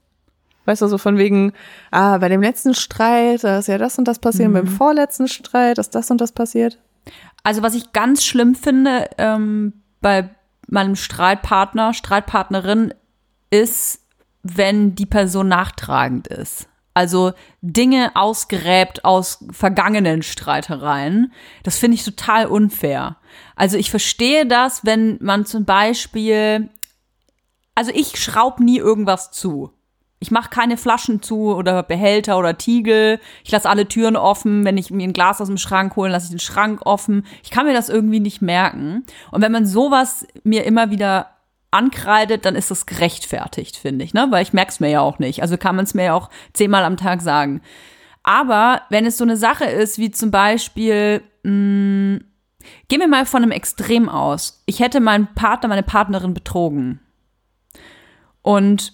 Weißt 0.65 0.81
du, 0.81 0.87
so 0.87 0.97
von 0.97 1.17
wegen, 1.17 1.53
ah, 1.89 2.17
bei 2.19 2.29
dem 2.29 2.41
letzten 2.41 2.75
Streit, 2.75 3.43
da 3.43 3.59
ist 3.59 3.67
ja 3.67 3.77
das 3.77 3.97
und 3.97 4.07
das 4.07 4.19
passiert, 4.19 4.49
und 4.49 4.53
beim 4.53 4.67
vorletzten 4.67 5.27
Streit 5.27 5.77
ist 5.77 5.95
das 5.95 6.11
und 6.11 6.21
das 6.21 6.31
passiert. 6.31 6.77
Also 7.43 7.63
was 7.63 7.73
ich 7.73 7.93
ganz 7.93 8.23
schlimm 8.23 8.53
finde 8.53 9.09
ähm, 9.17 9.73
bei 10.01 10.29
meinem 10.67 10.95
Streitpartner, 10.95 11.93
Streitpartnerin, 11.93 12.93
ist, 13.49 13.99
wenn 14.43 14.95
die 14.95 15.05
Person 15.05 15.47
nachtragend 15.47 16.27
ist. 16.27 16.67
Also 16.93 17.33
Dinge 17.61 18.11
ausgräbt 18.15 19.05
aus 19.05 19.45
vergangenen 19.51 20.23
Streitereien. 20.23 21.31
Das 21.63 21.77
finde 21.77 21.95
ich 21.95 22.03
total 22.03 22.47
unfair. 22.47 23.17
Also 23.55 23.77
ich 23.77 23.89
verstehe 23.89 24.45
das, 24.45 24.85
wenn 24.85 25.17
man 25.21 25.45
zum 25.45 25.63
Beispiel, 25.63 26.69
also 27.75 27.91
ich 27.93 28.17
schraub 28.17 28.59
nie 28.59 28.77
irgendwas 28.77 29.31
zu. 29.31 29.71
Ich 30.19 30.29
mache 30.29 30.51
keine 30.51 30.77
Flaschen 30.77 31.23
zu 31.23 31.55
oder 31.55 31.81
Behälter 31.81 32.37
oder 32.37 32.57
Tiegel. 32.57 33.19
Ich 33.43 33.51
lasse 33.51 33.67
alle 33.67 33.87
Türen 33.87 34.15
offen. 34.15 34.65
Wenn 34.65 34.77
ich 34.77 34.91
mir 34.91 35.03
ein 35.03 35.13
Glas 35.13 35.41
aus 35.41 35.47
dem 35.47 35.57
Schrank 35.57 35.95
hole, 35.95 36.11
lasse 36.11 36.25
ich 36.25 36.31
den 36.31 36.39
Schrank 36.39 36.85
offen. 36.85 37.25
Ich 37.43 37.49
kann 37.49 37.65
mir 37.65 37.73
das 37.73 37.89
irgendwie 37.89 38.19
nicht 38.19 38.41
merken. 38.41 39.03
Und 39.31 39.41
wenn 39.41 39.51
man 39.51 39.65
sowas 39.65 40.27
mir 40.43 40.63
immer 40.65 40.91
wieder 40.91 41.31
ankreidet, 41.71 42.45
dann 42.45 42.55
ist 42.55 42.69
das 42.69 42.85
gerechtfertigt, 42.85 43.77
finde 43.77 44.05
ich, 44.05 44.13
ne? 44.13 44.27
Weil 44.29 44.43
ich 44.43 44.53
merk's 44.53 44.79
mir 44.79 44.89
ja 44.89 45.01
auch 45.01 45.17
nicht. 45.17 45.41
Also 45.41 45.57
kann 45.57 45.75
man 45.75 45.85
es 45.85 45.95
mir 45.95 46.03
ja 46.03 46.13
auch 46.13 46.29
zehnmal 46.53 46.83
am 46.83 46.97
Tag 46.97 47.21
sagen. 47.21 47.61
Aber 48.21 48.83
wenn 48.89 49.07
es 49.07 49.17
so 49.17 49.23
eine 49.23 49.37
Sache 49.37 49.65
ist, 49.65 49.97
wie 49.97 50.11
zum 50.11 50.29
Beispiel, 50.29 51.23
mh, 51.43 52.19
Gehen 52.87 52.99
wir 52.99 53.07
mal 53.07 53.25
von 53.25 53.43
einem 53.43 53.51
Extrem 53.51 54.09
aus. 54.09 54.63
Ich 54.65 54.79
hätte 54.79 54.99
meinen 54.99 55.33
Partner, 55.33 55.69
meine 55.69 55.83
Partnerin 55.83 56.33
betrogen. 56.33 56.99
Und 58.41 58.93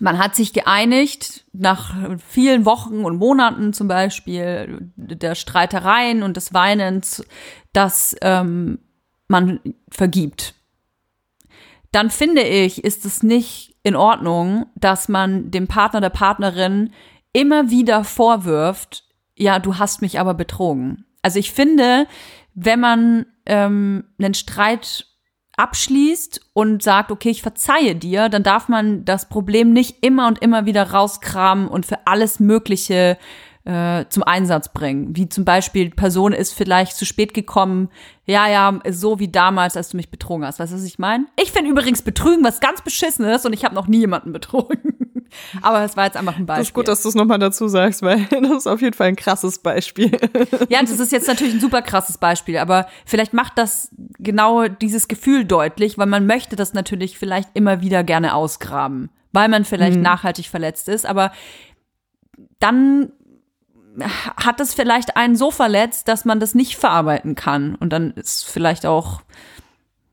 man 0.00 0.18
hat 0.18 0.36
sich 0.36 0.52
geeinigt, 0.52 1.44
nach 1.52 1.94
vielen 2.18 2.64
Wochen 2.64 3.04
und 3.04 3.16
Monaten 3.16 3.72
zum 3.72 3.88
Beispiel 3.88 4.92
der 4.96 5.34
Streitereien 5.34 6.22
und 6.22 6.36
des 6.36 6.54
Weinens, 6.54 7.24
dass 7.72 8.16
ähm, 8.22 8.78
man 9.26 9.60
vergibt. 9.90 10.54
Dann 11.90 12.10
finde 12.10 12.42
ich, 12.42 12.84
ist 12.84 13.04
es 13.04 13.22
nicht 13.22 13.76
in 13.82 13.96
Ordnung, 13.96 14.66
dass 14.76 15.08
man 15.08 15.50
dem 15.50 15.66
Partner 15.66 16.00
der 16.00 16.10
Partnerin 16.10 16.92
immer 17.32 17.70
wieder 17.70 18.04
vorwirft, 18.04 19.04
ja, 19.36 19.58
du 19.58 19.78
hast 19.78 20.02
mich 20.02 20.20
aber 20.20 20.34
betrogen. 20.34 21.06
Also 21.22 21.38
ich 21.38 21.52
finde, 21.52 22.06
wenn 22.54 22.80
man 22.80 23.26
ähm, 23.46 24.04
einen 24.18 24.34
Streit 24.34 25.06
abschließt 25.58 26.40
und 26.52 26.82
sagt, 26.82 27.10
okay, 27.10 27.30
ich 27.30 27.42
verzeihe 27.42 27.96
dir, 27.96 28.28
dann 28.28 28.42
darf 28.42 28.68
man 28.68 29.04
das 29.04 29.28
Problem 29.28 29.72
nicht 29.72 30.04
immer 30.04 30.28
und 30.28 30.40
immer 30.40 30.66
wieder 30.66 30.90
rauskramen 30.90 31.68
und 31.68 31.84
für 31.84 32.06
alles 32.06 32.38
Mögliche 32.38 33.18
äh, 33.68 34.08
zum 34.08 34.22
Einsatz 34.22 34.70
bringen. 34.70 35.14
Wie 35.14 35.28
zum 35.28 35.44
Beispiel, 35.44 35.90
Person 35.90 36.32
ist 36.32 36.54
vielleicht 36.54 36.96
zu 36.96 37.04
spät 37.04 37.34
gekommen, 37.34 37.90
ja, 38.24 38.48
ja, 38.48 38.80
so 38.88 39.18
wie 39.18 39.28
damals, 39.28 39.76
als 39.76 39.90
du 39.90 39.98
mich 39.98 40.10
betrogen 40.10 40.46
hast. 40.46 40.58
Weißt 40.58 40.72
du, 40.72 40.76
was 40.76 40.84
ich 40.84 40.98
meine? 40.98 41.26
Ich 41.38 41.52
finde 41.52 41.70
übrigens 41.70 42.00
Betrügen 42.00 42.42
was 42.42 42.60
ganz 42.60 42.80
Beschissenes 42.80 43.44
und 43.44 43.52
ich 43.52 43.66
habe 43.66 43.74
noch 43.74 43.86
nie 43.86 43.98
jemanden 43.98 44.32
betrogen. 44.32 44.78
Aber 45.62 45.80
das 45.80 45.98
war 45.98 46.06
jetzt 46.06 46.16
einfach 46.16 46.38
ein 46.38 46.46
Beispiel. 46.46 46.62
Das 46.62 46.68
ist 46.68 46.74
gut, 46.74 46.88
dass 46.88 47.02
du 47.02 47.10
es 47.10 47.14
nochmal 47.14 47.38
dazu 47.38 47.68
sagst, 47.68 48.00
weil 48.00 48.24
das 48.30 48.50
ist 48.50 48.66
auf 48.66 48.80
jeden 48.80 48.94
Fall 48.94 49.08
ein 49.08 49.16
krasses 49.16 49.58
Beispiel. 49.58 50.12
Ja, 50.70 50.80
das 50.80 50.98
ist 50.98 51.12
jetzt 51.12 51.28
natürlich 51.28 51.54
ein 51.54 51.60
super 51.60 51.82
krasses 51.82 52.16
Beispiel, 52.16 52.58
aber 52.58 52.86
vielleicht 53.04 53.32
macht 53.32 53.58
das 53.58 53.90
genau 54.18 54.68
dieses 54.68 55.08
Gefühl 55.08 55.44
deutlich, 55.44 55.98
weil 55.98 56.06
man 56.06 56.26
möchte 56.26 56.56
das 56.56 56.72
natürlich 56.72 57.18
vielleicht 57.18 57.50
immer 57.54 57.80
wieder 57.80 58.02
gerne 58.02 58.34
ausgraben, 58.34 59.10
weil 59.32 59.48
man 59.48 59.64
vielleicht 59.64 59.96
mhm. 59.96 60.02
nachhaltig 60.02 60.46
verletzt 60.46 60.88
ist, 60.88 61.06
aber 61.06 61.32
dann 62.60 63.12
hat 64.00 64.60
es 64.60 64.74
vielleicht 64.74 65.16
einen 65.16 65.36
so 65.36 65.50
verletzt, 65.50 66.08
dass 66.08 66.24
man 66.24 66.40
das 66.40 66.54
nicht 66.54 66.76
verarbeiten 66.76 67.34
kann 67.34 67.74
und 67.74 67.92
dann 67.92 68.12
ist 68.12 68.44
vielleicht 68.44 68.86
auch 68.86 69.22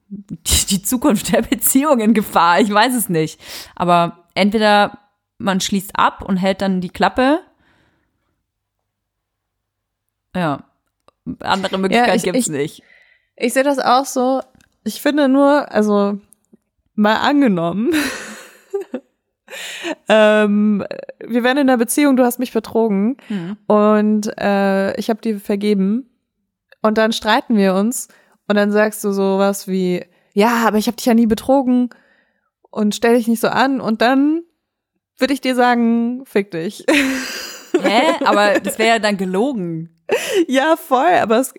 die 0.07 0.81
Zukunft 0.81 1.33
der 1.33 1.41
Beziehung 1.41 1.99
in 1.99 2.13
Gefahr. 2.13 2.59
Ich 2.59 2.71
weiß 2.71 2.93
es 2.93 3.09
nicht. 3.09 3.39
Aber 3.75 4.25
entweder 4.33 4.99
man 5.37 5.59
schließt 5.59 5.91
ab 5.95 6.23
und 6.23 6.37
hält 6.37 6.61
dann 6.61 6.81
die 6.81 6.89
Klappe. 6.89 7.41
Ja. 10.35 10.63
Andere 11.39 11.77
Möglichkeit 11.77 12.23
ja, 12.23 12.31
gibt's 12.31 12.47
ich, 12.47 12.53
nicht. 12.53 12.83
Ich 13.35 13.53
sehe 13.53 13.63
das 13.63 13.79
auch 13.79 14.05
so. 14.05 14.41
Ich 14.83 15.01
finde 15.01 15.27
nur, 15.27 15.71
also 15.71 16.19
mal 16.93 17.15
angenommen, 17.15 17.91
ähm, 20.09 20.83
wir 21.19 21.43
wären 21.43 21.57
in 21.57 21.69
einer 21.69 21.77
Beziehung, 21.77 22.17
du 22.17 22.23
hast 22.23 22.39
mich 22.39 22.51
betrogen 22.51 23.17
mhm. 23.29 23.57
und 23.67 24.37
äh, 24.39 24.97
ich 24.99 25.09
habe 25.09 25.21
dir 25.21 25.39
vergeben 25.39 26.09
und 26.81 26.97
dann 26.97 27.13
streiten 27.13 27.57
wir 27.57 27.75
uns 27.75 28.07
und 28.47 28.55
dann 28.55 28.71
sagst 28.71 29.03
du 29.03 29.11
sowas 29.11 29.67
wie, 29.67 30.05
ja, 30.33 30.67
aber 30.67 30.77
ich 30.77 30.87
habe 30.87 30.97
dich 30.97 31.05
ja 31.05 31.13
nie 31.13 31.27
betrogen 31.27 31.89
und 32.69 32.95
stell 32.95 33.15
dich 33.15 33.27
nicht 33.27 33.41
so 33.41 33.47
an 33.47 33.81
und 33.81 34.01
dann 34.01 34.43
würde 35.17 35.33
ich 35.33 35.41
dir 35.41 35.55
sagen, 35.55 36.25
fick 36.25 36.51
dich. 36.51 36.85
Hä? 37.81 38.01
Aber 38.25 38.59
das 38.59 38.77
wäre 38.77 38.89
ja 38.89 38.99
dann 38.99 39.17
gelogen. 39.17 39.91
Ja, 40.47 40.75
voll. 40.75 41.15
Aber 41.19 41.39
es, 41.39 41.51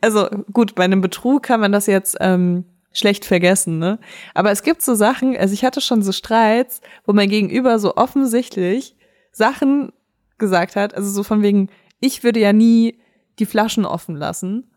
also 0.00 0.28
gut, 0.52 0.76
bei 0.76 0.84
einem 0.84 1.00
Betrug 1.00 1.42
kann 1.42 1.58
man 1.58 1.72
das 1.72 1.86
jetzt 1.86 2.16
ähm, 2.20 2.64
schlecht 2.92 3.24
vergessen, 3.24 3.78
ne? 3.78 3.98
Aber 4.34 4.50
es 4.50 4.62
gibt 4.62 4.82
so 4.82 4.94
Sachen, 4.94 5.36
also 5.36 5.54
ich 5.54 5.64
hatte 5.64 5.80
schon 5.80 6.02
so 6.02 6.12
Streits, 6.12 6.80
wo 7.06 7.12
mein 7.12 7.28
Gegenüber 7.28 7.78
so 7.78 7.96
offensichtlich 7.96 8.96
Sachen 9.32 9.92
gesagt 10.38 10.76
hat, 10.76 10.94
also 10.94 11.10
so 11.10 11.22
von 11.22 11.42
wegen, 11.42 11.68
ich 12.00 12.24
würde 12.24 12.40
ja 12.40 12.52
nie 12.52 12.98
die 13.38 13.46
Flaschen 13.46 13.84
offen 13.84 14.16
lassen. 14.16 14.70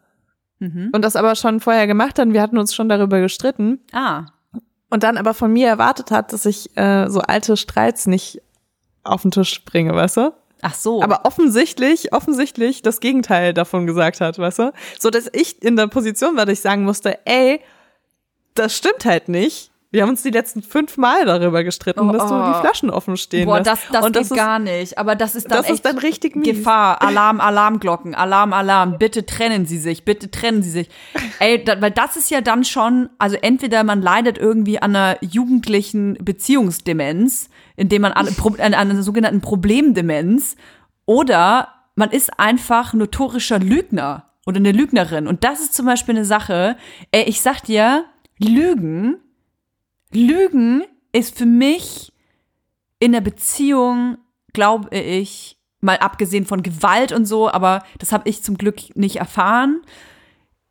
Mhm. 0.59 0.91
Und 0.93 1.03
das 1.03 1.15
aber 1.15 1.35
schon 1.35 1.59
vorher 1.59 1.87
gemacht 1.87 2.19
hat, 2.19 2.31
wir 2.31 2.41
hatten 2.41 2.57
uns 2.57 2.75
schon 2.75 2.89
darüber 2.89 3.19
gestritten. 3.19 3.79
Ah 3.91 4.25
und 4.93 5.01
dann 5.01 5.17
aber 5.17 5.33
von 5.33 5.51
mir 5.51 5.67
erwartet 5.67 6.11
hat, 6.11 6.33
dass 6.33 6.45
ich 6.45 6.77
äh, 6.77 7.09
so 7.09 7.19
alte 7.21 7.57
Streits 7.57 8.05
nicht 8.05 8.43
auf 9.03 9.23
den 9.23 9.31
Tisch 9.31 9.65
bringe, 9.65 9.95
weißt 9.95 10.17
du? 10.17 10.33
Ach 10.61 10.75
so. 10.75 11.01
Aber 11.01 11.25
offensichtlich, 11.25 12.13
offensichtlich 12.13 12.83
das 12.83 12.99
Gegenteil 12.99 13.55
davon 13.55 13.87
gesagt 13.87 14.21
hat, 14.21 14.37
weißt 14.37 14.59
du? 14.59 14.71
So 14.99 15.09
dass 15.09 15.27
ich 15.33 15.63
in 15.63 15.77
der 15.77 15.87
Position 15.87 16.37
war, 16.37 16.45
dass 16.45 16.59
ich 16.59 16.61
sagen 16.61 16.83
musste, 16.83 17.17
ey, 17.25 17.59
das 18.55 18.77
stimmt 18.77 19.05
halt 19.05 19.29
nicht. 19.29 19.71
Wir 19.93 20.01
haben 20.01 20.09
uns 20.09 20.23
die 20.23 20.31
letzten 20.31 20.63
fünf 20.63 20.97
Mal 20.97 21.25
darüber 21.25 21.63
gestritten, 21.63 22.09
oh, 22.09 22.11
dass 22.11 22.27
du 22.27 22.33
die 22.33 22.57
oh. 22.57 22.61
Flaschen 22.61 22.89
offen 22.89 23.15
stehen 23.15 23.45
Boah, 23.45 23.61
das, 23.61 23.79
das, 23.91 24.03
und 24.03 24.15
das 24.15 24.29
geht 24.29 24.31
ist, 24.31 24.43
gar 24.43 24.57
nicht. 24.57 24.97
Aber 24.97 25.15
das 25.15 25.35
ist 25.35 25.51
dann 25.51 25.59
das 25.59 25.67
echt 25.67 25.75
ist 25.75 25.85
dann 25.85 25.99
richtig 25.99 26.35
mies. 26.35 26.47
Gefahr. 26.47 26.99
Alarm, 27.03 27.39
Alarmglocken, 27.39 28.15
Alarm, 28.15 28.53
Alarm. 28.53 28.97
Bitte 28.97 29.23
trennen 29.27 29.67
Sie 29.67 29.77
sich, 29.77 30.03
bitte 30.03 30.31
trennen 30.31 30.63
Sie 30.63 30.71
sich. 30.71 30.89
Ey, 31.37 31.63
da, 31.63 31.79
weil 31.79 31.91
das 31.91 32.15
ist 32.15 32.31
ja 32.31 32.41
dann 32.41 32.63
schon, 32.63 33.09
also 33.19 33.37
entweder 33.39 33.83
man 33.83 34.01
leidet 34.01 34.39
irgendwie 34.39 34.81
an 34.81 34.95
einer 34.95 35.17
jugendlichen 35.21 36.15
Beziehungsdemenz, 36.15 37.49
indem 37.75 38.01
man 38.01 38.13
an, 38.13 38.27
an 38.57 38.73
einer 38.73 39.03
sogenannten 39.03 39.41
Problemdemenz, 39.41 40.55
oder 41.05 41.67
man 41.93 42.09
ist 42.09 42.39
einfach 42.39 42.93
notorischer 42.93 43.59
Lügner 43.59 44.25
oder 44.47 44.57
eine 44.57 44.71
Lügnerin. 44.71 45.27
Und 45.27 45.43
das 45.43 45.59
ist 45.59 45.75
zum 45.75 45.85
Beispiel 45.85 46.15
eine 46.15 46.25
Sache, 46.25 46.77
ey, 47.11 47.25
ich 47.25 47.41
sag 47.41 47.61
dir, 47.61 48.05
Lügen 48.43 49.17
Lügen 50.13 50.83
ist 51.11 51.37
für 51.37 51.45
mich 51.45 52.13
in 52.99 53.11
der 53.11 53.21
Beziehung, 53.21 54.17
glaube 54.53 54.95
ich, 54.95 55.57
mal 55.81 55.97
abgesehen 55.97 56.45
von 56.45 56.63
Gewalt 56.63 57.11
und 57.11 57.25
so, 57.25 57.49
aber 57.49 57.83
das 57.99 58.11
habe 58.11 58.29
ich 58.29 58.43
zum 58.43 58.57
Glück 58.57 58.95
nicht 58.95 59.17
erfahren. 59.17 59.81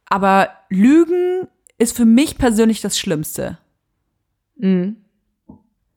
Aber 0.07 0.49
Lügen 0.71 1.49
ist 1.79 1.97
für 1.97 2.05
mich 2.05 2.39
persönlich 2.39 2.81
das 2.81 2.99
Schlimmste. 2.99 3.59
Mhm. 4.57 4.97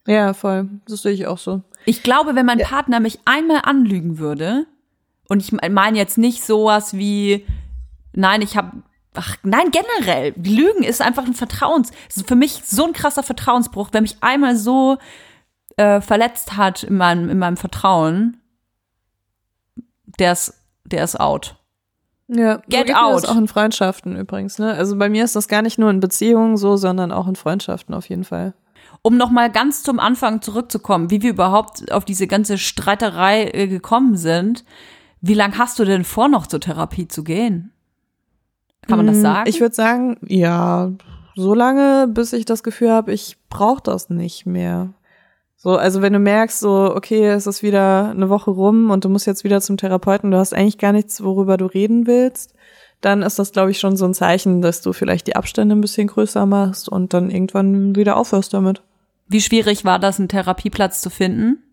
Ja, 0.07 0.33
voll. 0.33 0.69
Das 0.87 1.01
sehe 1.01 1.13
ich 1.13 1.27
auch 1.27 1.37
so. 1.37 1.63
Ich 1.85 2.03
glaube, 2.03 2.35
wenn 2.35 2.45
mein 2.45 2.59
ja. 2.59 2.67
Partner 2.67 2.99
mich 2.99 3.19
einmal 3.25 3.61
anlügen 3.63 4.17
würde, 4.17 4.67
und 5.27 5.41
ich 5.41 5.51
meine 5.51 5.97
jetzt 5.97 6.19
nicht 6.19 6.43
sowas 6.43 6.95
wie, 6.95 7.47
nein, 8.13 8.43
ich 8.43 8.57
habe 8.57 8.83
Ach, 9.17 9.37
nein, 9.43 9.71
generell. 9.71 10.33
Lügen 10.37 10.83
ist 10.83 11.01
einfach 11.01 11.25
ein 11.25 11.33
Vertrauens. 11.33 11.91
ist 12.07 12.27
für 12.27 12.35
mich 12.35 12.61
so 12.65 12.85
ein 12.85 12.93
krasser 12.93 13.23
Vertrauensbruch. 13.23 13.89
Wer 13.91 14.01
mich 14.01 14.17
einmal 14.21 14.55
so 14.55 14.97
äh, 15.77 16.01
verletzt 16.01 16.57
hat 16.57 16.83
in 16.83 16.97
meinem, 16.97 17.29
in 17.29 17.37
meinem 17.37 17.57
Vertrauen, 17.57 18.41
der 20.19 20.33
ist, 20.33 20.53
der 20.85 21.03
ist 21.03 21.19
out. 21.19 21.57
Ja, 22.27 22.57
get 22.67 22.87
so 22.87 22.93
out. 22.95 23.23
Das 23.23 23.29
auch 23.29 23.37
in 23.37 23.47
Freundschaften 23.47 24.15
übrigens, 24.15 24.57
ne? 24.57 24.73
Also 24.73 24.97
bei 24.97 25.09
mir 25.09 25.23
ist 25.23 25.35
das 25.35 25.47
gar 25.47 25.61
nicht 25.61 25.77
nur 25.77 25.89
in 25.91 25.99
Beziehungen 25.99 26.57
so, 26.57 26.75
sondern 26.75 27.11
auch 27.11 27.27
in 27.27 27.35
Freundschaften 27.35 27.93
auf 27.93 28.09
jeden 28.09 28.23
Fall. 28.23 28.53
Um 29.01 29.17
nochmal 29.17 29.51
ganz 29.51 29.83
zum 29.83 29.99
Anfang 29.99 30.41
zurückzukommen, 30.41 31.11
wie 31.11 31.21
wir 31.21 31.31
überhaupt 31.31 31.91
auf 31.91 32.05
diese 32.05 32.25
ganze 32.25 32.57
Streiterei 32.57 33.51
äh, 33.53 33.67
gekommen 33.67 34.17
sind. 34.17 34.65
Wie 35.21 35.35
lange 35.35 35.57
hast 35.57 35.77
du 35.77 35.85
denn 35.85 36.03
vor, 36.03 36.27
noch 36.27 36.47
zur 36.47 36.59
Therapie 36.59 37.07
zu 37.07 37.23
gehen? 37.23 37.71
Kann 38.87 38.97
man 38.97 39.07
das 39.07 39.17
mm, 39.17 39.21
sagen? 39.21 39.49
Ich 39.49 39.61
würde 39.61 39.75
sagen, 39.75 40.17
ja, 40.27 40.91
so 41.35 41.53
lange, 41.53 42.07
bis 42.07 42.33
ich 42.33 42.45
das 42.45 42.63
Gefühl 42.63 42.91
habe, 42.91 43.11
ich 43.11 43.37
brauche 43.49 43.81
das 43.83 44.09
nicht 44.09 44.45
mehr. 44.45 44.93
So, 45.57 45.77
also 45.77 46.01
wenn 46.01 46.13
du 46.13 46.19
merkst, 46.19 46.59
so, 46.59 46.93
okay, 46.95 47.27
es 47.27 47.47
ist 47.47 47.63
wieder 47.63 48.11
eine 48.11 48.29
Woche 48.29 48.51
rum 48.51 48.91
und 48.91 49.03
du 49.03 49.09
musst 49.09 49.25
jetzt 49.25 49.43
wieder 49.43 49.61
zum 49.61 49.77
Therapeuten, 49.77 50.31
du 50.31 50.37
hast 50.37 50.53
eigentlich 50.53 50.77
gar 50.77 50.91
nichts, 50.91 51.23
worüber 51.23 51.57
du 51.57 51.65
reden 51.65 52.07
willst, 52.07 52.53
dann 53.01 53.21
ist 53.21 53.39
das, 53.39 53.51
glaube 53.51 53.71
ich, 53.71 53.79
schon 53.79 53.97
so 53.97 54.05
ein 54.05 54.13
Zeichen, 54.13 54.61
dass 54.61 54.81
du 54.81 54.93
vielleicht 54.93 55.27
die 55.27 55.35
Abstände 55.35 55.75
ein 55.75 55.81
bisschen 55.81 56.07
größer 56.07 56.45
machst 56.45 56.87
und 56.87 57.13
dann 57.13 57.31
irgendwann 57.31 57.95
wieder 57.95 58.15
aufhörst 58.17 58.53
damit. 58.53 58.83
Wie 59.27 59.41
schwierig 59.41 59.85
war 59.85 59.99
das, 59.99 60.19
einen 60.19 60.29
Therapieplatz 60.29 61.01
zu 61.01 61.09
finden? 61.09 61.63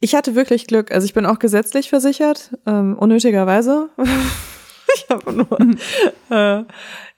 Ich 0.00 0.14
hatte 0.14 0.34
wirklich 0.34 0.66
Glück. 0.66 0.92
Also 0.92 1.04
ich 1.04 1.14
bin 1.14 1.26
auch 1.26 1.38
gesetzlich 1.38 1.88
versichert, 1.88 2.56
ähm, 2.66 2.96
unnötigerweise. 2.98 3.88
ich 4.94 5.06
habe 5.10 5.32
nur, 5.32 5.58
äh, 6.30 6.64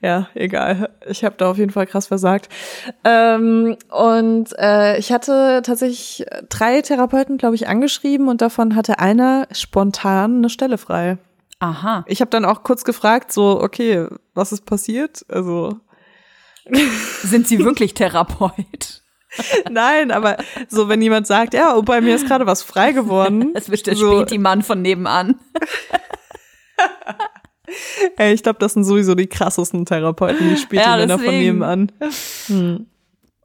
ja, 0.01 0.27
egal. 0.33 0.89
Ich 1.07 1.23
habe 1.23 1.35
da 1.37 1.49
auf 1.49 1.57
jeden 1.57 1.71
Fall 1.71 1.87
krass 1.87 2.07
versagt. 2.07 2.49
Ähm, 3.03 3.77
und 3.89 4.49
äh, 4.57 4.97
ich 4.97 5.11
hatte 5.11 5.61
tatsächlich 5.63 6.25
drei 6.49 6.81
Therapeuten, 6.81 7.37
glaube 7.37 7.55
ich, 7.55 7.67
angeschrieben 7.67 8.27
und 8.27 8.41
davon 8.41 8.75
hatte 8.75 8.99
einer 8.99 9.47
spontan 9.51 10.37
eine 10.37 10.49
Stelle 10.49 10.77
frei. 10.77 11.17
Aha. 11.59 12.03
Ich 12.07 12.21
habe 12.21 12.29
dann 12.29 12.45
auch 12.45 12.63
kurz 12.63 12.83
gefragt, 12.83 13.31
so, 13.31 13.61
okay, 13.61 14.07
was 14.33 14.51
ist 14.51 14.65
passiert? 14.65 15.25
Also 15.29 15.79
sind 17.23 17.47
Sie 17.47 17.59
wirklich 17.59 17.93
Therapeut? 17.93 19.01
Nein, 19.69 20.11
aber 20.11 20.37
so, 20.69 20.87
wenn 20.87 21.01
jemand 21.01 21.27
sagt, 21.27 21.53
ja, 21.53 21.75
oh, 21.75 21.81
bei 21.81 22.01
mir 22.01 22.15
ist 22.15 22.27
gerade 22.27 22.45
was 22.45 22.63
frei 22.63 22.91
geworden. 22.91 23.51
Das 23.53 23.69
ist 23.69 23.87
der 23.87 23.95
so, 23.95 24.21
Späti-Mann 24.21 24.61
von 24.61 24.81
nebenan. 24.81 25.39
Ey, 28.17 28.33
ich 28.33 28.43
glaube, 28.43 28.59
das 28.59 28.73
sind 28.73 28.83
sowieso 28.83 29.15
die 29.15 29.27
krassesten 29.27 29.85
Therapeuten, 29.85 30.49
die 30.49 30.57
spielt 30.57 30.83
Ja, 30.83 30.95
die 30.95 31.01
Männer 31.01 31.19
von 31.19 31.37
nebenan. 31.37 31.91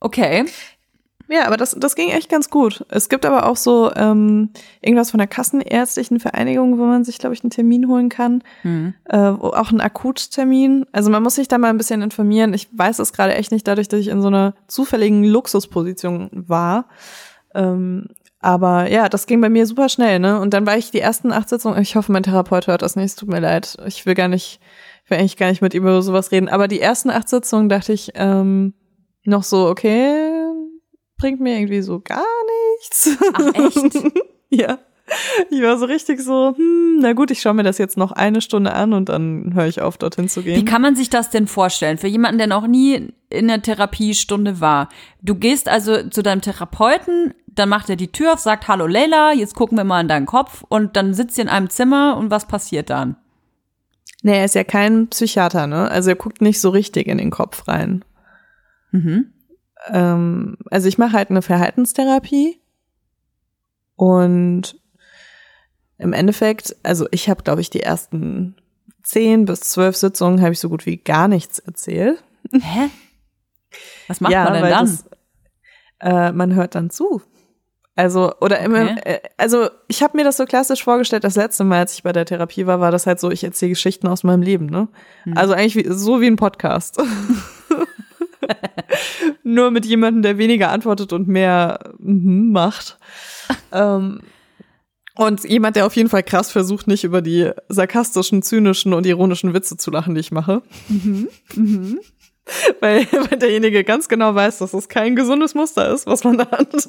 Okay. 0.00 0.46
Ja, 1.32 1.46
aber 1.46 1.56
das, 1.56 1.76
das 1.78 1.94
ging 1.94 2.10
echt 2.10 2.28
ganz 2.28 2.50
gut. 2.50 2.84
Es 2.88 3.08
gibt 3.08 3.24
aber 3.24 3.46
auch 3.46 3.56
so 3.56 3.92
ähm, 3.94 4.50
irgendwas 4.80 5.12
von 5.12 5.18
der 5.18 5.28
Kassenärztlichen 5.28 6.18
Vereinigung, 6.18 6.76
wo 6.76 6.86
man 6.86 7.04
sich, 7.04 7.18
glaube 7.18 7.34
ich, 7.34 7.44
einen 7.44 7.50
Termin 7.50 7.86
holen 7.86 8.08
kann. 8.08 8.42
Hm. 8.62 8.94
Äh, 9.04 9.16
auch 9.16 9.70
einen 9.70 9.80
Akuttermin. 9.80 10.86
Also 10.90 11.08
man 11.08 11.22
muss 11.22 11.36
sich 11.36 11.46
da 11.46 11.58
mal 11.58 11.68
ein 11.68 11.78
bisschen 11.78 12.02
informieren. 12.02 12.52
Ich 12.52 12.68
weiß 12.76 12.98
es 12.98 13.12
gerade 13.12 13.34
echt 13.34 13.52
nicht, 13.52 13.68
dadurch, 13.68 13.86
dass 13.86 14.00
ich 14.00 14.08
in 14.08 14.22
so 14.22 14.26
einer 14.26 14.54
zufälligen 14.66 15.22
Luxusposition 15.22 16.30
war. 16.32 16.86
Ähm, 17.54 18.08
aber 18.40 18.90
ja, 18.90 19.10
das 19.10 19.26
ging 19.26 19.40
bei 19.42 19.50
mir 19.50 19.66
super 19.66 19.90
schnell, 19.90 20.18
ne? 20.18 20.40
Und 20.40 20.54
dann 20.54 20.66
war 20.66 20.76
ich 20.76 20.90
die 20.90 21.00
ersten 21.00 21.30
acht 21.30 21.50
Sitzungen, 21.50 21.80
ich 21.80 21.94
hoffe, 21.94 22.10
mein 22.10 22.22
Therapeut 22.22 22.66
hört 22.66 22.80
das 22.80 22.96
nicht, 22.96 23.06
es 23.06 23.16
tut 23.16 23.28
mir 23.28 23.40
leid. 23.40 23.76
Ich 23.86 24.06
will 24.06 24.14
gar 24.14 24.28
nicht, 24.28 24.60
ich 25.04 25.10
will 25.10 25.18
eigentlich 25.18 25.36
gar 25.36 25.50
nicht 25.50 25.60
mit 25.60 25.74
ihm 25.74 25.82
über 25.82 26.00
sowas 26.00 26.32
reden. 26.32 26.48
Aber 26.48 26.66
die 26.66 26.80
ersten 26.80 27.10
acht 27.10 27.28
Sitzungen 27.28 27.68
dachte 27.68 27.92
ich 27.92 28.12
ähm, 28.14 28.72
noch 29.24 29.42
so, 29.42 29.68
okay, 29.68 30.46
bringt 31.18 31.40
mir 31.40 31.58
irgendwie 31.58 31.82
so 31.82 32.00
gar 32.00 32.24
nichts. 32.78 33.10
Ach, 33.34 33.54
echt? 33.54 34.04
ja. 34.48 34.78
Ich 35.50 35.60
war 35.60 35.76
so 35.76 35.86
richtig 35.86 36.20
so, 36.20 36.54
hm, 36.56 37.00
na 37.00 37.12
gut, 37.12 37.30
ich 37.30 37.42
schaue 37.42 37.54
mir 37.54 37.64
das 37.64 37.78
jetzt 37.78 37.98
noch 37.98 38.12
eine 38.12 38.40
Stunde 38.40 38.72
an 38.72 38.94
und 38.94 39.08
dann 39.08 39.52
höre 39.54 39.66
ich 39.66 39.82
auf, 39.82 39.98
dorthin 39.98 40.28
zu 40.28 40.42
gehen. 40.42 40.56
Wie 40.56 40.64
kann 40.64 40.80
man 40.80 40.96
sich 40.96 41.10
das 41.10 41.30
denn 41.30 41.46
vorstellen? 41.46 41.98
Für 41.98 42.06
jemanden, 42.06 42.38
der 42.38 42.46
noch 42.46 42.66
nie 42.66 43.12
in 43.30 43.48
der 43.48 43.62
Therapiestunde 43.62 44.60
war. 44.60 44.88
Du 45.22 45.34
gehst 45.34 45.68
also 45.68 46.08
zu 46.08 46.22
deinem 46.22 46.40
Therapeuten, 46.40 47.34
dann 47.46 47.68
macht 47.68 47.88
er 47.90 47.96
die 47.96 48.12
Tür 48.12 48.34
auf, 48.34 48.40
sagt, 48.40 48.68
hallo 48.68 48.86
Leila, 48.86 49.32
jetzt 49.32 49.54
gucken 49.54 49.78
wir 49.78 49.84
mal 49.84 50.00
in 50.00 50.08
deinen 50.08 50.26
Kopf 50.26 50.64
und 50.68 50.96
dann 50.96 51.14
sitzt 51.14 51.38
ihr 51.38 51.42
in 51.42 51.48
einem 51.48 51.70
Zimmer 51.70 52.16
und 52.16 52.30
was 52.30 52.46
passiert 52.46 52.90
dann? 52.90 53.16
nee, 54.22 54.38
er 54.38 54.44
ist 54.44 54.54
ja 54.54 54.64
kein 54.64 55.08
Psychiater, 55.08 55.66
ne? 55.66 55.90
Also 55.90 56.10
er 56.10 56.16
guckt 56.16 56.40
nicht 56.40 56.60
so 56.60 56.70
richtig 56.70 57.06
in 57.06 57.18
den 57.18 57.30
Kopf 57.30 57.68
rein. 57.68 58.04
Mhm. 58.92 59.32
Ähm, 59.88 60.56
also 60.70 60.88
ich 60.88 60.98
mache 60.98 61.12
halt 61.12 61.30
eine 61.30 61.42
Verhaltenstherapie 61.42 62.60
und 63.96 64.78
im 65.98 66.12
Endeffekt, 66.12 66.76
also 66.82 67.06
ich 67.10 67.28
habe, 67.28 67.42
glaube 67.42 67.60
ich, 67.60 67.70
die 67.70 67.82
ersten 67.82 68.56
zehn 69.02 69.44
bis 69.44 69.60
zwölf 69.60 69.96
Sitzungen 69.96 70.40
habe 70.40 70.52
ich 70.52 70.60
so 70.60 70.68
gut 70.68 70.86
wie 70.86 70.96
gar 70.96 71.28
nichts 71.28 71.58
erzählt. 71.58 72.22
Hä? 72.52 72.90
Was 74.08 74.20
macht 74.20 74.32
man 74.44 74.52
denn 74.54 74.62
dann? 74.70 74.86
Das, 74.86 75.04
äh, 76.00 76.32
man 76.32 76.54
hört 76.54 76.74
dann 76.74 76.90
zu. 76.90 77.22
Also, 77.96 78.32
oder 78.40 78.60
immer, 78.60 78.82
Okay. 78.82 79.00
äh, 79.04 79.18
also 79.36 79.68
ich 79.88 80.02
habe 80.02 80.16
mir 80.16 80.24
das 80.24 80.38
so 80.38 80.46
klassisch 80.46 80.84
vorgestellt, 80.84 81.24
das 81.24 81.36
letzte 81.36 81.64
Mal, 81.64 81.80
als 81.80 81.94
ich 81.94 82.02
bei 82.02 82.12
der 82.12 82.24
Therapie 82.24 82.66
war, 82.66 82.80
war 82.80 82.90
das 82.90 83.06
halt 83.06 83.20
so, 83.20 83.30
ich 83.30 83.44
erzähle 83.44 83.70
Geschichten 83.70 84.06
aus 84.06 84.22
meinem 84.22 84.42
Leben, 84.42 84.66
ne? 84.66 84.88
Hm. 85.24 85.36
Also 85.36 85.52
eigentlich 85.52 85.76
wie, 85.76 85.92
so 85.92 86.20
wie 86.20 86.26
ein 86.26 86.36
Podcast. 86.36 87.00
Nur 89.42 89.70
mit 89.70 89.86
jemandem, 89.86 90.22
der 90.22 90.38
weniger 90.38 90.70
antwortet 90.70 91.12
und 91.12 91.28
mehr 91.28 91.92
mhm 91.98 92.52
macht. 92.52 92.98
ähm, 93.72 94.20
und 95.16 95.44
jemand, 95.44 95.76
der 95.76 95.84
auf 95.84 95.96
jeden 95.96 96.08
Fall 96.08 96.22
krass 96.22 96.50
versucht, 96.50 96.86
nicht 96.86 97.04
über 97.04 97.20
die 97.20 97.50
sarkastischen, 97.68 98.42
zynischen 98.42 98.94
und 98.94 99.04
ironischen 99.04 99.52
Witze 99.52 99.76
zu 99.76 99.90
lachen, 99.90 100.14
die 100.14 100.20
ich 100.20 100.32
mache. 100.32 100.62
Weil, 102.80 103.06
weil 103.12 103.38
derjenige 103.38 103.84
ganz 103.84 104.08
genau 104.08 104.34
weiß, 104.34 104.58
dass 104.58 104.74
es 104.74 104.88
kein 104.88 105.14
gesundes 105.14 105.54
Muster 105.54 105.92
ist, 105.92 106.06
was 106.06 106.24
man 106.24 106.38
da 106.38 106.50
hat. 106.50 106.88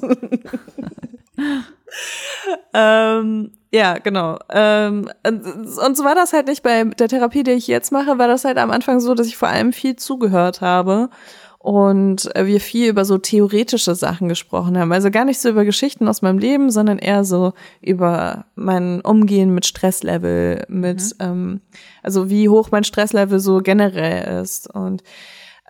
ähm, 2.74 3.52
ja, 3.70 3.98
genau. 3.98 4.38
Ähm, 4.50 5.08
und 5.24 5.96
so 5.96 6.04
war 6.04 6.14
das 6.14 6.32
halt 6.32 6.46
nicht 6.46 6.62
bei 6.62 6.84
der 6.84 7.08
Therapie, 7.08 7.42
die 7.42 7.52
ich 7.52 7.66
jetzt 7.66 7.92
mache, 7.92 8.18
war 8.18 8.28
das 8.28 8.44
halt 8.44 8.58
am 8.58 8.70
Anfang 8.70 9.00
so, 9.00 9.14
dass 9.14 9.26
ich 9.26 9.36
vor 9.36 9.48
allem 9.48 9.72
viel 9.72 9.96
zugehört 9.96 10.60
habe 10.60 11.10
und 11.62 12.28
wir 12.34 12.60
viel 12.60 12.88
über 12.88 13.04
so 13.04 13.18
theoretische 13.18 13.94
Sachen 13.94 14.28
gesprochen 14.28 14.76
haben. 14.76 14.92
Also 14.92 15.12
gar 15.12 15.24
nicht 15.24 15.40
so 15.40 15.48
über 15.48 15.64
Geschichten 15.64 16.08
aus 16.08 16.20
meinem 16.20 16.38
Leben, 16.38 16.70
sondern 16.70 16.98
eher 16.98 17.24
so 17.24 17.52
über 17.80 18.46
mein 18.56 19.00
Umgehen 19.00 19.54
mit 19.54 19.64
Stresslevel, 19.64 20.64
mit, 20.68 21.14
ähm, 21.20 21.60
also 22.02 22.28
wie 22.28 22.48
hoch 22.48 22.70
mein 22.72 22.82
Stresslevel 22.82 23.38
so 23.38 23.60
generell 23.60 24.42
ist 24.42 24.68
und 24.74 25.04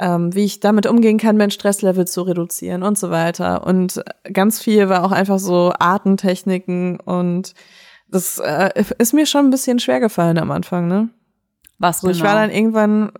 ähm, 0.03 0.35
wie 0.35 0.45
ich 0.45 0.59
damit 0.59 0.87
umgehen 0.87 1.17
kann, 1.17 1.37
mein 1.37 1.53
Stresslevel 1.53 2.07
zu 2.09 2.23
reduzieren 2.23 2.83
und 2.83 2.99
so 2.99 3.11
weiter. 3.11 3.65
Und 3.65 4.03
ganz 4.33 4.61
viel 4.61 4.89
war 4.89 5.05
auch 5.05 5.13
einfach 5.13 5.39
so 5.39 5.73
Artentechniken 5.79 6.99
und 6.99 7.55
das 8.09 8.39
äh, 8.41 8.85
ist 8.99 9.15
mir 9.15 9.27
schon 9.27 9.47
ein 9.47 9.51
bisschen 9.51 9.79
schwer 9.79 10.01
gefallen 10.01 10.39
am 10.39 10.51
Anfang, 10.51 10.89
ne? 10.89 11.09
Was 11.79 12.01
So, 12.01 12.09
genau? 12.09 12.19
ich 12.19 12.25
war 12.25 12.35
dann 12.35 12.51
irgendwann, 12.51 13.13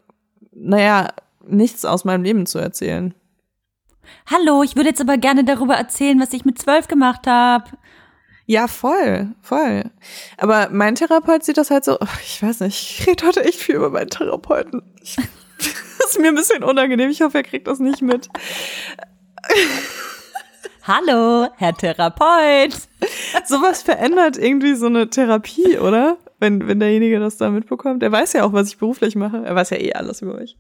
naja, 0.53 1.09
nichts 1.47 1.85
aus 1.85 2.05
meinem 2.05 2.25
Leben 2.25 2.47
zu 2.47 2.59
erzählen. 2.59 3.15
Hallo, 4.27 4.63
ich 4.65 4.75
würde 4.75 4.91
jetzt 4.91 5.01
aber 5.01 5.17
gerne 5.17 5.45
darüber 5.45 5.75
erzählen, 5.75 6.21
was 6.21 6.33
ich 6.33 6.45
mit 6.45 6.59
zwölf 6.59 6.89
gemacht 6.89 7.27
habe. 7.27 7.71
Ja, 8.45 8.67
voll, 8.67 9.35
voll. 9.41 9.85
Aber 10.37 10.69
mein 10.71 10.97
Therapeut 10.97 11.45
sieht 11.45 11.59
das 11.59 11.71
halt 11.71 11.85
so, 11.85 11.99
ich 12.25 12.43
weiß 12.43 12.61
nicht, 12.61 13.01
ich 13.01 13.07
rede 13.07 13.27
heute 13.27 13.45
echt 13.45 13.61
viel 13.61 13.77
über 13.77 13.91
meinen 13.91 14.11
Therapeuten. 14.11 14.83
Ich, 15.01 15.17
das 15.99 16.11
ist 16.11 16.21
mir 16.21 16.29
ein 16.29 16.35
bisschen 16.35 16.65
unangenehm, 16.65 17.11
ich 17.11 17.23
hoffe, 17.23 17.39
er 17.39 17.45
kriegt 17.45 17.67
das 17.67 17.79
nicht 17.79 18.03
mit. 18.03 18.29
Hallo, 20.85 21.49
Herr 21.57 21.75
Therapeut. 21.75 22.77
Sowas 23.47 23.83
verändert 23.83 24.37
irgendwie 24.37 24.75
so 24.75 24.87
eine 24.87 25.09
Therapie, 25.09 25.79
oder? 25.79 26.17
Wenn, 26.41 26.67
wenn 26.67 26.81
derjenige 26.81 27.21
das 27.21 27.37
da 27.37 27.51
mitbekommt. 27.51 28.03
Er 28.03 28.11
weiß 28.11 28.33
ja 28.33 28.43
auch, 28.43 28.53
was 28.53 28.69
ich 28.69 28.79
beruflich 28.79 29.15
mache. 29.15 29.45
Er 29.45 29.55
weiß 29.55 29.71
ja 29.71 29.77
eh 29.77 29.93
alles 29.93 30.23
über 30.23 30.35
mich. 30.35 30.57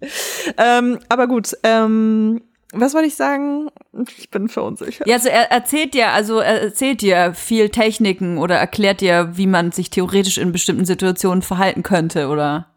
Ähm, 0.56 1.00
aber 1.08 1.26
gut, 1.26 1.56
ähm, 1.64 2.40
was 2.72 2.94
wollte 2.94 3.08
ich 3.08 3.16
sagen? 3.16 3.68
Ich 4.16 4.30
bin 4.30 4.48
verunsichert. 4.48 5.06
Ja, 5.06 5.16
also 5.16 5.28
er 5.28 5.50
erzählt 5.50 5.92
dir, 5.92 6.10
also 6.10 6.38
er 6.38 6.62
erzählt 6.62 7.02
dir 7.02 7.34
viel 7.34 7.68
Techniken 7.68 8.38
oder 8.38 8.56
erklärt 8.56 9.00
dir, 9.00 9.32
wie 9.34 9.48
man 9.48 9.72
sich 9.72 9.90
theoretisch 9.90 10.38
in 10.38 10.52
bestimmten 10.52 10.84
Situationen 10.84 11.42
verhalten 11.42 11.82
könnte, 11.82 12.28
oder? 12.28 12.71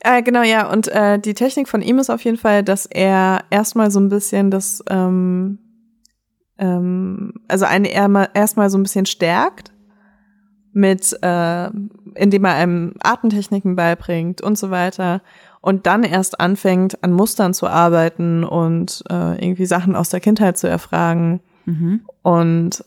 Äh, 0.00 0.22
genau, 0.22 0.42
ja. 0.42 0.70
Und 0.70 0.88
äh, 0.88 1.18
die 1.18 1.34
Technik 1.34 1.68
von 1.68 1.82
ihm 1.82 1.98
ist 1.98 2.10
auf 2.10 2.22
jeden 2.24 2.36
Fall, 2.36 2.62
dass 2.62 2.86
er 2.86 3.44
erstmal 3.50 3.90
so 3.90 4.00
ein 4.00 4.08
bisschen 4.08 4.50
das, 4.50 4.82
ähm, 4.88 5.58
ähm, 6.58 7.34
also 7.48 7.64
einen 7.64 7.84
erstmal 7.84 8.70
so 8.70 8.78
ein 8.78 8.82
bisschen 8.82 9.06
stärkt 9.06 9.72
mit, 10.72 11.16
äh, 11.22 11.70
indem 12.14 12.44
er 12.44 12.54
einem 12.54 12.94
Atemtechniken 13.02 13.76
beibringt 13.76 14.42
und 14.42 14.58
so 14.58 14.70
weiter. 14.70 15.22
Und 15.60 15.86
dann 15.86 16.04
erst 16.04 16.38
anfängt, 16.38 17.02
an 17.02 17.12
Mustern 17.12 17.54
zu 17.54 17.66
arbeiten 17.66 18.44
und 18.44 19.02
äh, 19.10 19.42
irgendwie 19.42 19.66
Sachen 19.66 19.96
aus 19.96 20.10
der 20.10 20.20
Kindheit 20.20 20.58
zu 20.58 20.68
erfragen. 20.68 21.40
Und 22.22 22.84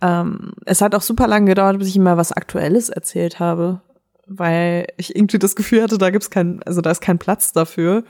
ähm, 0.00 0.52
es 0.64 0.80
hat 0.80 0.94
auch 0.94 1.02
super 1.02 1.26
lange 1.26 1.46
gedauert, 1.46 1.78
bis 1.78 1.88
ich 1.88 1.96
ihm 1.96 2.04
mal 2.04 2.16
was 2.16 2.32
Aktuelles 2.32 2.88
erzählt 2.88 3.40
habe, 3.40 3.82
weil 4.26 4.86
ich 4.96 5.14
irgendwie 5.14 5.38
das 5.38 5.56
Gefühl 5.56 5.82
hatte, 5.82 5.98
da 5.98 6.10
gibt's 6.10 6.30
kein, 6.30 6.62
also 6.64 6.80
da 6.80 6.90
ist 6.90 7.00
kein 7.00 7.18
Platz 7.18 7.52
dafür. 7.52 8.04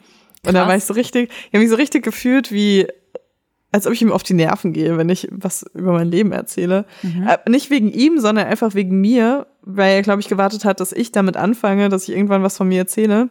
Und 0.45 0.55
da 0.55 0.61
Krass. 0.61 0.69
war 0.69 0.77
ich 0.77 0.85
so 0.85 0.95
richtig, 0.95 1.31
ich 1.31 1.53
habe 1.53 1.59
mich 1.61 1.71
so 1.71 1.77
richtig 1.77 2.05
gefühlt, 2.05 2.53
wie 2.53 2.87
als 3.73 3.87
ob 3.87 3.93
ich 3.93 4.01
ihm 4.01 4.12
auf 4.12 4.23
die 4.23 4.33
Nerven 4.35 4.73
gehe, 4.73 4.97
wenn 4.97 5.09
ich 5.11 5.29
was 5.31 5.62
über 5.75 5.93
mein 5.93 6.09
Leben 6.09 6.33
erzähle. 6.33 6.87
Äh, 7.03 7.51
nicht 7.51 7.69
wegen 7.69 7.91
ihm, 7.91 8.21
sondern 8.21 8.47
einfach 8.47 8.75
wegen 8.75 9.01
mir, 9.01 9.47
weil 9.61 9.97
er, 9.97 10.03
glaube 10.03 10.21
ich, 10.21 10.29
gewartet 10.29 10.64
hat, 10.64 10.81
dass 10.81 10.93
ich 10.93 11.12
damit 11.12 11.37
anfange, 11.37 11.89
dass 11.91 12.09
ich 12.09 12.14
irgendwann 12.14 12.43
was 12.43 12.57
von 12.57 12.69
mir 12.69 12.79
erzähle. 12.79 13.29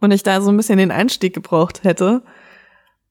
Und 0.00 0.10
ich 0.10 0.22
da 0.22 0.40
so 0.40 0.50
ein 0.50 0.56
bisschen 0.56 0.78
den 0.78 0.90
Einstieg 0.90 1.34
gebraucht 1.34 1.84
hätte. 1.84 2.22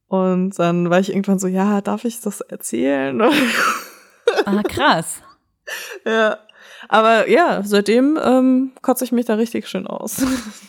Und 0.08 0.58
dann 0.58 0.90
war 0.90 1.00
ich 1.00 1.10
irgendwann 1.12 1.38
so, 1.38 1.48
ja, 1.48 1.80
darf 1.82 2.06
ich 2.06 2.22
das 2.22 2.42
erzählen? 2.42 3.22
Ah, 4.46 4.64
krass. 4.64 5.22
ja. 6.06 6.38
Aber 6.90 7.30
ja, 7.30 7.62
seitdem 7.64 8.18
ähm, 8.24 8.72
kotze 8.82 9.04
ich 9.06 9.12
mich 9.12 9.26
da 9.26 9.36
richtig 9.36 9.68
schön 9.68 9.88
aus. 9.88 10.24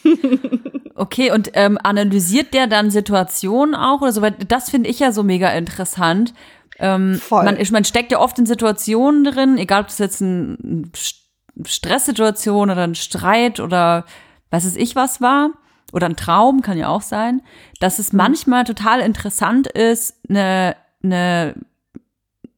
Okay, 0.95 1.33
und 1.33 1.51
ähm, 1.55 1.79
analysiert 1.83 2.53
der 2.53 2.67
dann 2.67 2.91
Situationen 2.91 3.75
auch 3.75 4.03
oder 4.03 4.13
so? 4.13 4.21
Weil 4.21 4.33
das 4.33 4.69
finde 4.71 4.91
ich 4.91 4.99
ja 4.99 5.11
so 5.11 5.23
mega 5.23 5.49
interessant. 5.51 6.35
Ähm, 6.79 7.15
Voll. 7.15 7.45
Man, 7.45 7.57
man 7.73 7.85
steckt 7.85 8.13
ja 8.13 8.21
oft 8.21 8.39
in 8.39 8.47
Situationen 8.47 9.25
drin, 9.25 9.57
egal 9.57 9.81
ob 9.81 9.87
das 9.89 9.99
jetzt 9.99 10.21
ein 10.21 10.93
St- 10.95 11.23
Stresssituation 11.67 12.71
oder 12.71 12.83
ein 12.85 12.95
Streit 12.95 13.59
oder 13.59 14.05
was 14.51 14.67
weiß 14.67 14.77
ich 14.77 14.95
was 14.95 15.21
war 15.21 15.51
oder 15.93 16.07
ein 16.07 16.17
Traum, 16.17 16.61
kann 16.61 16.79
ja 16.79 16.89
auch 16.89 17.03
sein, 17.03 17.43
dass 17.81 17.99
es 17.99 18.13
manchmal 18.13 18.65
total 18.65 19.01
interessant 19.01 19.67
ist, 19.67 20.19
eine, 20.29 20.77
eine 21.03 21.55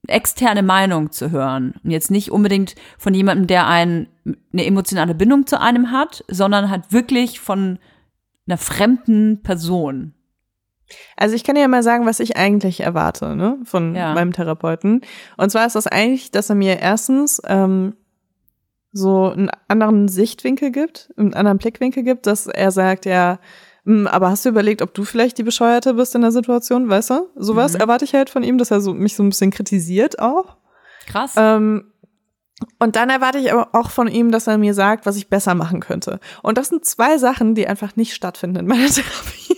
externe 0.09 0.63
Meinung 0.63 1.11
zu 1.13 1.31
hören. 1.31 1.75
Und 1.85 1.91
jetzt 1.91 2.11
nicht 2.11 2.31
unbedingt 2.31 2.75
von 2.99 3.15
jemandem, 3.15 3.47
der 3.47 3.67
ein, 3.67 4.09
eine 4.53 4.65
emotionale 4.65 5.15
Bindung 5.15 5.47
zu 5.47 5.61
einem 5.61 5.91
hat, 5.91 6.25
sondern 6.29 6.71
halt 6.71 6.93
wirklich 6.93 7.41
von 7.41 7.79
einer 8.47 8.59
fremden 8.59 9.43
Person. 9.43 10.15
Also 11.17 11.35
ich 11.35 11.45
kann 11.45 11.57
ja 11.57 11.67
mal 11.67 11.83
sagen, 11.83 12.05
was 12.07 12.21
ich 12.21 12.37
eigentlich 12.37 12.81
erwarte, 12.81 13.35
ne, 13.35 13.59
von 13.65 13.95
Ja. 13.95 14.13
meinem 14.15 14.33
Therapeuten. 14.33 15.01
Und 15.39 15.51
zwar 15.51 15.67
ist 15.67 15.77
das 15.77 15.87
eigentlich, 15.87 16.31
dass 16.31 16.51
er 16.51 16.57
mir 16.57 16.79
erstens 16.81 17.41
ähm, 17.47 17.95
so 18.93 19.31
einen 19.31 19.51
anderen 19.67 20.09
Sichtwinkel 20.09 20.71
gibt, 20.71 21.11
einen 21.17 21.35
anderen 21.35 21.59
Blickwinkel 21.59 22.03
gibt, 22.05 22.27
dass 22.27 22.47
er 22.47 22.71
sagt, 22.71 23.07
ja, 23.07 23.33
"Hm, 23.33 23.39
aber 23.87 24.30
hast 24.30 24.45
du 24.45 24.49
überlegt, 24.49 24.80
ob 24.82 24.95
du 24.95 25.05
vielleicht 25.05 25.37
die 25.39 25.43
Bescheuerte 25.43 25.95
bist 25.95 26.14
in 26.14 26.22
der 26.22 26.32
Situation, 26.32 26.89
weißt 26.89 27.11
du? 27.11 27.28
Sowas 27.37 27.74
erwarte 27.74 28.05
ich 28.05 28.14
halt 28.14 28.30
von 28.30 28.43
ihm, 28.43 28.57
dass 28.57 28.70
er 28.70 28.80
so, 28.80 28.95
mich 28.95 29.14
so 29.14 29.22
ein 29.22 29.28
bisschen 29.28 29.51
kritisiert 29.51 30.20
auch. 30.20 30.57
Krass. 31.07 31.35
Ähm, 31.37 31.93
und 32.78 32.97
dann 32.97 33.11
erwarte 33.11 33.39
ich 33.39 33.53
aber 33.53 33.68
auch 33.74 33.91
von 33.91 34.09
ihm, 34.09 34.30
dass 34.30 34.47
er 34.47 34.57
mir 34.59 34.74
sagt, 34.74 35.05
was 35.07 35.16
ich 35.16 35.28
besser 35.28 35.55
machen 35.55 35.80
könnte. 35.80 36.18
Und 36.43 36.57
das 36.57 36.68
sind 36.68 36.85
zwei 36.85 37.18
Sachen, 37.18 37.55
die 37.55 37.66
einfach 37.66 37.97
nicht 37.97 38.14
stattfinden 38.14 38.61
in 38.61 38.66
meiner 38.66 38.87
Therapie. 38.89 39.57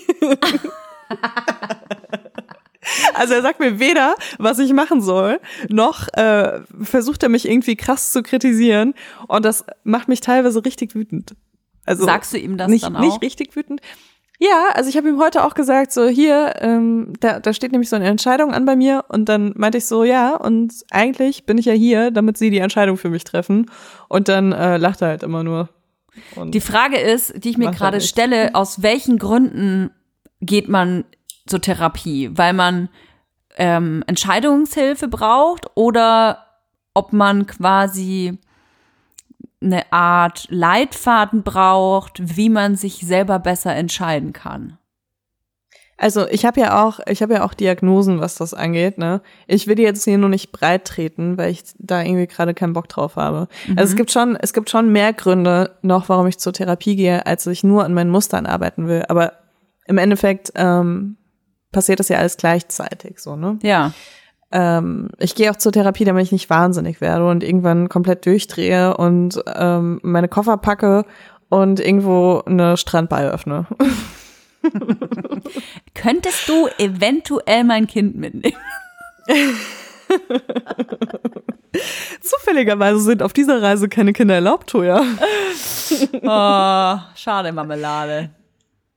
Also 3.14 3.34
er 3.34 3.42
sagt 3.42 3.60
mir 3.60 3.78
weder, 3.78 4.14
was 4.38 4.58
ich 4.58 4.72
machen 4.72 5.00
soll, 5.00 5.40
noch 5.68 6.08
äh, 6.14 6.60
versucht 6.80 7.22
er 7.22 7.28
mich 7.28 7.48
irgendwie 7.48 7.76
krass 7.76 8.12
zu 8.12 8.22
kritisieren. 8.22 8.94
Und 9.28 9.44
das 9.44 9.64
macht 9.84 10.08
mich 10.08 10.20
teilweise 10.20 10.64
richtig 10.64 10.94
wütend. 10.94 11.34
Also 11.84 12.04
Sagst 12.04 12.32
du 12.32 12.38
ihm 12.38 12.56
das 12.56 12.68
nicht, 12.68 12.84
dann 12.84 12.96
auch? 12.96 13.00
Nicht 13.00 13.22
richtig 13.22 13.54
wütend. 13.56 13.80
Ja, 14.38 14.68
also 14.74 14.90
ich 14.90 14.96
habe 14.96 15.08
ihm 15.08 15.18
heute 15.18 15.44
auch 15.44 15.54
gesagt, 15.54 15.92
so 15.92 16.06
hier, 16.08 16.54
ähm, 16.60 17.14
da, 17.20 17.40
da 17.40 17.52
steht 17.54 17.72
nämlich 17.72 17.88
so 17.88 17.96
eine 17.96 18.06
Entscheidung 18.06 18.52
an 18.52 18.66
bei 18.66 18.76
mir 18.76 19.04
und 19.08 19.28
dann 19.28 19.52
meinte 19.56 19.78
ich 19.78 19.86
so, 19.86 20.04
ja, 20.04 20.36
und 20.36 20.72
eigentlich 20.90 21.46
bin 21.46 21.56
ich 21.56 21.64
ja 21.64 21.72
hier, 21.72 22.10
damit 22.10 22.36
sie 22.36 22.50
die 22.50 22.58
Entscheidung 22.58 22.98
für 22.98 23.08
mich 23.08 23.24
treffen. 23.24 23.70
Und 24.08 24.28
dann 24.28 24.52
äh, 24.52 24.76
lacht 24.76 25.00
er 25.00 25.08
halt 25.08 25.22
immer 25.22 25.42
nur. 25.42 25.70
Und 26.34 26.54
Die 26.54 26.60
Frage 26.60 26.98
ist, 26.98 27.44
die 27.44 27.50
ich 27.50 27.58
mir 27.58 27.66
er 27.66 27.72
gerade 27.72 28.00
stelle, 28.00 28.54
aus 28.54 28.82
welchen 28.82 29.18
Gründen 29.18 29.90
geht 30.40 30.68
man 30.68 31.04
zur 31.46 31.60
Therapie? 31.62 32.30
Weil 32.32 32.52
man 32.52 32.88
ähm, 33.56 34.04
Entscheidungshilfe 34.06 35.08
braucht 35.08 35.66
oder 35.74 36.46
ob 36.94 37.12
man 37.12 37.46
quasi 37.46 38.38
eine 39.66 39.92
Art 39.92 40.46
Leitfaden 40.48 41.42
braucht, 41.42 42.36
wie 42.36 42.48
man 42.48 42.76
sich 42.76 43.00
selber 43.00 43.38
besser 43.38 43.74
entscheiden 43.74 44.32
kann. 44.32 44.78
Also 45.98 46.28
ich 46.28 46.44
habe 46.44 46.60
ja 46.60 46.84
auch, 46.84 47.00
ich 47.08 47.22
habe 47.22 47.34
ja 47.34 47.44
auch 47.44 47.54
Diagnosen, 47.54 48.20
was 48.20 48.34
das 48.34 48.52
angeht. 48.52 48.98
Ne, 48.98 49.22
ich 49.46 49.66
will 49.66 49.76
die 49.76 49.82
jetzt 49.82 50.04
hier 50.04 50.18
nur 50.18 50.28
nicht 50.28 50.52
breit 50.52 50.84
treten, 50.84 51.38
weil 51.38 51.50
ich 51.50 51.62
da 51.78 52.02
irgendwie 52.02 52.26
gerade 52.26 52.52
keinen 52.52 52.74
Bock 52.74 52.88
drauf 52.88 53.16
habe. 53.16 53.48
Also 53.76 53.92
es 53.92 53.96
gibt 53.96 54.10
schon, 54.10 54.36
es 54.36 54.52
gibt 54.52 54.68
schon 54.68 54.92
mehr 54.92 55.14
Gründe 55.14 55.76
noch, 55.82 56.08
warum 56.08 56.26
ich 56.26 56.38
zur 56.38 56.52
Therapie 56.52 56.96
gehe, 56.96 57.24
als 57.24 57.46
ich 57.46 57.64
nur 57.64 57.84
an 57.84 57.94
meinen 57.94 58.10
Mustern 58.10 58.44
arbeiten 58.44 58.88
will. 58.88 59.04
Aber 59.08 59.32
im 59.86 59.96
Endeffekt 59.96 60.52
ähm, 60.54 61.16
passiert 61.72 61.98
das 61.98 62.08
ja 62.08 62.18
alles 62.18 62.36
gleichzeitig, 62.36 63.20
so 63.20 63.36
ne. 63.36 63.58
Ja. 63.62 63.92
Ähm, 64.52 65.10
ich 65.18 65.34
gehe 65.34 65.50
auch 65.50 65.56
zur 65.56 65.72
Therapie, 65.72 66.04
damit 66.04 66.24
ich 66.24 66.32
nicht 66.32 66.48
wahnsinnig 66.50 67.00
werde 67.00 67.28
und 67.28 67.42
irgendwann 67.42 67.88
komplett 67.88 68.24
durchdrehe 68.26 68.96
und 68.96 69.42
ähm, 69.54 69.98
meine 70.02 70.28
Koffer 70.28 70.56
packe 70.56 71.04
und 71.48 71.80
irgendwo 71.80 72.42
eine 72.46 72.76
Strandbar 72.76 73.22
öffne. 73.32 73.66
Könntest 75.94 76.48
du 76.48 76.68
eventuell 76.78 77.64
mein 77.64 77.86
Kind 77.86 78.16
mitnehmen? 78.16 78.56
Zufälligerweise 82.20 83.00
sind 83.00 83.22
auf 83.22 83.32
dieser 83.32 83.62
Reise 83.62 83.88
keine 83.88 84.12
Kinder 84.12 84.34
erlaubt, 84.34 84.70
Toja. 84.70 85.02
Oh, 86.22 86.98
schade, 87.14 87.52
Marmelade. 87.52 88.30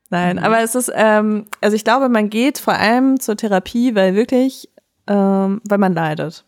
Nein, 0.09 0.39
aber 0.39 0.61
es 0.61 0.73
ist, 0.73 0.91
ähm, 0.95 1.45
also 1.61 1.75
ich 1.75 1.83
glaube, 1.83 2.09
man 2.09 2.31
geht 2.31 2.57
vor 2.57 2.73
allem 2.73 3.19
zur 3.19 3.37
Therapie, 3.37 3.93
weil 3.93 4.15
wirklich, 4.15 4.69
ähm, 5.09 5.61
weil 5.67 5.77
man 5.79 5.93
leidet. 5.93 6.45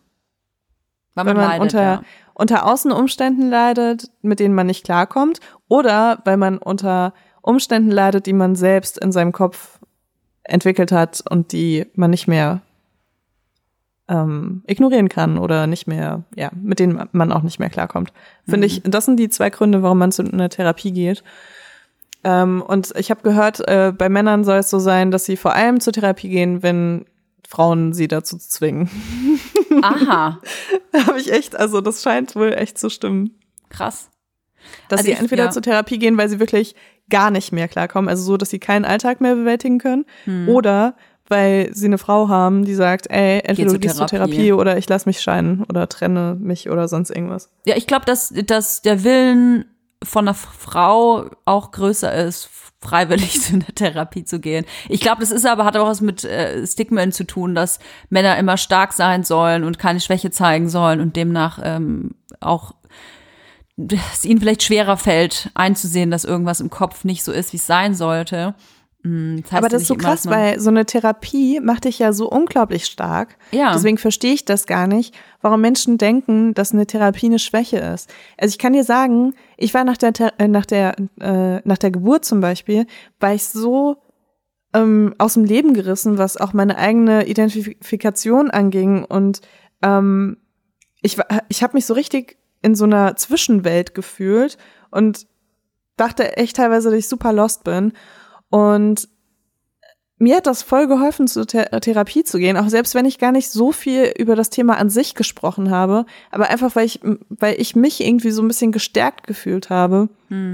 Weil 1.15 1.25
Weil 1.25 1.33
man, 1.33 1.43
man 1.43 1.49
leidet, 1.51 1.61
unter, 1.61 1.83
ja. 1.83 2.01
unter 2.33 2.65
Außenumständen 2.65 3.49
leidet, 3.49 4.09
mit 4.21 4.39
denen 4.39 4.55
man 4.55 4.67
nicht 4.67 4.85
klarkommt, 4.85 5.39
oder 5.67 6.19
weil 6.23 6.37
man 6.37 6.57
unter 6.57 7.13
Umständen 7.41 7.91
leidet, 7.91 8.27
die 8.27 8.33
man 8.33 8.55
selbst 8.55 8.97
in 8.97 9.11
seinem 9.11 9.33
Kopf 9.33 9.79
entwickelt 10.43 10.91
hat 10.91 11.23
und 11.29 11.51
die 11.51 11.87
man 11.95 12.11
nicht 12.11 12.27
mehr 12.27 12.61
ähm, 14.07 14.63
ignorieren 14.67 15.09
kann 15.09 15.37
oder 15.37 15.67
nicht 15.67 15.87
mehr, 15.87 16.23
ja, 16.35 16.51
mit 16.55 16.79
denen 16.79 17.07
man 17.11 17.31
auch 17.31 17.43
nicht 17.43 17.59
mehr 17.59 17.69
klarkommt. 17.69 18.13
Finde 18.47 18.67
ich, 18.67 18.81
das 18.83 19.05
sind 19.05 19.17
die 19.17 19.29
zwei 19.29 19.49
Gründe, 19.49 19.83
warum 19.83 19.97
man 19.97 20.11
zu 20.11 20.23
einer 20.23 20.49
Therapie 20.49 20.91
geht. 20.91 21.23
Ähm, 22.23 22.61
und 22.61 22.93
ich 22.97 23.09
habe 23.09 23.21
gehört, 23.21 23.67
äh, 23.67 23.91
bei 23.97 24.09
Männern 24.09 24.43
soll 24.43 24.57
es 24.57 24.69
so 24.69 24.79
sein, 24.79 25.11
dass 25.11 25.25
sie 25.25 25.37
vor 25.37 25.53
allem 25.53 25.79
zur 25.79 25.93
Therapie 25.93 26.29
gehen, 26.29 26.61
wenn 26.61 27.05
Frauen 27.51 27.91
sie 27.91 28.07
dazu 28.07 28.37
zwingen. 28.37 28.89
Aha, 29.81 30.39
habe 31.05 31.19
ich 31.19 31.31
echt, 31.33 31.55
also 31.55 31.81
das 31.81 32.01
scheint 32.01 32.35
wohl 32.35 32.53
echt 32.53 32.77
zu 32.77 32.89
stimmen. 32.89 33.31
krass. 33.69 34.09
Dass 34.89 34.99
Also 34.99 35.05
sie 35.07 35.11
ich- 35.13 35.19
entweder 35.19 35.45
ja. 35.45 35.51
zur 35.51 35.61
Therapie 35.63 35.97
gehen, 35.99 36.17
weil 36.17 36.29
sie 36.29 36.39
wirklich 36.39 36.75
gar 37.09 37.29
nicht 37.31 37.51
mehr 37.51 37.67
klarkommen, 37.67 38.07
also 38.09 38.23
so, 38.23 38.37
dass 38.37 38.49
sie 38.51 38.59
keinen 38.59 38.85
Alltag 38.85 39.19
mehr 39.19 39.35
bewältigen 39.35 39.79
können, 39.79 40.05
Hm. 40.25 40.47
oder 40.49 40.95
weil 41.27 41.69
sie 41.73 41.87
eine 41.87 41.97
Frau 41.97 42.29
haben, 42.29 42.63
die 42.63 42.75
sagt, 42.75 43.09
ey, 43.09 43.39
entweder 43.43 43.69
zur 43.69 43.79
du 43.79 43.87
gehst 43.87 43.97
zur 43.97 44.07
Therapie. 44.07 44.31
Therapie 44.33 44.53
oder 44.53 44.77
ich 44.77 44.87
lass 44.87 45.05
mich 45.05 45.19
scheiden 45.21 45.63
oder 45.67 45.89
trenne 45.89 46.37
mich 46.39 46.69
oder 46.69 46.87
sonst 46.87 47.09
irgendwas. 47.09 47.49
Ja, 47.65 47.75
ich 47.75 47.87
glaube, 47.87 48.05
dass, 48.05 48.29
dass 48.45 48.81
der 48.81 49.03
Willen 49.03 49.65
von 50.03 50.27
einer 50.27 50.35
Frau 50.35 51.29
auch 51.45 51.71
größer 51.71 52.13
ist, 52.13 52.49
freiwillig 52.81 53.41
zu 53.41 53.53
einer 53.53 53.65
Therapie 53.67 54.23
zu 54.23 54.39
gehen. 54.39 54.65
Ich 54.89 55.01
glaube, 55.01 55.21
das 55.21 55.31
ist 55.31 55.45
aber, 55.45 55.65
hat 55.65 55.77
auch 55.77 55.87
was 55.87 56.01
mit 56.01 56.23
äh, 56.23 56.65
Stigmen 56.65 57.11
zu 57.11 57.25
tun, 57.25 57.55
dass 57.55 57.79
Männer 58.09 58.37
immer 58.37 58.57
stark 58.57 58.93
sein 58.93 59.23
sollen 59.23 59.63
und 59.63 59.79
keine 59.79 59.99
Schwäche 59.99 60.31
zeigen 60.31 60.69
sollen 60.69 60.99
und 60.99 61.15
demnach 61.15 61.59
ähm, 61.63 62.15
auch 62.39 62.73
es 64.13 64.25
ihnen 64.25 64.39
vielleicht 64.39 64.63
schwerer 64.63 64.97
fällt, 64.97 65.49
einzusehen, 65.53 66.11
dass 66.11 66.25
irgendwas 66.25 66.59
im 66.59 66.69
Kopf 66.69 67.03
nicht 67.03 67.23
so 67.23 67.31
ist, 67.31 67.53
wie 67.53 67.57
es 67.57 67.65
sein 67.65 67.95
sollte. 67.95 68.53
Das 69.03 69.51
heißt 69.51 69.53
Aber 69.53 69.69
das 69.69 69.83
ist 69.83 69.87
so 69.87 69.95
immer, 69.95 70.03
krass, 70.03 70.27
weil 70.27 70.59
so 70.59 70.69
eine 70.69 70.85
Therapie 70.85 71.59
macht 71.59 71.85
dich 71.85 71.97
ja 71.97 72.13
so 72.13 72.29
unglaublich 72.29 72.85
stark. 72.85 73.35
Ja. 73.51 73.73
Deswegen 73.73 73.97
verstehe 73.97 74.33
ich 74.33 74.45
das 74.45 74.67
gar 74.67 74.85
nicht, 74.85 75.15
warum 75.41 75.61
Menschen 75.61 75.97
denken, 75.97 76.53
dass 76.53 76.71
eine 76.71 76.85
Therapie 76.85 77.25
eine 77.25 77.39
Schwäche 77.39 77.77
ist. 77.77 78.13
Also 78.37 78.53
ich 78.53 78.59
kann 78.59 78.73
dir 78.73 78.83
sagen, 78.83 79.33
ich 79.57 79.73
war 79.73 79.83
nach 79.83 79.97
der 79.97 80.13
äh, 80.39 80.47
nach 80.47 80.67
der 80.67 80.95
äh, 81.19 81.61
nach 81.63 81.79
der 81.79 81.89
Geburt 81.89 82.25
zum 82.25 82.41
Beispiel, 82.41 82.85
war 83.19 83.33
ich 83.33 83.45
so 83.45 83.97
ähm, 84.73 85.15
aus 85.17 85.33
dem 85.33 85.45
Leben 85.45 85.73
gerissen, 85.73 86.19
was 86.19 86.37
auch 86.37 86.53
meine 86.53 86.77
eigene 86.77 87.27
Identifikation 87.27 88.51
anging 88.51 89.03
und 89.03 89.41
ähm, 89.81 90.37
ich 91.01 91.17
war, 91.17 91.25
ich 91.49 91.63
habe 91.63 91.73
mich 91.73 91.87
so 91.87 91.95
richtig 91.95 92.37
in 92.61 92.75
so 92.75 92.85
einer 92.85 93.15
Zwischenwelt 93.15 93.95
gefühlt 93.95 94.57
und 94.91 95.25
dachte 95.97 96.37
echt 96.37 96.57
teilweise, 96.57 96.89
dass 96.89 96.99
ich 96.99 97.07
super 97.07 97.33
lost 97.33 97.63
bin. 97.63 97.93
Und 98.51 99.09
mir 100.21 100.37
hat 100.37 100.45
das 100.45 100.61
voll 100.61 100.87
geholfen, 100.87 101.27
zur 101.27 101.47
Ther 101.47 101.81
Therapie 101.81 102.23
zu 102.23 102.37
gehen, 102.37 102.55
auch 102.55 102.69
selbst 102.69 102.93
wenn 102.93 103.05
ich 103.05 103.17
gar 103.17 103.31
nicht 103.31 103.49
so 103.49 103.71
viel 103.71 104.13
über 104.19 104.35
das 104.35 104.51
Thema 104.51 104.77
an 104.77 104.91
sich 104.91 105.15
gesprochen 105.15 105.71
habe, 105.71 106.05
aber 106.29 106.49
einfach, 106.51 106.75
weil 106.75 106.85
ich, 106.85 106.99
weil 107.29 107.59
ich 107.59 107.75
mich 107.75 108.01
irgendwie 108.01 108.29
so 108.29 108.43
ein 108.43 108.47
bisschen 108.47 108.71
gestärkt 108.71 109.25
gefühlt 109.25 109.71
habe 109.71 110.09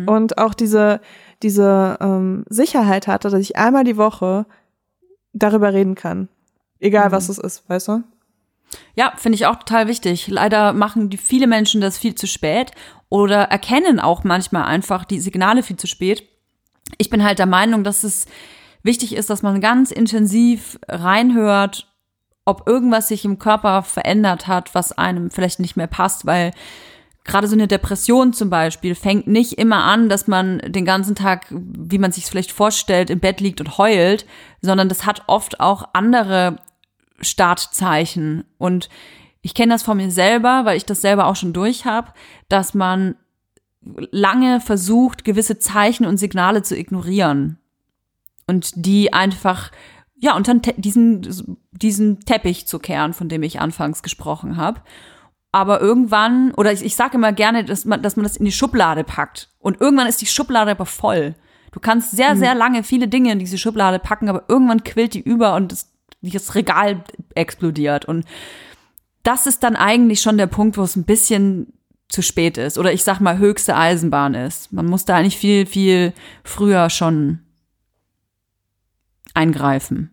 und 0.07 0.37
auch 0.37 0.53
diese, 0.53 1.01
diese 1.43 1.97
ähm, 1.99 2.45
Sicherheit 2.47 3.07
hatte, 3.07 3.29
dass 3.29 3.41
ich 3.41 3.57
einmal 3.57 3.83
die 3.83 3.97
Woche 3.97 4.45
darüber 5.33 5.73
reden 5.73 5.95
kann. 5.95 6.29
Egal 6.79 7.11
was 7.11 7.27
es 7.27 7.37
ist, 7.37 7.69
weißt 7.69 7.89
du? 7.89 8.03
Ja, 8.95 9.13
finde 9.17 9.35
ich 9.35 9.47
auch 9.47 9.57
total 9.57 9.87
wichtig. 9.87 10.27
Leider 10.27 10.71
machen 10.71 11.09
die 11.09 11.17
viele 11.17 11.47
Menschen 11.47 11.81
das 11.81 11.97
viel 11.97 12.15
zu 12.15 12.27
spät 12.27 12.71
oder 13.09 13.43
erkennen 13.43 13.99
auch 13.99 14.23
manchmal 14.23 14.63
einfach 14.63 15.03
die 15.05 15.19
Signale 15.19 15.63
viel 15.63 15.77
zu 15.77 15.87
spät. 15.87 16.23
Ich 16.97 17.09
bin 17.09 17.23
halt 17.23 17.39
der 17.39 17.45
Meinung, 17.45 17.83
dass 17.83 18.03
es 18.03 18.25
wichtig 18.83 19.15
ist, 19.15 19.29
dass 19.29 19.43
man 19.43 19.61
ganz 19.61 19.91
intensiv 19.91 20.79
reinhört, 20.87 21.93
ob 22.45 22.67
irgendwas 22.67 23.09
sich 23.09 23.25
im 23.25 23.39
Körper 23.39 23.83
verändert 23.83 24.47
hat, 24.47 24.73
was 24.73 24.93
einem 24.93 25.29
vielleicht 25.29 25.59
nicht 25.59 25.75
mehr 25.75 25.87
passt, 25.87 26.25
weil 26.25 26.51
gerade 27.25 27.47
so 27.47 27.53
eine 27.53 27.67
Depression 27.67 28.33
zum 28.33 28.49
Beispiel 28.49 28.95
fängt 28.95 29.27
nicht 29.27 29.57
immer 29.57 29.83
an, 29.83 30.09
dass 30.09 30.27
man 30.27 30.59
den 30.59 30.85
ganzen 30.85 31.13
Tag, 31.13 31.45
wie 31.49 31.97
man 31.97 32.11
sich 32.11 32.23
es 32.23 32.29
vielleicht 32.29 32.53
vorstellt, 32.53 33.09
im 33.09 33.19
Bett 33.19 33.41
liegt 33.41 33.59
und 33.59 33.77
heult, 33.77 34.25
sondern 34.61 34.87
das 34.89 35.05
hat 35.05 35.23
oft 35.27 35.59
auch 35.59 35.89
andere 35.93 36.55
Startzeichen. 37.19 38.45
Und 38.57 38.89
ich 39.41 39.53
kenne 39.53 39.73
das 39.73 39.83
von 39.83 39.97
mir 39.97 40.09
selber, 40.09 40.63
weil 40.63 40.77
ich 40.77 40.85
das 40.85 41.01
selber 41.01 41.25
auch 41.25 41.35
schon 41.35 41.53
durch 41.53 41.85
habe, 41.85 42.13
dass 42.47 42.73
man 42.73 43.15
lange 44.11 44.59
versucht, 44.59 45.23
gewisse 45.23 45.59
Zeichen 45.59 46.05
und 46.05 46.17
Signale 46.17 46.63
zu 46.63 46.77
ignorieren 46.77 47.57
und 48.47 48.71
die 48.75 49.13
einfach 49.13 49.71
ja 50.15 50.35
unter 50.35 50.55
diesen 50.55 51.57
diesen 51.71 52.19
Teppich 52.21 52.67
zu 52.67 52.79
kehren, 52.79 53.13
von 53.13 53.29
dem 53.29 53.43
ich 53.43 53.59
anfangs 53.59 54.01
gesprochen 54.01 54.57
habe. 54.57 54.81
Aber 55.51 55.79
irgendwann 55.81 56.51
oder 56.53 56.71
ich, 56.71 56.83
ich 56.83 56.95
sage 56.95 57.17
immer 57.17 57.33
gerne, 57.33 57.63
dass 57.63 57.85
man 57.85 58.01
dass 58.01 58.15
man 58.15 58.23
das 58.23 58.37
in 58.37 58.45
die 58.45 58.51
Schublade 58.51 59.03
packt 59.03 59.49
und 59.59 59.79
irgendwann 59.79 60.07
ist 60.07 60.21
die 60.21 60.25
Schublade 60.25 60.71
aber 60.71 60.85
voll. 60.85 61.35
Du 61.71 61.79
kannst 61.79 62.11
sehr 62.11 62.35
sehr 62.35 62.55
lange 62.55 62.83
viele 62.83 63.07
Dinge 63.07 63.31
in 63.31 63.39
diese 63.39 63.57
Schublade 63.57 63.99
packen, 63.99 64.29
aber 64.29 64.45
irgendwann 64.47 64.83
quillt 64.83 65.13
die 65.13 65.21
über 65.21 65.55
und 65.55 65.71
das, 65.71 65.91
das 66.21 66.55
Regal 66.55 67.03
explodiert 67.35 68.05
und 68.05 68.25
das 69.23 69.45
ist 69.45 69.63
dann 69.63 69.75
eigentlich 69.75 70.21
schon 70.21 70.37
der 70.37 70.47
Punkt, 70.47 70.77
wo 70.77 70.83
es 70.83 70.95
ein 70.95 71.03
bisschen 71.03 71.73
zu 72.09 72.21
spät 72.21 72.57
ist 72.57 72.77
oder 72.77 72.93
ich 72.93 73.03
sag 73.03 73.19
mal 73.19 73.37
höchste 73.37 73.75
Eisenbahn 73.75 74.33
ist. 74.33 74.71
Man 74.71 74.85
muss 74.85 75.05
da 75.05 75.15
eigentlich 75.17 75.37
viel, 75.37 75.65
viel 75.65 76.13
früher 76.43 76.89
schon 76.89 77.39
eingreifen. 79.33 80.11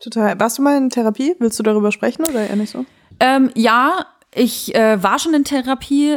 Total. 0.00 0.38
Warst 0.40 0.58
du 0.58 0.62
mal 0.62 0.76
in 0.76 0.90
Therapie? 0.90 1.34
Willst 1.38 1.58
du 1.58 1.62
darüber 1.62 1.92
sprechen 1.92 2.24
oder 2.28 2.46
eher 2.46 2.56
nicht 2.56 2.70
so? 2.70 2.84
Ähm, 3.20 3.50
ja, 3.54 4.06
ich 4.34 4.74
äh, 4.74 5.02
war 5.02 5.18
schon 5.18 5.34
in 5.34 5.44
Therapie. 5.44 6.16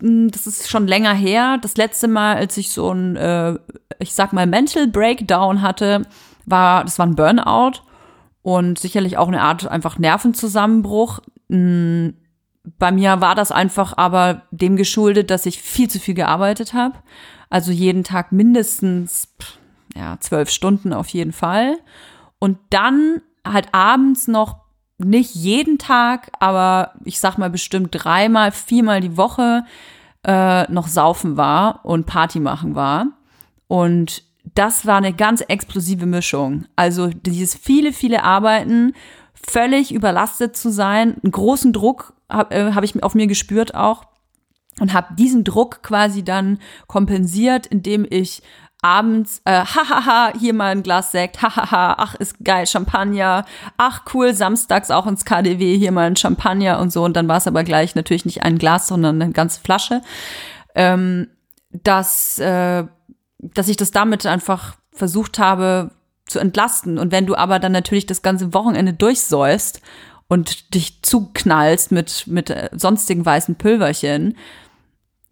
Hm, 0.00 0.30
Das 0.30 0.46
ist 0.46 0.70
schon 0.70 0.86
länger 0.86 1.14
her. 1.14 1.58
Das 1.60 1.76
letzte 1.76 2.08
Mal, 2.08 2.36
als 2.36 2.56
ich 2.56 2.70
so 2.70 2.90
ein, 2.92 3.16
äh, 3.16 3.58
ich 3.98 4.14
sag 4.14 4.32
mal, 4.32 4.46
Mental 4.46 4.86
Breakdown 4.88 5.62
hatte, 5.62 6.06
war, 6.46 6.84
das 6.84 6.98
war 6.98 7.06
ein 7.06 7.16
Burnout 7.16 7.80
und 8.42 8.78
sicherlich 8.78 9.18
auch 9.18 9.28
eine 9.28 9.42
Art 9.42 9.68
einfach 9.68 9.98
Nervenzusammenbruch. 9.98 11.20
Hm, 11.50 12.14
Bei 12.78 12.90
mir 12.92 13.20
war 13.20 13.34
das 13.34 13.52
einfach 13.52 13.96
aber 13.96 14.42
dem 14.50 14.76
geschuldet, 14.76 15.30
dass 15.30 15.46
ich 15.46 15.62
viel 15.62 15.88
zu 15.88 15.98
viel 15.98 16.14
gearbeitet 16.14 16.74
habe. 16.74 16.96
Also 17.50 17.72
jeden 17.72 18.04
Tag 18.04 18.32
mindestens 18.32 19.34
ja, 19.94 20.18
zwölf 20.20 20.50
Stunden 20.50 20.92
auf 20.92 21.08
jeden 21.08 21.32
Fall. 21.32 21.78
Und 22.38 22.58
dann 22.70 23.22
halt 23.46 23.68
abends 23.72 24.28
noch 24.28 24.58
nicht 24.98 25.34
jeden 25.34 25.78
Tag, 25.78 26.30
aber 26.40 26.92
ich 27.04 27.20
sag 27.20 27.38
mal 27.38 27.50
bestimmt 27.50 27.90
dreimal, 27.92 28.50
viermal 28.50 29.00
die 29.00 29.16
Woche 29.16 29.64
äh, 30.24 30.70
noch 30.70 30.88
saufen 30.88 31.36
war 31.36 31.84
und 31.84 32.06
Party 32.06 32.40
machen 32.40 32.74
war. 32.74 33.06
Und 33.68 34.24
das 34.54 34.86
war 34.86 34.96
eine 34.96 35.12
ganz 35.12 35.40
explosive 35.42 36.06
Mischung. 36.06 36.66
Also 36.74 37.08
dieses 37.08 37.54
viele, 37.54 37.92
viele 37.92 38.24
Arbeiten, 38.24 38.94
völlig 39.34 39.92
überlastet 39.92 40.56
zu 40.56 40.70
sein, 40.70 41.16
einen 41.22 41.32
großen 41.32 41.72
Druck 41.72 42.14
habe 42.28 42.54
äh, 42.54 42.72
hab 42.72 42.84
ich 42.84 43.02
auf 43.02 43.14
mir 43.14 43.26
gespürt 43.26 43.74
auch 43.74 44.04
und 44.80 44.92
habe 44.92 45.14
diesen 45.14 45.44
Druck 45.44 45.82
quasi 45.82 46.22
dann 46.22 46.58
kompensiert, 46.86 47.66
indem 47.66 48.06
ich 48.08 48.42
abends, 48.80 49.42
äh, 49.44 49.64
hahaha, 49.64 50.32
hier 50.38 50.54
mal 50.54 50.72
ein 50.72 50.82
Glas 50.82 51.12
Sekt, 51.12 51.42
hahaha, 51.42 51.96
ach, 51.98 52.14
ist 52.14 52.36
geil, 52.44 52.66
Champagner, 52.66 53.44
ach, 53.76 54.02
cool, 54.14 54.34
samstags 54.34 54.90
auch 54.90 55.06
ins 55.06 55.24
KDW, 55.24 55.76
hier 55.76 55.92
mal 55.92 56.06
ein 56.06 56.16
Champagner 56.16 56.78
und 56.78 56.92
so. 56.92 57.04
Und 57.04 57.16
dann 57.16 57.28
war 57.28 57.38
es 57.38 57.46
aber 57.46 57.64
gleich 57.64 57.94
natürlich 57.94 58.24
nicht 58.24 58.42
ein 58.42 58.58
Glas, 58.58 58.86
sondern 58.86 59.20
eine 59.20 59.32
ganze 59.32 59.60
Flasche. 59.60 60.02
Ähm, 60.74 61.28
dass, 61.70 62.38
äh, 62.38 62.84
dass 63.38 63.68
ich 63.68 63.76
das 63.76 63.90
damit 63.90 64.24
einfach 64.26 64.76
versucht 64.92 65.38
habe 65.38 65.90
zu 66.26 66.38
entlasten. 66.38 66.98
Und 66.98 67.12
wenn 67.12 67.26
du 67.26 67.34
aber 67.34 67.58
dann 67.58 67.72
natürlich 67.72 68.06
das 68.06 68.22
ganze 68.22 68.54
Wochenende 68.54 68.92
durchsäufst 68.92 69.80
und 70.28 70.74
dich 70.74 71.02
zuknallst 71.02 71.90
mit, 71.90 72.26
mit 72.26 72.50
äh, 72.50 72.68
sonstigen 72.72 73.24
weißen 73.24 73.56
Pülverchen 73.56 74.36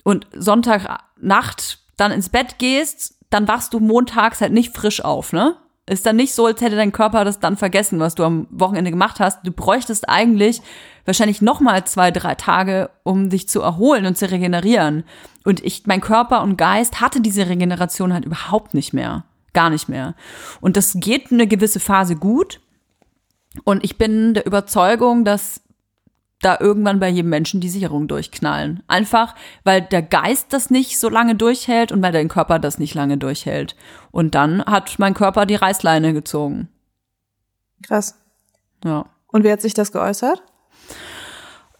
und 0.03 0.27
Sonntagnacht 0.35 1.81
dann 1.97 2.13
ins 2.13 2.29
Bett 2.29 2.59
gehst, 2.59 3.15
dann 3.31 3.49
wachst 3.49 3.75
du 3.75 3.81
montags 3.81 4.41
halt 4.41 4.53
nicht 4.53 4.77
frisch 4.77 5.05
auf, 5.05 5.33
ne? 5.33 5.57
Ist 5.89 6.05
dann 6.05 6.17
nicht 6.17 6.35
so, 6.35 6.47
als 6.47 6.61
hätte 6.61 6.75
dein 6.75 6.91
Körper 6.91 7.25
das 7.25 7.39
dann 7.39 7.57
vergessen, 7.57 8.01
was 8.01 8.17
du 8.17 8.25
am 8.25 8.49
Wochenende 8.51 8.91
gemacht 8.91 9.21
hast. 9.21 9.47
Du 9.47 9.53
bräuchtest 9.53 10.09
eigentlich 10.09 10.61
wahrscheinlich 11.05 11.43
noch 11.43 11.61
mal 11.61 11.85
zwei, 11.85 12.11
drei 12.11 12.35
Tage, 12.35 12.91
um 13.05 13.31
dich 13.31 13.49
zu 13.49 13.61
erholen 13.61 14.05
und 14.05 14.19
zu 14.19 14.29
regenerieren. 14.29 15.05
Und 15.45 15.65
ich, 15.65 15.87
mein 15.87 16.01
Körper 16.01 16.43
und 16.43 16.57
Geist 16.57 17.01
hatte 17.01 17.21
diese 17.21 17.49
Regeneration 17.49 18.13
halt 18.13 18.25
überhaupt 18.25 18.75
nicht 18.75 18.95
mehr. 18.95 19.27
Gar 19.53 19.71
nicht 19.71 19.89
mehr. 19.89 20.17
Und 20.61 20.77
das 20.77 20.95
geht 20.97 21.31
eine 21.31 21.47
gewisse 21.47 21.79
Phase 21.79 22.17
gut. 22.17 22.61
Und 23.65 23.85
ich 23.85 23.99
bin 23.99 24.35
der 24.35 24.47
Überzeugung, 24.47 25.25
dass 25.25 25.61
da 26.41 26.59
irgendwann 26.61 27.01
bei 27.01 27.09
jedem 27.09 27.31
Menschen 27.31 27.61
die 27.61 27.69
Sicherung 27.69 28.09
durchknallen. 28.09 28.83
Einfach, 28.89 29.35
weil 29.65 29.83
der 29.83 30.03
Geist 30.03 30.53
das 30.53 30.71
nicht 30.71 30.99
so 30.99 31.09
lange 31.09 31.35
durchhält 31.35 31.93
und 31.93 32.03
weil 32.03 32.13
dein 32.13 32.29
Körper 32.29 32.59
das 32.59 32.79
nicht 32.79 32.95
lange 32.95 33.17
durchhält. 33.17 33.75
Und 34.11 34.35
dann 34.35 34.65
hat 34.65 34.99
mein 34.99 35.15
Körper 35.15 35.47
die 35.47 35.55
Reißleine 35.55 36.13
gezogen. 36.13 36.69
Krass. 37.83 38.17
Ja. 38.85 39.07
Und 39.29 39.45
wie 39.45 39.51
hat 39.51 39.63
sich 39.63 39.75
das 39.75 39.93
geäußert? 39.93 40.43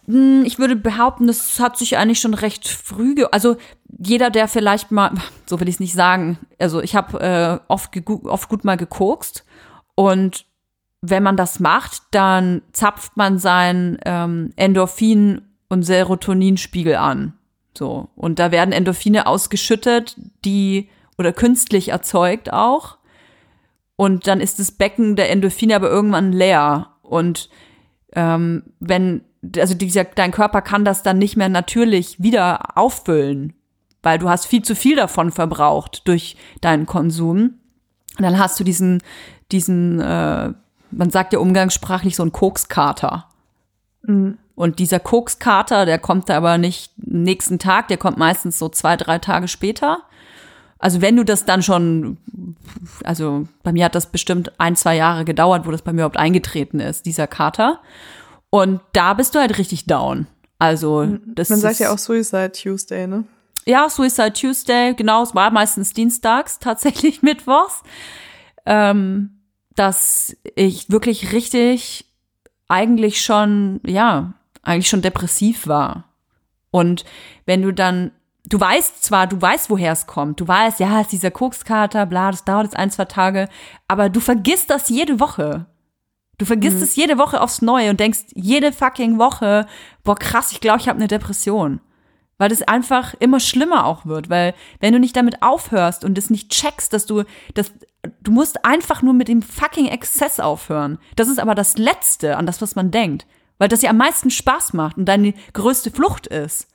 Hm, 0.07 0.43
Ich 0.45 0.57
würde 0.57 0.75
behaupten, 0.75 1.27
das 1.27 1.59
hat 1.59 1.77
sich 1.77 1.97
eigentlich 1.97 2.19
schon 2.19 2.33
recht 2.33 2.67
früh, 2.67 3.13
ge 3.13 3.27
also 3.31 3.57
jeder, 3.99 4.29
der 4.29 4.47
vielleicht 4.47 4.91
mal, 4.91 5.11
so 5.45 5.59
will 5.59 5.67
ich 5.69 5.75
es 5.75 5.79
nicht 5.79 5.93
sagen, 5.93 6.39
also 6.59 6.81
ich 6.81 6.95
habe 6.95 7.19
äh, 7.19 7.59
oft, 7.67 7.91
oft 8.25 8.49
gut 8.49 8.63
mal 8.63 8.77
gekokst 8.77 9.45
und 9.95 10.46
wenn 11.01 11.23
man 11.23 11.37
das 11.37 11.59
macht, 11.59 12.01
dann 12.11 12.61
zapft 12.71 13.17
man 13.17 13.37
seinen 13.39 13.97
ähm, 14.05 14.51
Endorphin- 14.55 15.41
und 15.69 15.83
Serotoninspiegel 15.83 16.95
an. 16.95 17.33
So. 17.77 18.09
Und 18.15 18.39
da 18.39 18.51
werden 18.51 18.71
Endorphine 18.71 19.27
ausgeschüttet, 19.27 20.15
die 20.43 20.89
oder 21.17 21.33
künstlich 21.33 21.89
erzeugt 21.89 22.51
auch. 22.51 22.97
Und 23.95 24.27
dann 24.27 24.41
ist 24.41 24.59
das 24.59 24.71
Becken 24.71 25.15
der 25.15 25.29
Endorphine 25.29 25.75
aber 25.75 25.89
irgendwann 25.89 26.31
leer. 26.31 26.91
Und 27.01 27.49
ähm, 28.13 28.63
wenn, 28.79 29.21
also 29.57 29.75
dieser, 29.75 30.03
dein 30.03 30.31
Körper 30.31 30.61
kann 30.61 30.85
das 30.85 31.03
dann 31.03 31.17
nicht 31.17 31.37
mehr 31.37 31.49
natürlich 31.49 32.21
wieder 32.21 32.77
auffüllen, 32.77 33.53
weil 34.03 34.19
du 34.19 34.29
hast 34.29 34.45
viel 34.45 34.61
zu 34.61 34.75
viel 34.75 34.95
davon 34.95 35.31
verbraucht 35.31 36.07
durch 36.07 36.37
deinen 36.61 36.85
Konsum. 36.85 37.55
Und 38.17 38.23
dann 38.23 38.39
hast 38.39 38.59
du 38.59 38.63
diesen, 38.63 39.01
diesen, 39.51 39.99
äh, 39.99 40.53
man 40.97 41.09
sagt 41.09 41.33
ja 41.33 41.39
umgangssprachlich 41.39 42.15
so 42.15 42.23
ein 42.23 42.31
Kokskater. 42.31 43.25
Und 44.55 44.79
dieser 44.79 44.99
Kokskater, 44.99 45.85
der 45.85 45.99
kommt 45.99 46.29
da 46.29 46.37
aber 46.37 46.57
nicht 46.57 46.91
nächsten 46.97 47.59
Tag, 47.59 47.87
der 47.87 47.97
kommt 47.97 48.17
meistens 48.17 48.57
so 48.57 48.69
zwei, 48.69 48.97
drei 48.97 49.19
Tage 49.19 49.47
später. 49.47 49.99
Also 50.79 51.01
wenn 51.01 51.15
du 51.15 51.23
das 51.23 51.45
dann 51.45 51.63
schon, 51.63 52.17
also 53.03 53.47
bei 53.63 53.71
mir 53.73 53.85
hat 53.85 53.95
das 53.95 54.07
bestimmt 54.07 54.51
ein, 54.59 54.75
zwei 54.75 54.95
Jahre 54.95 55.25
gedauert, 55.25 55.65
wo 55.65 55.71
das 55.71 55.81
bei 55.81 55.91
mir 55.91 56.01
überhaupt 56.01 56.17
eingetreten 56.17 56.79
ist, 56.79 57.05
dieser 57.05 57.27
Kater. 57.27 57.81
Und 58.49 58.81
da 58.93 59.13
bist 59.13 59.35
du 59.35 59.39
halt 59.39 59.57
richtig 59.57 59.85
down. 59.85 60.27
Also 60.59 61.17
das 61.25 61.49
Man 61.49 61.59
sagt 61.59 61.79
ja 61.79 61.91
auch 61.91 61.97
Suicide 61.97 62.51
Tuesday, 62.51 63.07
ne? 63.07 63.25
ja, 63.67 63.89
Suicide 63.89 64.33
Tuesday, 64.33 64.93
genau, 64.95 65.23
es 65.23 65.35
war 65.35 65.51
meistens 65.51 65.93
dienstags, 65.93 66.57
tatsächlich 66.59 67.21
mittwochs, 67.21 67.83
ähm, 68.65 69.36
dass 69.77 70.35
ich 70.55 70.89
wirklich 70.89 71.31
richtig 71.31 72.05
eigentlich 72.67 73.21
schon, 73.23 73.79
ja, 73.85 74.33
eigentlich 74.63 74.89
schon 74.89 75.01
depressiv 75.01 75.67
war. 75.67 76.05
Und 76.71 77.05
wenn 77.45 77.61
du 77.61 77.71
dann, 77.71 78.11
du 78.45 78.59
weißt 78.59 79.03
zwar, 79.03 79.27
du 79.27 79.41
weißt, 79.41 79.69
woher 79.69 79.93
es 79.93 80.07
kommt, 80.07 80.39
du 80.41 80.47
weißt, 80.47 80.79
ja, 80.79 80.97
es 80.97 81.03
ist 81.03 81.11
dieser 81.13 81.31
Kokskater, 81.31 82.05
bla, 82.07 82.31
das 82.31 82.43
dauert 82.43 82.65
jetzt 82.65 82.77
ein, 82.77 82.91
zwei 82.91 83.05
Tage, 83.05 83.47
aber 83.87 84.09
du 84.09 84.19
vergisst 84.19 84.69
das 84.69 84.89
jede 84.89 85.19
Woche. 85.19 85.67
Du 86.39 86.45
vergisst 86.45 86.81
es 86.81 86.95
jede 86.95 87.17
Woche 87.17 87.41
aufs 87.41 87.61
Neue 87.61 87.89
und 87.89 87.99
denkst 87.99 88.19
jede 88.35 88.71
fucking 88.71 89.17
Woche, 89.17 89.65
boah, 90.03 90.15
krass, 90.15 90.51
ich 90.51 90.59
glaube, 90.59 90.79
ich 90.79 90.87
habe 90.87 90.97
eine 90.97 91.07
Depression. 91.07 91.81
Weil 92.37 92.49
das 92.49 92.61
einfach 92.61 93.15
immer 93.19 93.39
schlimmer 93.39 93.85
auch 93.85 94.05
wird, 94.05 94.29
weil 94.29 94.53
wenn 94.79 94.93
du 94.93 94.99
nicht 94.99 95.15
damit 95.15 95.41
aufhörst 95.41 96.03
und 96.03 96.15
das 96.15 96.29
nicht 96.29 96.51
checkst, 96.51 96.93
dass 96.93 97.07
du 97.07 97.23
das 97.55 97.71
du 98.21 98.31
musst 98.31 98.65
einfach 98.65 99.01
nur 99.01 99.13
mit 99.13 99.27
dem 99.27 99.41
fucking 99.41 99.87
Exzess 99.87 100.39
aufhören. 100.39 100.99
Das 101.15 101.27
ist 101.27 101.39
aber 101.39 101.55
das 101.55 101.77
letzte 101.77 102.37
an 102.37 102.45
das 102.45 102.61
was 102.61 102.75
man 102.75 102.91
denkt, 102.91 103.25
weil 103.57 103.69
das 103.69 103.81
ja 103.81 103.89
am 103.89 103.97
meisten 103.97 104.29
Spaß 104.29 104.73
macht 104.73 104.97
und 104.97 105.05
deine 105.05 105.33
größte 105.53 105.91
Flucht 105.91 106.27
ist. 106.27 106.67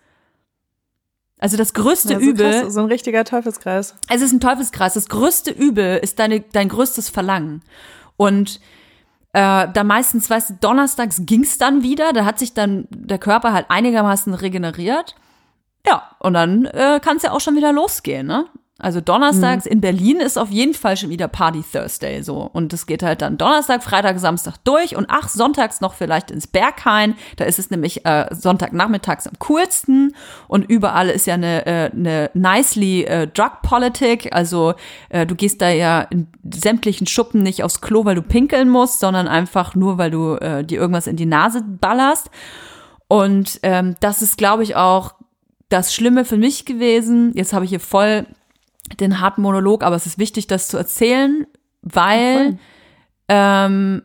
Also 1.38 1.56
das 1.56 1.74
größte 1.74 2.12
Ja, 2.12 2.20
so 2.20 2.24
Übel, 2.24 2.60
krass, 2.62 2.74
so 2.74 2.80
ein 2.80 2.86
richtiger 2.86 3.24
Teufelskreis. 3.24 3.96
es 4.08 4.22
ist 4.22 4.32
ein 4.32 4.38
Teufelskreis. 4.38 4.94
Das 4.94 5.08
größte 5.08 5.50
Übel 5.50 5.98
ist 5.98 6.20
deine, 6.20 6.40
dein 6.40 6.68
größtes 6.68 7.08
Verlangen. 7.08 7.62
Und 8.16 8.60
äh, 9.32 9.66
da 9.72 9.82
meistens, 9.84 10.30
weißt 10.30 10.50
du, 10.50 10.54
donnerstags 10.60 11.22
ging's 11.26 11.58
dann 11.58 11.82
wieder, 11.82 12.12
da 12.12 12.24
hat 12.24 12.38
sich 12.38 12.54
dann 12.54 12.86
der 12.90 13.18
Körper 13.18 13.52
halt 13.52 13.66
einigermaßen 13.70 14.34
regeneriert. 14.34 15.16
Ja, 15.84 16.14
und 16.20 16.34
dann 16.34 16.66
äh, 16.66 17.00
kann 17.02 17.16
es 17.16 17.24
ja 17.24 17.32
auch 17.32 17.40
schon 17.40 17.56
wieder 17.56 17.72
losgehen, 17.72 18.26
ne? 18.26 18.46
Also 18.82 19.00
donnerstags 19.00 19.64
in 19.64 19.80
Berlin 19.80 20.18
ist 20.18 20.36
auf 20.36 20.50
jeden 20.50 20.74
Fall 20.74 20.96
schon 20.96 21.08
wieder 21.08 21.28
Party 21.28 21.62
Thursday 21.62 22.22
so. 22.22 22.38
Und 22.52 22.72
es 22.72 22.86
geht 22.86 23.04
halt 23.04 23.22
dann 23.22 23.38
Donnerstag, 23.38 23.82
Freitag, 23.84 24.18
Samstag 24.18 24.56
durch 24.64 24.96
und 24.96 25.06
ach, 25.08 25.28
sonntags 25.28 25.80
noch 25.80 25.94
vielleicht 25.94 26.32
ins 26.32 26.48
Berghain. 26.48 27.14
Da 27.36 27.44
ist 27.44 27.60
es 27.60 27.70
nämlich 27.70 28.04
äh, 28.04 28.26
Sonntagnachmittags 28.30 29.28
am 29.28 29.34
coolsten. 29.38 30.16
Und 30.48 30.68
überall 30.68 31.08
ist 31.10 31.28
ja 31.28 31.34
eine, 31.34 31.64
äh, 31.64 31.90
eine 31.92 32.30
nicely 32.34 33.04
äh, 33.04 33.28
Drug 33.28 33.62
Politic. 33.62 34.34
Also 34.34 34.74
äh, 35.10 35.26
du 35.26 35.36
gehst 35.36 35.62
da 35.62 35.70
ja 35.70 36.00
in 36.00 36.26
sämtlichen 36.52 37.06
Schuppen 37.06 37.44
nicht 37.44 37.62
aufs 37.62 37.82
Klo, 37.82 38.04
weil 38.04 38.16
du 38.16 38.22
pinkeln 38.22 38.68
musst, 38.68 38.98
sondern 38.98 39.28
einfach 39.28 39.76
nur, 39.76 39.96
weil 39.96 40.10
du 40.10 40.34
äh, 40.34 40.64
dir 40.64 40.80
irgendwas 40.80 41.06
in 41.06 41.16
die 41.16 41.26
Nase 41.26 41.62
ballerst. 41.62 42.30
Und 43.06 43.60
ähm, 43.62 43.94
das 44.00 44.22
ist, 44.22 44.38
glaube 44.38 44.64
ich, 44.64 44.74
auch 44.74 45.14
das 45.68 45.94
Schlimme 45.94 46.24
für 46.24 46.36
mich 46.36 46.64
gewesen. 46.64 47.32
Jetzt 47.34 47.52
habe 47.52 47.64
ich 47.64 47.70
hier 47.70 47.80
voll 47.80 48.26
den 49.00 49.20
harten 49.20 49.42
Monolog, 49.42 49.82
aber 49.82 49.96
es 49.96 50.06
ist 50.06 50.18
wichtig, 50.18 50.46
das 50.46 50.68
zu 50.68 50.76
erzählen, 50.76 51.46
weil 51.82 52.58
ähm, 53.28 54.02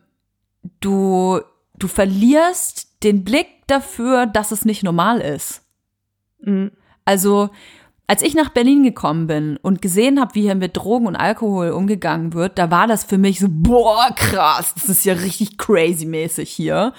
du, 0.79 1.39
du 1.77 1.87
verlierst 1.87 3.03
den 3.03 3.23
Blick 3.23 3.47
dafür, 3.67 4.25
dass 4.25 4.51
es 4.51 4.65
nicht 4.65 4.83
normal 4.83 5.21
ist. 5.21 5.63
Mhm. 6.39 6.71
Also, 7.05 7.49
als 8.07 8.21
ich 8.21 8.35
nach 8.35 8.49
Berlin 8.49 8.83
gekommen 8.83 9.27
bin 9.27 9.57
und 9.57 9.81
gesehen 9.81 10.19
habe, 10.19 10.35
wie 10.35 10.43
hier 10.43 10.55
mit 10.55 10.77
Drogen 10.77 11.07
und 11.07 11.15
Alkohol 11.15 11.71
umgegangen 11.71 12.33
wird, 12.33 12.57
da 12.57 12.71
war 12.71 12.87
das 12.87 13.03
für 13.03 13.17
mich 13.17 13.39
so, 13.39 13.47
boah, 13.49 14.09
krass, 14.15 14.73
das 14.75 14.87
ist 14.89 15.05
ja 15.05 15.13
richtig 15.13 15.57
crazy 15.57 16.05
mäßig 16.05 16.49
hier. 16.49 16.93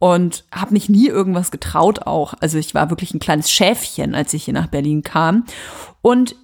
Und 0.00 0.44
habe 0.52 0.74
mich 0.74 0.88
nie 0.88 1.08
irgendwas 1.08 1.50
getraut 1.50 2.06
auch. 2.06 2.34
Also 2.40 2.58
ich 2.58 2.72
war 2.72 2.88
wirklich 2.90 3.14
ein 3.14 3.20
kleines 3.20 3.50
Schäfchen, 3.50 4.14
als 4.14 4.32
ich 4.32 4.44
hier 4.44 4.54
nach 4.54 4.68
Berlin 4.68 5.02
kam. 5.02 5.44
Und 6.02 6.36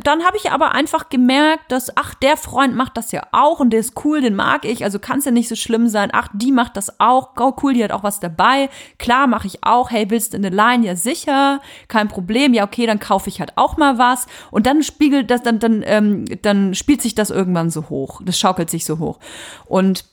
dann 0.00 0.24
habe 0.24 0.36
ich 0.36 0.50
aber 0.50 0.72
einfach 0.72 1.08
gemerkt, 1.08 1.70
dass, 1.70 1.96
ach, 1.96 2.14
der 2.14 2.36
Freund 2.36 2.74
macht 2.74 2.96
das 2.96 3.12
ja 3.12 3.26
auch 3.32 3.60
und 3.60 3.70
der 3.70 3.80
ist 3.80 4.04
cool, 4.04 4.20
den 4.20 4.34
mag 4.34 4.64
ich, 4.64 4.84
also 4.84 4.98
kann 4.98 5.18
es 5.18 5.24
ja 5.24 5.30
nicht 5.30 5.48
so 5.48 5.54
schlimm 5.54 5.88
sein. 5.88 6.10
Ach, 6.12 6.28
die 6.32 6.52
macht 6.52 6.76
das 6.76 7.00
auch, 7.00 7.30
oh, 7.38 7.52
cool, 7.62 7.74
die 7.74 7.84
hat 7.84 7.92
auch 7.92 8.02
was 8.02 8.20
dabei. 8.20 8.70
Klar, 8.98 9.26
mache 9.26 9.46
ich 9.46 9.64
auch. 9.64 9.90
Hey, 9.90 10.10
willst 10.10 10.32
du 10.32 10.38
eine 10.38 10.50
Line? 10.50 10.86
Ja, 10.86 10.96
sicher, 10.96 11.60
kein 11.88 12.08
Problem. 12.08 12.54
Ja, 12.54 12.64
okay, 12.64 12.86
dann 12.86 12.98
kaufe 12.98 13.28
ich 13.28 13.40
halt 13.40 13.52
auch 13.56 13.76
mal 13.76 13.98
was. 13.98 14.26
Und 14.50 14.66
dann 14.66 14.82
spiegelt 14.82 15.30
das, 15.30 15.42
dann, 15.42 15.58
dann, 15.58 15.82
ähm, 15.86 16.24
dann 16.42 16.74
spielt 16.74 17.02
sich 17.02 17.14
das 17.14 17.30
irgendwann 17.30 17.70
so 17.70 17.88
hoch. 17.88 18.20
Das 18.24 18.38
schaukelt 18.38 18.70
sich 18.70 18.84
so 18.84 18.98
hoch. 18.98 19.18
Und 19.66 20.04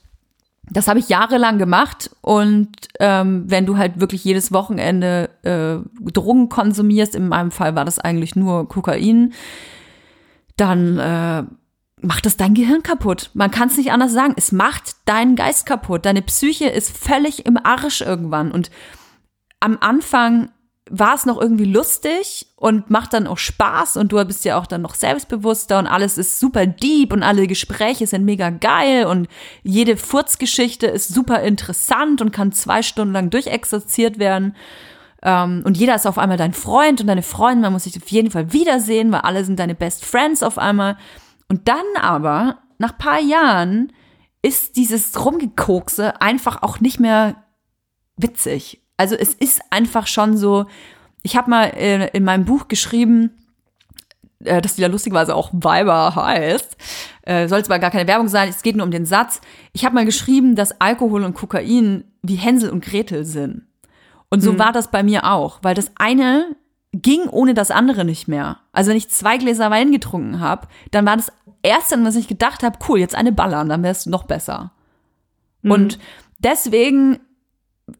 das 0.70 0.88
habe 0.88 1.00
ich 1.00 1.08
jahrelang 1.08 1.58
gemacht 1.58 2.10
und 2.20 2.70
ähm, 3.00 3.44
wenn 3.46 3.66
du 3.66 3.76
halt 3.76 4.00
wirklich 4.00 4.24
jedes 4.24 4.52
Wochenende 4.52 5.30
äh, 5.42 6.10
Drogen 6.12 6.48
konsumierst, 6.48 7.14
in 7.14 7.28
meinem 7.28 7.50
Fall 7.50 7.74
war 7.74 7.84
das 7.84 7.98
eigentlich 7.98 8.36
nur 8.36 8.68
Kokain, 8.68 9.32
dann 10.56 10.98
äh, 10.98 11.42
macht 12.00 12.26
es 12.26 12.36
dein 12.36 12.54
Gehirn 12.54 12.82
kaputt. 12.82 13.30
Man 13.34 13.50
kann 13.50 13.68
es 13.68 13.76
nicht 13.76 13.92
anders 13.92 14.12
sagen. 14.12 14.34
Es 14.36 14.52
macht 14.52 14.96
deinen 15.04 15.36
Geist 15.36 15.66
kaputt. 15.66 16.04
Deine 16.04 16.22
Psyche 16.22 16.66
ist 16.66 16.96
völlig 16.96 17.46
im 17.46 17.56
Arsch 17.56 18.00
irgendwann. 18.00 18.50
Und 18.52 18.70
am 19.60 19.78
Anfang 19.80 20.50
war 20.94 21.14
es 21.14 21.24
noch 21.24 21.40
irgendwie 21.40 21.64
lustig 21.64 22.48
und 22.54 22.90
macht 22.90 23.14
dann 23.14 23.26
auch 23.26 23.38
Spaß 23.38 23.96
und 23.96 24.12
du 24.12 24.22
bist 24.26 24.44
ja 24.44 24.58
auch 24.58 24.66
dann 24.66 24.82
noch 24.82 24.94
selbstbewusster 24.94 25.78
und 25.78 25.86
alles 25.86 26.18
ist 26.18 26.38
super 26.38 26.66
deep 26.66 27.14
und 27.14 27.22
alle 27.22 27.46
Gespräche 27.46 28.06
sind 28.06 28.26
mega 28.26 28.50
geil 28.50 29.06
und 29.06 29.26
jede 29.62 29.96
Furzgeschichte 29.96 30.86
ist 30.86 31.08
super 31.08 31.40
interessant 31.40 32.20
und 32.20 32.30
kann 32.30 32.52
zwei 32.52 32.82
Stunden 32.82 33.14
lang 33.14 33.30
durchexerziert 33.30 34.18
werden. 34.18 34.54
Ähm, 35.22 35.62
und 35.64 35.78
jeder 35.78 35.94
ist 35.94 36.06
auf 36.06 36.18
einmal 36.18 36.36
dein 36.36 36.52
Freund 36.52 37.00
und 37.00 37.06
deine 37.06 37.22
Freundin, 37.22 37.62
man 37.62 37.72
muss 37.72 37.84
sich 37.84 37.96
auf 37.96 38.10
jeden 38.10 38.30
Fall 38.30 38.52
wiedersehen, 38.52 39.10
weil 39.12 39.20
alle 39.20 39.46
sind 39.46 39.58
deine 39.58 39.74
Best 39.74 40.04
Friends 40.04 40.42
auf 40.42 40.58
einmal. 40.58 40.98
Und 41.48 41.68
dann 41.68 41.86
aber, 41.98 42.58
nach 42.76 42.98
paar 42.98 43.20
Jahren, 43.20 43.94
ist 44.42 44.76
dieses 44.76 45.24
Rumgekokse 45.24 46.20
einfach 46.20 46.62
auch 46.62 46.80
nicht 46.80 47.00
mehr 47.00 47.44
witzig 48.18 48.81
also 49.02 49.16
es 49.16 49.34
ist 49.34 49.60
einfach 49.70 50.06
schon 50.06 50.36
so, 50.36 50.66
ich 51.24 51.36
habe 51.36 51.50
mal 51.50 51.64
in, 51.64 52.02
in, 52.02 52.22
meinem 52.22 52.44
Buch 52.44 52.68
geschrieben, 52.68 53.32
äh, 54.44 54.62
das 54.62 54.78
wieder 54.78 54.88
lustigerweise 54.88 55.34
auch 55.34 55.50
Weiber 55.52 56.14
heißt, 56.14 56.76
äh, 57.22 57.48
soll 57.48 57.64
zwar 57.64 57.80
gar 57.80 57.90
keine 57.90 58.06
Werbung 58.06 58.28
sein, 58.28 58.48
es 58.48 58.62
geht 58.62 58.76
nur 58.76 58.86
um 58.86 58.92
den 58.92 59.04
Satz. 59.04 59.40
Ich 59.72 59.84
habe 59.84 59.96
mal 59.96 60.04
geschrieben, 60.04 60.54
dass 60.54 60.80
Alkohol 60.80 61.24
und 61.24 61.34
Kokain 61.34 62.04
wie 62.22 62.36
Hänsel 62.36 62.70
und 62.70 62.84
Gretel 62.84 63.24
sind. 63.24 63.62
Und 64.30 64.40
so 64.40 64.52
mhm. 64.52 64.60
war 64.60 64.70
das 64.70 64.92
bei 64.92 65.02
mir 65.02 65.28
auch, 65.28 65.58
weil 65.62 65.74
das 65.74 65.90
eine 65.96 66.54
ging 66.92 67.26
ohne 67.28 67.54
das 67.54 67.72
andere 67.72 68.04
nicht 68.04 68.28
mehr. 68.28 68.58
Also 68.70 68.90
wenn 68.90 68.96
ich 68.96 69.08
zwei 69.08 69.36
Gläser 69.36 69.68
Wein 69.72 69.90
getrunken 69.90 70.38
habe, 70.38 70.68
dann 70.92 71.06
war 71.06 71.16
das 71.16 71.32
erste, 71.62 72.02
was 72.04 72.14
ich 72.14 72.28
gedacht 72.28 72.62
habe, 72.62 72.78
cool, 72.88 73.00
jetzt 73.00 73.16
eine 73.16 73.32
ballern, 73.32 73.68
dann 73.68 73.82
wäre 73.82 73.92
es 73.92 74.06
noch 74.06 74.24
besser. 74.24 74.70
Mhm. 75.62 75.70
Und 75.72 75.98
deswegen 76.38 77.18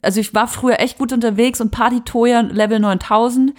also 0.01 0.19
ich 0.19 0.33
war 0.33 0.47
früher 0.47 0.79
echt 0.79 0.97
gut 0.97 1.13
unterwegs 1.13 1.61
und 1.61 1.71
Party-Toya 1.71 2.41
Level 2.41 2.79
9000 2.79 3.53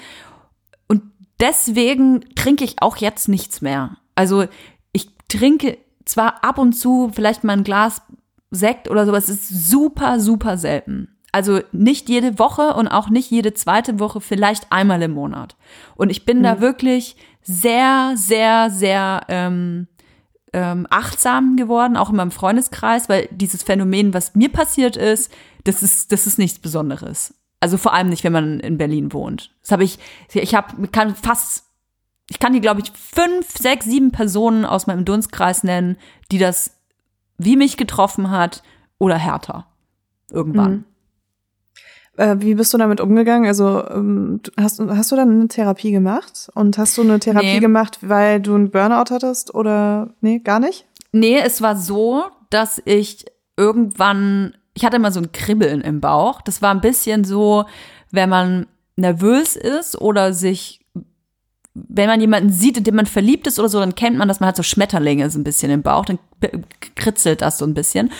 und 0.88 1.02
deswegen 1.40 2.24
trinke 2.34 2.64
ich 2.64 2.76
auch 2.80 2.96
jetzt 2.96 3.28
nichts 3.28 3.60
mehr. 3.60 3.96
Also 4.14 4.44
ich 4.92 5.08
trinke 5.28 5.78
zwar 6.04 6.44
ab 6.44 6.58
und 6.58 6.72
zu 6.74 7.10
vielleicht 7.14 7.44
mal 7.44 7.54
ein 7.54 7.64
Glas 7.64 8.02
Sekt 8.50 8.88
oder 8.88 9.04
sowas, 9.04 9.28
ist 9.28 9.48
super, 9.48 10.20
super 10.20 10.56
selten. 10.56 11.08
Also 11.32 11.60
nicht 11.72 12.08
jede 12.08 12.38
Woche 12.38 12.74
und 12.74 12.86
auch 12.86 13.10
nicht 13.10 13.30
jede 13.30 13.52
zweite 13.54 13.98
Woche, 13.98 14.20
vielleicht 14.20 14.70
einmal 14.70 15.02
im 15.02 15.12
Monat. 15.12 15.56
Und 15.96 16.10
ich 16.10 16.24
bin 16.24 16.38
mhm. 16.38 16.42
da 16.44 16.60
wirklich 16.60 17.16
sehr, 17.42 18.12
sehr, 18.14 18.70
sehr 18.70 19.22
ähm, 19.28 19.88
ähm, 20.52 20.86
achtsam 20.90 21.56
geworden, 21.56 21.96
auch 21.96 22.10
in 22.10 22.16
meinem 22.16 22.30
Freundeskreis, 22.30 23.08
weil 23.08 23.28
dieses 23.32 23.64
Phänomen, 23.64 24.14
was 24.14 24.36
mir 24.36 24.50
passiert 24.50 24.96
ist, 24.96 25.32
das 25.64 25.82
ist, 25.82 26.12
das 26.12 26.26
ist 26.26 26.38
nichts 26.38 26.58
Besonderes. 26.58 27.34
Also 27.60 27.78
vor 27.78 27.94
allem 27.94 28.08
nicht, 28.08 28.24
wenn 28.24 28.32
man 28.32 28.60
in 28.60 28.78
Berlin 28.78 29.12
wohnt. 29.12 29.50
Das 29.62 29.72
habe 29.72 29.84
ich, 29.84 29.98
ich 30.32 30.54
habe, 30.54 30.86
kann 30.88 31.14
fast, 31.14 31.64
ich 32.28 32.38
kann 32.38 32.52
die, 32.52 32.60
glaube 32.60 32.82
ich, 32.82 32.92
fünf, 32.92 33.56
sechs, 33.56 33.86
sieben 33.86 34.10
Personen 34.10 34.64
aus 34.64 34.86
meinem 34.86 35.04
Dunstkreis 35.04 35.64
nennen, 35.64 35.96
die 36.30 36.38
das 36.38 36.78
wie 37.38 37.56
mich 37.56 37.76
getroffen 37.76 38.30
hat 38.30 38.62
oder 38.98 39.16
härter. 39.16 39.66
Irgendwann. 40.30 40.72
Mhm. 40.72 40.84
Äh, 42.16 42.36
wie 42.40 42.54
bist 42.54 42.72
du 42.72 42.78
damit 42.78 43.00
umgegangen? 43.00 43.46
Also 43.46 43.84
ähm, 43.88 44.40
hast, 44.58 44.80
hast 44.80 45.10
du 45.10 45.16
dann 45.16 45.30
eine 45.30 45.48
Therapie 45.48 45.90
gemacht? 45.90 46.48
Und 46.54 46.78
hast 46.78 46.96
du 46.96 47.02
eine 47.02 47.18
Therapie 47.18 47.54
nee. 47.54 47.60
gemacht, 47.60 47.98
weil 48.02 48.40
du 48.40 48.54
einen 48.54 48.70
Burnout 48.70 49.10
hattest 49.10 49.54
oder 49.54 50.14
nee, 50.20 50.38
gar 50.38 50.60
nicht? 50.60 50.86
Nee, 51.12 51.38
es 51.38 51.60
war 51.60 51.76
so, 51.76 52.24
dass 52.50 52.80
ich 52.84 53.26
irgendwann, 53.56 54.54
ich 54.74 54.84
hatte 54.84 54.96
immer 54.96 55.12
so 55.12 55.20
ein 55.20 55.32
Kribbeln 55.32 55.80
im 55.80 56.00
Bauch. 56.00 56.42
Das 56.42 56.60
war 56.60 56.72
ein 56.72 56.80
bisschen 56.80 57.24
so, 57.24 57.64
wenn 58.10 58.28
man 58.28 58.66
nervös 58.96 59.56
ist 59.56 60.00
oder 60.00 60.32
sich 60.32 60.80
wenn 61.74 62.06
man 62.06 62.20
jemanden 62.20 62.52
sieht, 62.52 62.78
in 62.78 62.84
dem 62.84 62.94
man 62.94 63.06
verliebt 63.06 63.48
ist 63.48 63.58
oder 63.58 63.68
so, 63.68 63.80
dann 63.80 63.96
kennt 63.96 64.16
man, 64.16 64.28
dass 64.28 64.38
man 64.38 64.48
hat 64.48 64.56
so 64.56 64.62
Schmetterlinge 64.62 65.28
so 65.28 65.38
ein 65.38 65.44
bisschen 65.44 65.72
im 65.72 65.82
Bauch, 65.82 66.04
dann 66.04 66.20
kritzelt 66.94 67.42
das 67.42 67.58
so 67.58 67.64
ein 67.64 67.74
bisschen. 67.74 68.12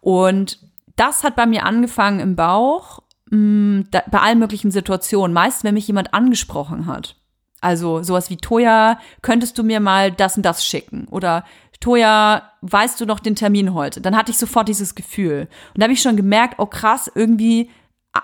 Und 0.00 0.60
das 0.94 1.24
hat 1.24 1.34
bei 1.34 1.46
mir 1.46 1.66
angefangen 1.66 2.20
im 2.20 2.36
Bauch 2.36 3.00
mm, 3.30 3.82
bei 3.90 4.18
allen 4.20 4.38
möglichen 4.38 4.70
Situationen. 4.70 5.34
Meist, 5.34 5.64
wenn 5.64 5.74
mich 5.74 5.88
jemand 5.88 6.14
angesprochen 6.14 6.86
hat. 6.86 7.16
Also 7.60 8.02
sowas 8.02 8.30
wie 8.30 8.36
Toja, 8.36 8.98
könntest 9.20 9.58
du 9.58 9.64
mir 9.64 9.80
mal 9.80 10.12
das 10.12 10.36
und 10.36 10.44
das 10.44 10.64
schicken? 10.64 11.06
Oder 11.08 11.44
Toja, 11.82 12.52
weißt 12.60 13.00
du 13.00 13.06
noch 13.06 13.18
den 13.18 13.34
Termin 13.34 13.74
heute? 13.74 14.00
Dann 14.00 14.16
hatte 14.16 14.30
ich 14.30 14.38
sofort 14.38 14.68
dieses 14.68 14.94
Gefühl. 14.94 15.48
Und 15.74 15.80
da 15.80 15.84
habe 15.84 15.92
ich 15.92 16.00
schon 16.00 16.16
gemerkt, 16.16 16.54
oh 16.58 16.66
krass, 16.66 17.10
irgendwie 17.12 17.70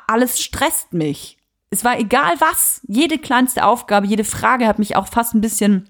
alles 0.07 0.41
stresst 0.41 0.93
mich. 0.93 1.39
Es 1.69 1.85
war 1.85 1.99
egal 1.99 2.35
was. 2.39 2.81
Jede 2.87 3.19
kleinste 3.19 3.65
Aufgabe, 3.65 4.07
jede 4.07 4.23
Frage 4.23 4.69
hat 4.69 4.79
mich 4.79 4.95
auch 4.95 5.09
fast 5.09 5.35
ein 5.35 5.41
bisschen 5.41 5.89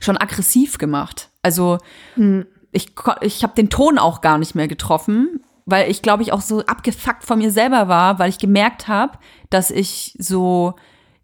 schon 0.00 0.16
aggressiv 0.16 0.76
gemacht. 0.78 1.30
Also 1.40 1.78
hm. 2.16 2.46
ich, 2.72 2.92
ich 3.20 3.44
habe 3.44 3.54
den 3.54 3.70
Ton 3.70 3.96
auch 3.96 4.20
gar 4.20 4.38
nicht 4.38 4.56
mehr 4.56 4.66
getroffen, 4.66 5.40
weil 5.66 5.88
ich 5.88 6.02
glaube 6.02 6.24
ich 6.24 6.32
auch 6.32 6.40
so 6.40 6.66
abgefuckt 6.66 7.22
von 7.22 7.38
mir 7.38 7.52
selber 7.52 7.86
war, 7.86 8.18
weil 8.18 8.28
ich 8.28 8.38
gemerkt 8.38 8.88
habe, 8.88 9.18
dass 9.50 9.70
ich 9.70 10.16
so, 10.18 10.74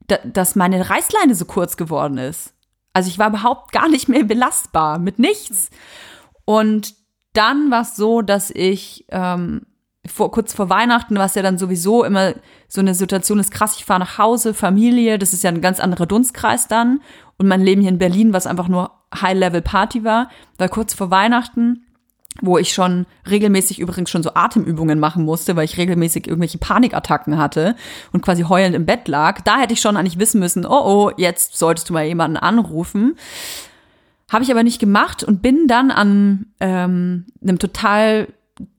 da, 0.07 0.19
dass 0.25 0.55
meine 0.55 0.89
Reißleine 0.89 1.35
so 1.35 1.47
kurz 1.47 1.77
geworden 1.77 2.17
ist. 2.17 2.55
Also 2.99 3.11
ich 3.11 3.19
war 3.21 3.29
überhaupt 3.29 3.71
gar 3.71 3.89
nicht 3.89 4.09
mehr 4.09 4.25
belastbar 4.25 4.99
mit 4.99 5.21
nichts. 5.21 5.71
Und 6.45 6.97
dann 7.33 7.71
war 7.71 7.83
es 7.83 7.95
so, 7.95 8.23
dass 8.23 8.51
ich 8.51 9.05
ähm, 9.11 9.67
vor, 10.05 10.33
kurz 10.33 10.53
vor 10.53 10.69
Weihnachten, 10.69 11.15
was 11.15 11.37
ja 11.37 11.43
dann 11.43 11.59
sowieso 11.59 12.03
immer 12.03 12.35
so 12.67 12.81
eine 12.81 12.97
Situation 12.97 13.39
ist, 13.39 13.53
krass, 13.53 13.77
ich 13.77 13.85
fahre 13.85 14.01
nach 14.01 14.19
Hause, 14.19 14.53
Familie, 14.53 15.17
das 15.17 15.33
ist 15.33 15.45
ja 15.45 15.51
ein 15.51 15.61
ganz 15.61 15.79
anderer 15.79 16.07
Dunstkreis 16.07 16.67
dann. 16.67 17.01
Und 17.37 17.47
mein 17.47 17.61
Leben 17.61 17.83
hier 17.83 17.91
in 17.93 17.99
Berlin, 17.99 18.33
was 18.33 18.49
einfach 18.49 18.67
nur 18.67 18.91
High-Level-Party 19.15 20.03
war, 20.03 20.29
war 20.59 20.69
kurz 20.69 20.93
vor 20.93 21.13
Weihnachten 21.13 21.87
wo 22.41 22.59
ich 22.59 22.73
schon 22.73 23.07
regelmäßig 23.29 23.79
übrigens 23.79 24.11
schon 24.11 24.23
so 24.23 24.35
Atemübungen 24.35 25.01
machen 25.01 25.25
musste, 25.25 25.57
weil 25.57 25.65
ich 25.65 25.77
regelmäßig 25.77 26.27
irgendwelche 26.27 26.59
Panikattacken 26.59 27.39
hatte 27.39 27.75
und 28.13 28.23
quasi 28.23 28.43
heulend 28.43 28.77
im 28.77 28.87
Bett 28.87 29.09
lag. 29.09 29.41
Da 29.43 29.59
hätte 29.59 29.73
ich 29.73 29.81
schon 29.81 29.97
eigentlich 29.97 30.19
wissen 30.19 30.39
müssen, 30.39 30.65
oh 30.65 30.83
oh, 30.85 31.11
jetzt 31.17 31.57
solltest 31.57 31.89
du 31.89 31.93
mal 31.93 32.05
jemanden 32.05 32.37
anrufen. 32.37 33.17
Habe 34.31 34.45
ich 34.45 34.51
aber 34.51 34.63
nicht 34.63 34.79
gemacht 34.79 35.25
und 35.25 35.43
bin 35.43 35.67
dann 35.69 35.91
an 35.91 36.47
ähm, 36.61 37.27
einem 37.43 37.59
total, 37.59 38.29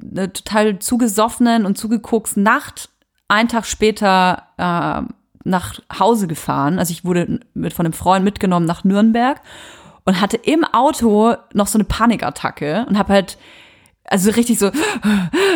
eine 0.01 0.31
total 0.31 0.79
zugesoffenen 0.79 1.65
und 1.65 1.77
zugekoksten 1.77 2.43
Nacht, 2.43 2.89
einen 3.27 3.49
Tag 3.49 3.65
später 3.65 4.43
äh, 4.57 5.11
nach 5.43 5.79
Hause 5.97 6.27
gefahren. 6.27 6.79
Also 6.79 6.91
ich 6.91 7.03
wurde 7.03 7.39
mit, 7.53 7.73
von 7.73 7.85
einem 7.85 7.93
Freund 7.93 8.23
mitgenommen 8.23 8.65
nach 8.65 8.83
Nürnberg 8.83 9.41
und 10.09 10.19
hatte 10.19 10.37
im 10.37 10.65
Auto 10.65 11.35
noch 11.53 11.67
so 11.67 11.77
eine 11.77 11.83
Panikattacke 11.83 12.83
und 12.89 12.97
habe 12.97 13.13
halt 13.13 13.37
also 14.05 14.31
richtig 14.31 14.57
so 14.57 14.71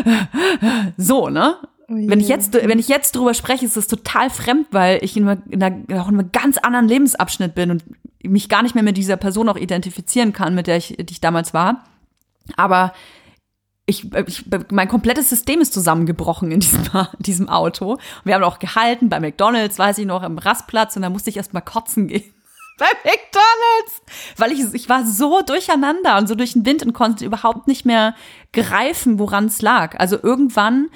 so, 0.98 1.30
ne? 1.30 1.56
Oh 1.90 1.96
wenn 1.96 2.20
ich 2.20 2.28
jetzt 2.28 2.54
wenn 2.54 2.78
ich 2.78 2.88
jetzt 2.88 3.16
drüber 3.16 3.34
spreche, 3.34 3.66
ist 3.66 3.76
das 3.76 3.88
total 3.88 4.30
fremd, 4.30 4.68
weil 4.70 5.04
ich 5.04 5.18
in, 5.18 5.28
einer, 5.28 5.42
in, 5.50 5.64
einer, 5.64 6.04
auch 6.04 6.08
in 6.08 6.20
einem 6.20 6.32
ganz 6.32 6.60
anderen 6.60 6.88
Lebensabschnitt 6.88 7.56
bin 7.56 7.72
und 7.72 7.84
mich 8.22 8.48
gar 8.48 8.62
nicht 8.62 8.76
mehr 8.76 8.84
mit 8.84 8.96
dieser 8.96 9.18
Person 9.18 9.50
auch 9.50 9.58
identifizieren 9.58 10.34
kann, 10.34 10.54
mit 10.54 10.68
der 10.68 10.78
ich, 10.78 10.98
die 11.00 11.14
ich 11.14 11.20
damals 11.20 11.56
war. 11.56 11.84
Aber 12.56 12.94
ich, 13.88 14.14
ich, 14.14 14.46
mein 14.70 14.88
komplettes 14.88 15.30
System 15.30 15.62
ist 15.62 15.74
zusammengebrochen 15.74 16.52
in 16.52 16.60
diesem, 16.60 16.84
in 16.84 17.08
diesem 17.24 17.50
Auto. 17.50 17.94
Und 17.94 18.00
wir 18.26 18.36
haben 18.36 18.44
auch 18.44 18.60
gehalten 18.60 19.10
bei 19.10 19.20
McDonalds, 19.20 19.80
weiß 19.80 19.98
ich 19.98 20.06
noch, 20.06 20.22
im 20.22 20.38
Rastplatz 20.38 20.96
und 20.96 21.02
da 21.02 21.10
musste 21.10 21.32
ich 21.32 21.38
erst 21.38 21.56
mal 21.56 21.62
kotzen 21.62 22.08
gehen. 22.08 22.32
Bei 22.78 22.86
McDonalds! 23.04 24.02
Weil 24.38 24.52
ich, 24.52 24.74
ich 24.74 24.90
war 24.90 25.06
so 25.06 25.42
durcheinander 25.42 26.18
und 26.18 26.28
so 26.28 26.36
durch 26.36 26.54
den 26.54 26.66
Wind 26.66 26.84
und 26.84 26.94
konnte 26.94 27.26
überhaupt 27.26 27.68
nicht 27.68 27.86
mehr 27.86 28.16
greifen, 28.52 29.20
woran 29.20 29.46
es 29.46 29.62
lag. 29.62 30.00
Also 30.00 30.18
irgendwann 30.22 30.90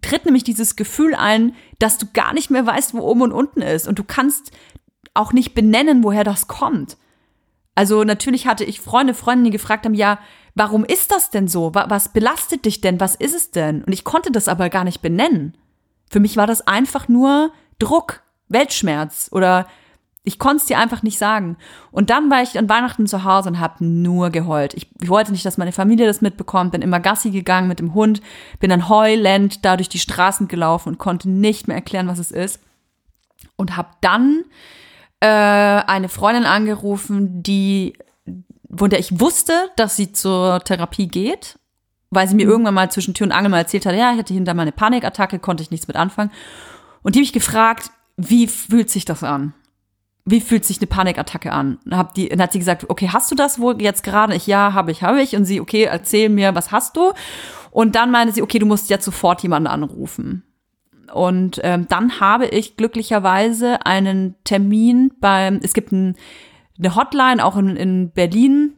tritt 0.00 0.24
nämlich 0.24 0.44
dieses 0.44 0.76
Gefühl 0.76 1.14
ein, 1.14 1.54
dass 1.78 1.98
du 1.98 2.06
gar 2.12 2.32
nicht 2.32 2.50
mehr 2.50 2.66
weißt, 2.66 2.94
wo 2.94 3.00
oben 3.00 3.22
und 3.22 3.32
unten 3.32 3.62
ist. 3.62 3.88
Und 3.88 3.98
du 3.98 4.04
kannst 4.04 4.52
auch 5.14 5.32
nicht 5.32 5.54
benennen, 5.54 6.02
woher 6.04 6.24
das 6.24 6.48
kommt. 6.48 6.96
Also 7.74 8.04
natürlich 8.04 8.46
hatte 8.46 8.64
ich 8.64 8.80
Freunde, 8.80 9.14
Freundinnen, 9.14 9.46
die 9.46 9.50
gefragt 9.50 9.84
haben, 9.84 9.94
ja, 9.94 10.18
warum 10.54 10.84
ist 10.84 11.10
das 11.10 11.30
denn 11.30 11.48
so? 11.48 11.74
Was 11.74 12.10
belastet 12.10 12.64
dich 12.64 12.80
denn? 12.80 13.00
Was 13.00 13.14
ist 13.14 13.34
es 13.34 13.50
denn? 13.50 13.82
Und 13.84 13.92
ich 13.92 14.04
konnte 14.04 14.30
das 14.30 14.48
aber 14.48 14.68
gar 14.68 14.84
nicht 14.84 15.00
benennen. 15.00 15.56
Für 16.10 16.20
mich 16.20 16.36
war 16.36 16.46
das 16.46 16.66
einfach 16.66 17.08
nur 17.08 17.52
Druck, 17.78 18.22
Weltschmerz 18.48 19.28
oder 19.32 19.66
ich 20.24 20.38
konnte 20.38 20.58
es 20.58 20.66
dir 20.66 20.78
einfach 20.78 21.02
nicht 21.02 21.18
sagen. 21.18 21.56
Und 21.90 22.10
dann 22.10 22.30
war 22.30 22.42
ich 22.42 22.56
an 22.56 22.68
Weihnachten 22.68 23.06
zu 23.06 23.24
Hause 23.24 23.48
und 23.48 23.60
habe 23.60 23.84
nur 23.84 24.30
geheult. 24.30 24.74
Ich, 24.74 24.88
ich, 25.00 25.08
wollte 25.08 25.32
nicht, 25.32 25.44
dass 25.44 25.58
meine 25.58 25.72
Familie 25.72 26.06
das 26.06 26.20
mitbekommt, 26.20 26.72
bin 26.72 26.82
immer 26.82 27.00
Gassi 27.00 27.30
gegangen 27.30 27.66
mit 27.66 27.80
dem 27.80 27.94
Hund, 27.94 28.22
bin 28.60 28.70
dann 28.70 28.88
heulend 28.88 29.64
da 29.64 29.76
durch 29.76 29.88
die 29.88 29.98
Straßen 29.98 30.46
gelaufen 30.46 30.90
und 30.90 30.98
konnte 30.98 31.28
nicht 31.28 31.66
mehr 31.66 31.76
erklären, 31.76 32.06
was 32.06 32.20
es 32.20 32.30
ist. 32.30 32.60
Und 33.56 33.76
habe 33.76 33.88
dann 34.00 34.44
äh, 35.18 35.26
eine 35.26 36.08
Freundin 36.08 36.44
angerufen, 36.44 37.42
die, 37.42 37.94
von 38.72 38.90
der 38.90 39.00
ich 39.00 39.18
wusste, 39.18 39.70
dass 39.74 39.96
sie 39.96 40.12
zur 40.12 40.60
Therapie 40.60 41.08
geht, 41.08 41.58
weil 42.10 42.28
sie 42.28 42.36
mir 42.36 42.46
mhm. 42.46 42.52
irgendwann 42.52 42.74
mal 42.74 42.92
zwischen 42.92 43.14
Tür 43.14 43.26
und 43.26 43.32
Angel 43.32 43.50
mal 43.50 43.58
erzählt 43.58 43.86
hat, 43.86 43.96
ja, 43.96 44.12
ich 44.12 44.18
hatte 44.18 44.34
hinter 44.34 44.54
mal 44.54 44.62
eine 44.62 44.72
Panikattacke, 44.72 45.40
konnte 45.40 45.64
ich 45.64 45.72
nichts 45.72 45.88
mit 45.88 45.96
anfangen. 45.96 46.30
Und 47.02 47.16
die 47.16 47.20
mich 47.20 47.32
gefragt, 47.32 47.90
wie 48.16 48.46
fühlt 48.46 48.88
sich 48.88 49.04
das 49.04 49.24
an? 49.24 49.54
Wie 50.24 50.40
fühlt 50.40 50.64
sich 50.64 50.78
eine 50.78 50.86
Panikattacke 50.86 51.52
an? 51.52 51.78
Hab 51.90 52.14
die, 52.14 52.28
dann 52.28 52.40
hat 52.40 52.52
sie 52.52 52.58
gesagt, 52.58 52.88
okay, 52.88 53.08
hast 53.12 53.30
du 53.30 53.34
das 53.34 53.58
wohl 53.58 53.80
jetzt 53.82 54.04
gerade? 54.04 54.34
Ich, 54.34 54.46
ja, 54.46 54.72
habe 54.72 54.92
ich, 54.92 55.02
habe 55.02 55.20
ich. 55.20 55.34
Und 55.34 55.44
sie, 55.44 55.60
okay, 55.60 55.84
erzähl 55.84 56.28
mir, 56.28 56.54
was 56.54 56.70
hast 56.70 56.96
du? 56.96 57.12
Und 57.70 57.96
dann 57.96 58.10
meinte 58.10 58.32
sie, 58.32 58.42
okay, 58.42 58.58
du 58.58 58.66
musst 58.66 58.90
jetzt 58.90 59.04
sofort 59.04 59.42
jemanden 59.42 59.66
anrufen. 59.66 60.44
Und 61.12 61.60
ähm, 61.62 61.86
dann 61.88 62.20
habe 62.20 62.46
ich 62.46 62.76
glücklicherweise 62.76 63.84
einen 63.84 64.36
Termin 64.44 65.12
beim, 65.20 65.60
es 65.62 65.74
gibt 65.74 65.92
ein, 65.92 66.16
eine 66.78 66.94
Hotline 66.94 67.44
auch 67.44 67.56
in, 67.56 67.76
in 67.76 68.10
Berlin, 68.10 68.74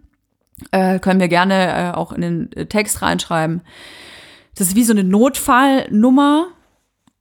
äh, 0.70 0.98
können 0.98 1.20
wir 1.20 1.28
gerne 1.28 1.92
äh, 1.92 1.94
auch 1.94 2.12
in 2.12 2.20
den 2.22 2.68
Text 2.68 3.02
reinschreiben. 3.02 3.62
Das 4.56 4.68
ist 4.68 4.76
wie 4.76 4.84
so 4.84 4.92
eine 4.92 5.04
Notfallnummer, 5.04 6.46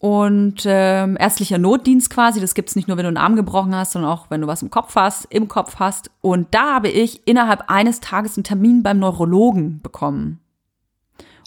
und 0.03 0.63
ähm, 0.65 1.15
ärztlicher 1.17 1.57
Notdienst 1.57 2.09
quasi, 2.09 2.41
das 2.41 2.55
gibt's 2.55 2.75
nicht 2.75 2.89
nur, 2.89 2.97
wenn 2.97 3.05
du 3.05 3.07
einen 3.07 3.15
Arm 3.15 3.37
gebrochen 3.37 3.73
hast, 3.73 3.93
sondern 3.93 4.11
auch, 4.11 4.25
wenn 4.29 4.41
du 4.41 4.47
was 4.47 4.61
im 4.61 4.69
Kopf 4.69 4.97
hast, 4.97 5.23
im 5.29 5.47
Kopf 5.47 5.77
hast. 5.79 6.11
Und 6.19 6.53
da 6.53 6.73
habe 6.73 6.89
ich 6.89 7.25
innerhalb 7.25 7.69
eines 7.69 8.01
Tages 8.01 8.35
einen 8.35 8.43
Termin 8.43 8.83
beim 8.83 8.99
Neurologen 8.99 9.79
bekommen. 9.81 10.41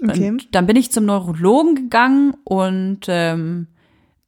Okay. 0.02 0.30
Und 0.30 0.54
dann 0.54 0.64
bin 0.64 0.74
ich 0.74 0.90
zum 0.90 1.04
Neurologen 1.04 1.74
gegangen 1.74 2.34
und 2.44 3.00
ähm, 3.08 3.66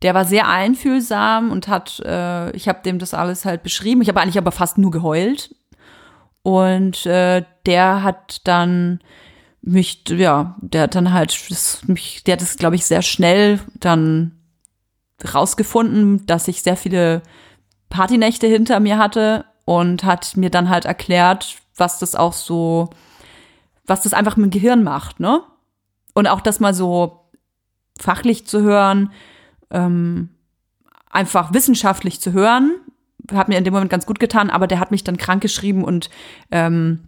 der 0.03 0.13
war 0.13 0.27
sehr 0.27 0.47
einfühlsam 0.47 1.51
und 1.51 1.67
hat, 1.67 1.99
äh, 2.05 2.55
ich 2.55 2.69
habe 2.69 2.83
dem 2.85 2.99
das 2.99 3.15
alles 3.15 3.47
halt 3.47 3.63
beschrieben. 3.63 4.03
Ich 4.03 4.11
habe 4.11 4.21
eigentlich 4.21 4.37
aber 4.37 4.53
fast 4.53 4.77
nur 4.77 4.91
geheult. 4.91 5.55
Und 6.43 7.07
äh, 7.07 7.45
der 7.65 8.03
hat 8.03 8.47
dann 8.47 9.01
mich, 9.63 10.03
ja, 10.09 10.57
der 10.61 10.83
hat 10.83 10.95
dann 10.95 11.13
halt 11.13 11.51
das, 11.51 11.87
mich, 11.87 12.25
der 12.25 12.35
hat 12.35 12.43
es, 12.43 12.57
glaube 12.57 12.77
ich, 12.77 12.87
sehr 12.87 13.03
schnell 13.03 13.61
dann 13.81 14.33
rausgefunden, 15.35 16.27
dass 16.27 16.49
ich 16.49 16.63
sehr 16.63 16.77
viele 16.77 17.23
Partynächte 17.89 18.47
hinter 18.47 18.81
mir 18.81 18.99
hatte 18.99 19.45
und 19.65 20.05
hat 20.05 20.37
mir 20.37 20.51
dann 20.51 20.69
halt 20.69 20.85
erklärt, 20.85 21.57
was 21.77 21.99
das 21.99 22.15
auch 22.15 22.33
so, 22.33 22.91
was 23.87 24.03
das 24.03 24.15
einfach 24.15 24.37
mit 24.37 24.47
dem 24.47 24.61
Gehirn 24.61 24.83
macht, 24.83 25.21
ne? 25.21 25.43
Und 26.15 26.27
auch 26.27 26.41
das 26.41 26.61
mal 26.61 26.75
so 26.75 27.31
fachlich 27.99 28.47
zu 28.47 28.63
hören, 28.63 29.13
ähm, 29.71 30.31
einfach 31.11 31.53
wissenschaftlich 31.53 32.21
zu 32.21 32.33
hören, 32.33 32.73
hat 33.33 33.49
mir 33.49 33.59
in 33.59 33.65
dem 33.65 33.75
Moment 33.75 33.91
ganz 33.91 34.07
gut 34.07 34.21
getan, 34.21 34.51
aber 34.51 34.67
der 34.67 34.81
hat 34.81 34.91
mich 34.91 35.05
dann 35.05 35.17
krank 35.17 35.43
geschrieben 35.43 35.85
und 35.85 36.11
ähm, 36.51 37.08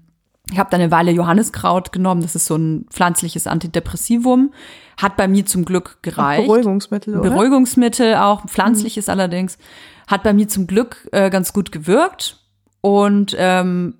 ich 0.51 0.59
habe 0.59 0.71
da 0.71 0.77
eine 0.77 0.91
Weile 0.91 1.11
Johanniskraut 1.11 1.93
genommen, 1.93 2.23
das 2.23 2.35
ist 2.35 2.47
so 2.47 2.57
ein 2.57 2.87
pflanzliches 2.91 3.47
Antidepressivum. 3.47 4.53
Hat 5.01 5.17
bei 5.17 5.29
mir 5.29 5.47
zum 5.47 5.65
Glück 5.65 5.99
gereicht. 6.03 6.43
Auch 6.43 6.47
Beruhigungsmittel, 6.47 7.19
oder? 7.19 7.31
Beruhigungsmittel, 7.31 8.17
auch 8.17 8.47
pflanzliches 8.47 9.07
mhm. 9.07 9.13
allerdings. 9.13 9.59
Hat 10.07 10.23
bei 10.23 10.33
mir 10.33 10.49
zum 10.49 10.67
Glück 10.67 11.09
äh, 11.13 11.31
ganz 11.31 11.53
gut 11.53 11.73
gewirkt. 11.73 12.39
Und 12.81 13.35
ähm, 13.39 13.95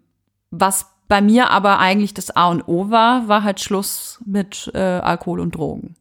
was 0.51 0.87
bei 1.09 1.21
mir 1.21 1.51
aber 1.51 1.79
eigentlich 1.79 2.15
das 2.15 2.35
A 2.35 2.49
und 2.49 2.67
O 2.69 2.91
war, 2.91 3.29
war 3.29 3.43
halt 3.43 3.61
Schluss 3.61 4.21
mit 4.25 4.71
äh, 4.75 4.79
Alkohol 4.79 5.41
und 5.41 5.55
Drogen. 5.55 5.97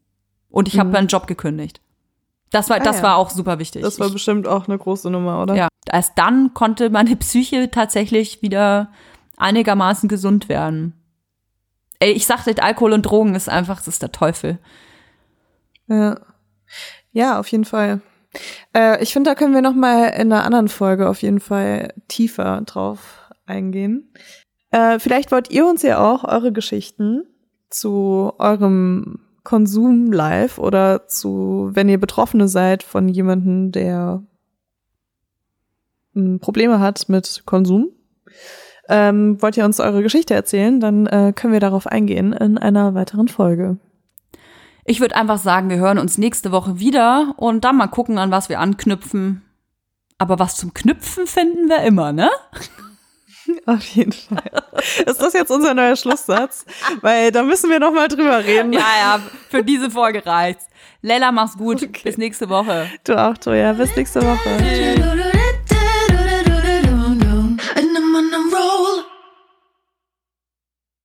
Und 0.50 0.68
ich 0.68 0.80
habe 0.80 0.88
mhm. 0.88 0.93
meinen 0.93 1.08
Job 1.08 1.28
gekündigt. 1.28 1.82
Das 2.52 2.70
war, 2.70 2.78
ah, 2.78 2.80
das 2.80 2.97
ja. 2.97 3.04
war 3.04 3.16
auch 3.18 3.30
super 3.30 3.60
wichtig. 3.60 3.84
Das 3.84 4.00
war 4.00 4.08
ich, 4.08 4.14
bestimmt 4.14 4.47
auch 4.47 4.68
eine 4.68 4.78
große 4.78 5.10
Nummer, 5.10 5.41
oder? 5.41 5.56
Ja. 5.56 5.68
Erst 5.91 6.14
dann 6.18 6.54
konnte 6.54 6.89
meine 6.89 7.16
Psyche 7.16 7.70
tatsächlich 7.70 8.41
wieder 8.41 8.89
einigermaßen 9.40 10.10
gesund 10.10 10.50
werden. 10.50 10.94
Ey, 12.00 12.12
ich 12.12 12.26
sagte, 12.26 12.62
Alkohol 12.62 12.94
und 12.94 13.04
Drogen 13.04 13.36
ist 13.36 13.50
einfach, 13.50 13.78
das 13.78 13.88
ist 13.88 14.02
der 14.02 14.12
Teufel. 14.12 14.60
Ja. 15.88 16.20
Ja, 17.12 17.40
auf 17.40 17.48
jeden 17.48 17.66
Fall. 17.66 18.02
Äh, 18.76 19.02
ich 19.02 19.12
finde, 19.12 19.32
da 19.32 19.36
können 19.36 19.54
wir 19.54 19.62
noch 19.62 19.74
mal 19.74 20.10
in 20.10 20.32
einer 20.32 20.46
anderen 20.46 20.68
Folge 20.68 21.10
auf 21.10 21.22
jeden 21.22 21.40
Fall 21.40 21.94
tiefer 22.08 22.62
drauf 22.62 23.32
eingehen. 23.46 24.14
Äh, 24.72 25.00
vielleicht 25.00 25.32
wollt 25.32 25.50
ihr 25.52 25.66
uns 25.66 25.82
ja 25.82 26.00
auch 26.00 26.24
eure 26.24 26.52
Geschichten 26.52 27.24
zu 27.70 28.34
eurem 28.38 29.20
Konsum 29.44 30.12
live 30.12 30.60
oder 30.60 31.08
zu, 31.08 31.72
wenn 31.74 31.90
ihr 31.90 32.00
Betroffene 32.00 32.48
seid 32.48 32.84
von 32.84 33.10
jemandem, 33.10 33.72
der 33.72 34.24
hm, 36.14 36.40
Probleme 36.40 36.80
hat 36.80 37.10
mit 37.10 37.44
Konsum, 37.46 37.90
ähm, 38.90 39.42
wollt 39.42 39.56
ihr 39.56 39.66
uns 39.66 39.80
eure 39.80 40.04
Geschichte 40.04 40.34
erzählen, 40.34 40.80
dann 40.80 41.08
äh, 41.08 41.34
können 41.36 41.54
wir 41.54 41.60
darauf 41.60 41.88
eingehen 41.88 42.34
in 42.34 42.58
einer 42.58 42.96
weiteren 42.96 43.28
Folge. 43.28 43.78
Ich 44.86 45.00
würde 45.00 45.16
einfach 45.16 45.38
sagen, 45.38 45.70
wir 45.70 45.78
hören 45.78 46.00
uns 46.00 46.18
nächste 46.18 46.52
Woche 46.52 46.80
wieder 46.80 47.36
und 47.38 47.64
dann 47.64 47.78
mal 47.78 47.88
gucken, 47.88 48.18
an 48.18 48.32
was 48.32 48.50
wir 48.50 48.60
anknüpfen. 48.60 49.44
Aber 50.18 50.40
was 50.40 50.58
zum 50.58 50.74
Knüpfen 50.74 51.28
finden 51.28 51.70
wir 51.70 51.84
immer, 51.84 52.12
ne? 52.12 52.30
Auf 53.66 53.84
jeden 53.90 54.12
Fall. 54.12 54.52
Ist 55.06 55.22
das 55.22 55.34
jetzt 55.34 55.52
unser 55.52 55.74
neuer 55.74 55.96
Schlusssatz? 55.96 56.66
Weil 57.02 57.32
da 57.32 57.44
müssen 57.44 57.70
wir 57.70 57.80
noch 57.80 57.94
mal 57.94 58.08
drüber 58.08 58.44
reden. 58.44 58.74
Ja, 58.74 58.80
ja, 58.80 59.20
für 59.50 59.64
diese 59.64 59.90
Folge 59.90 60.26
reicht's. 60.26 60.68
Lella, 61.02 61.32
mach's 61.32 61.58
gut. 61.58 61.84
Okay. 61.84 62.02
Bis 62.04 62.18
nächste 62.18 62.50
Woche. 62.50 62.88
Du 63.04 63.16
auch, 63.16 63.38
Toja. 63.38 63.74
Bis 63.74 63.96
nächste 63.96 64.22
Woche. 64.22 64.58
Tschüss. 64.58 65.29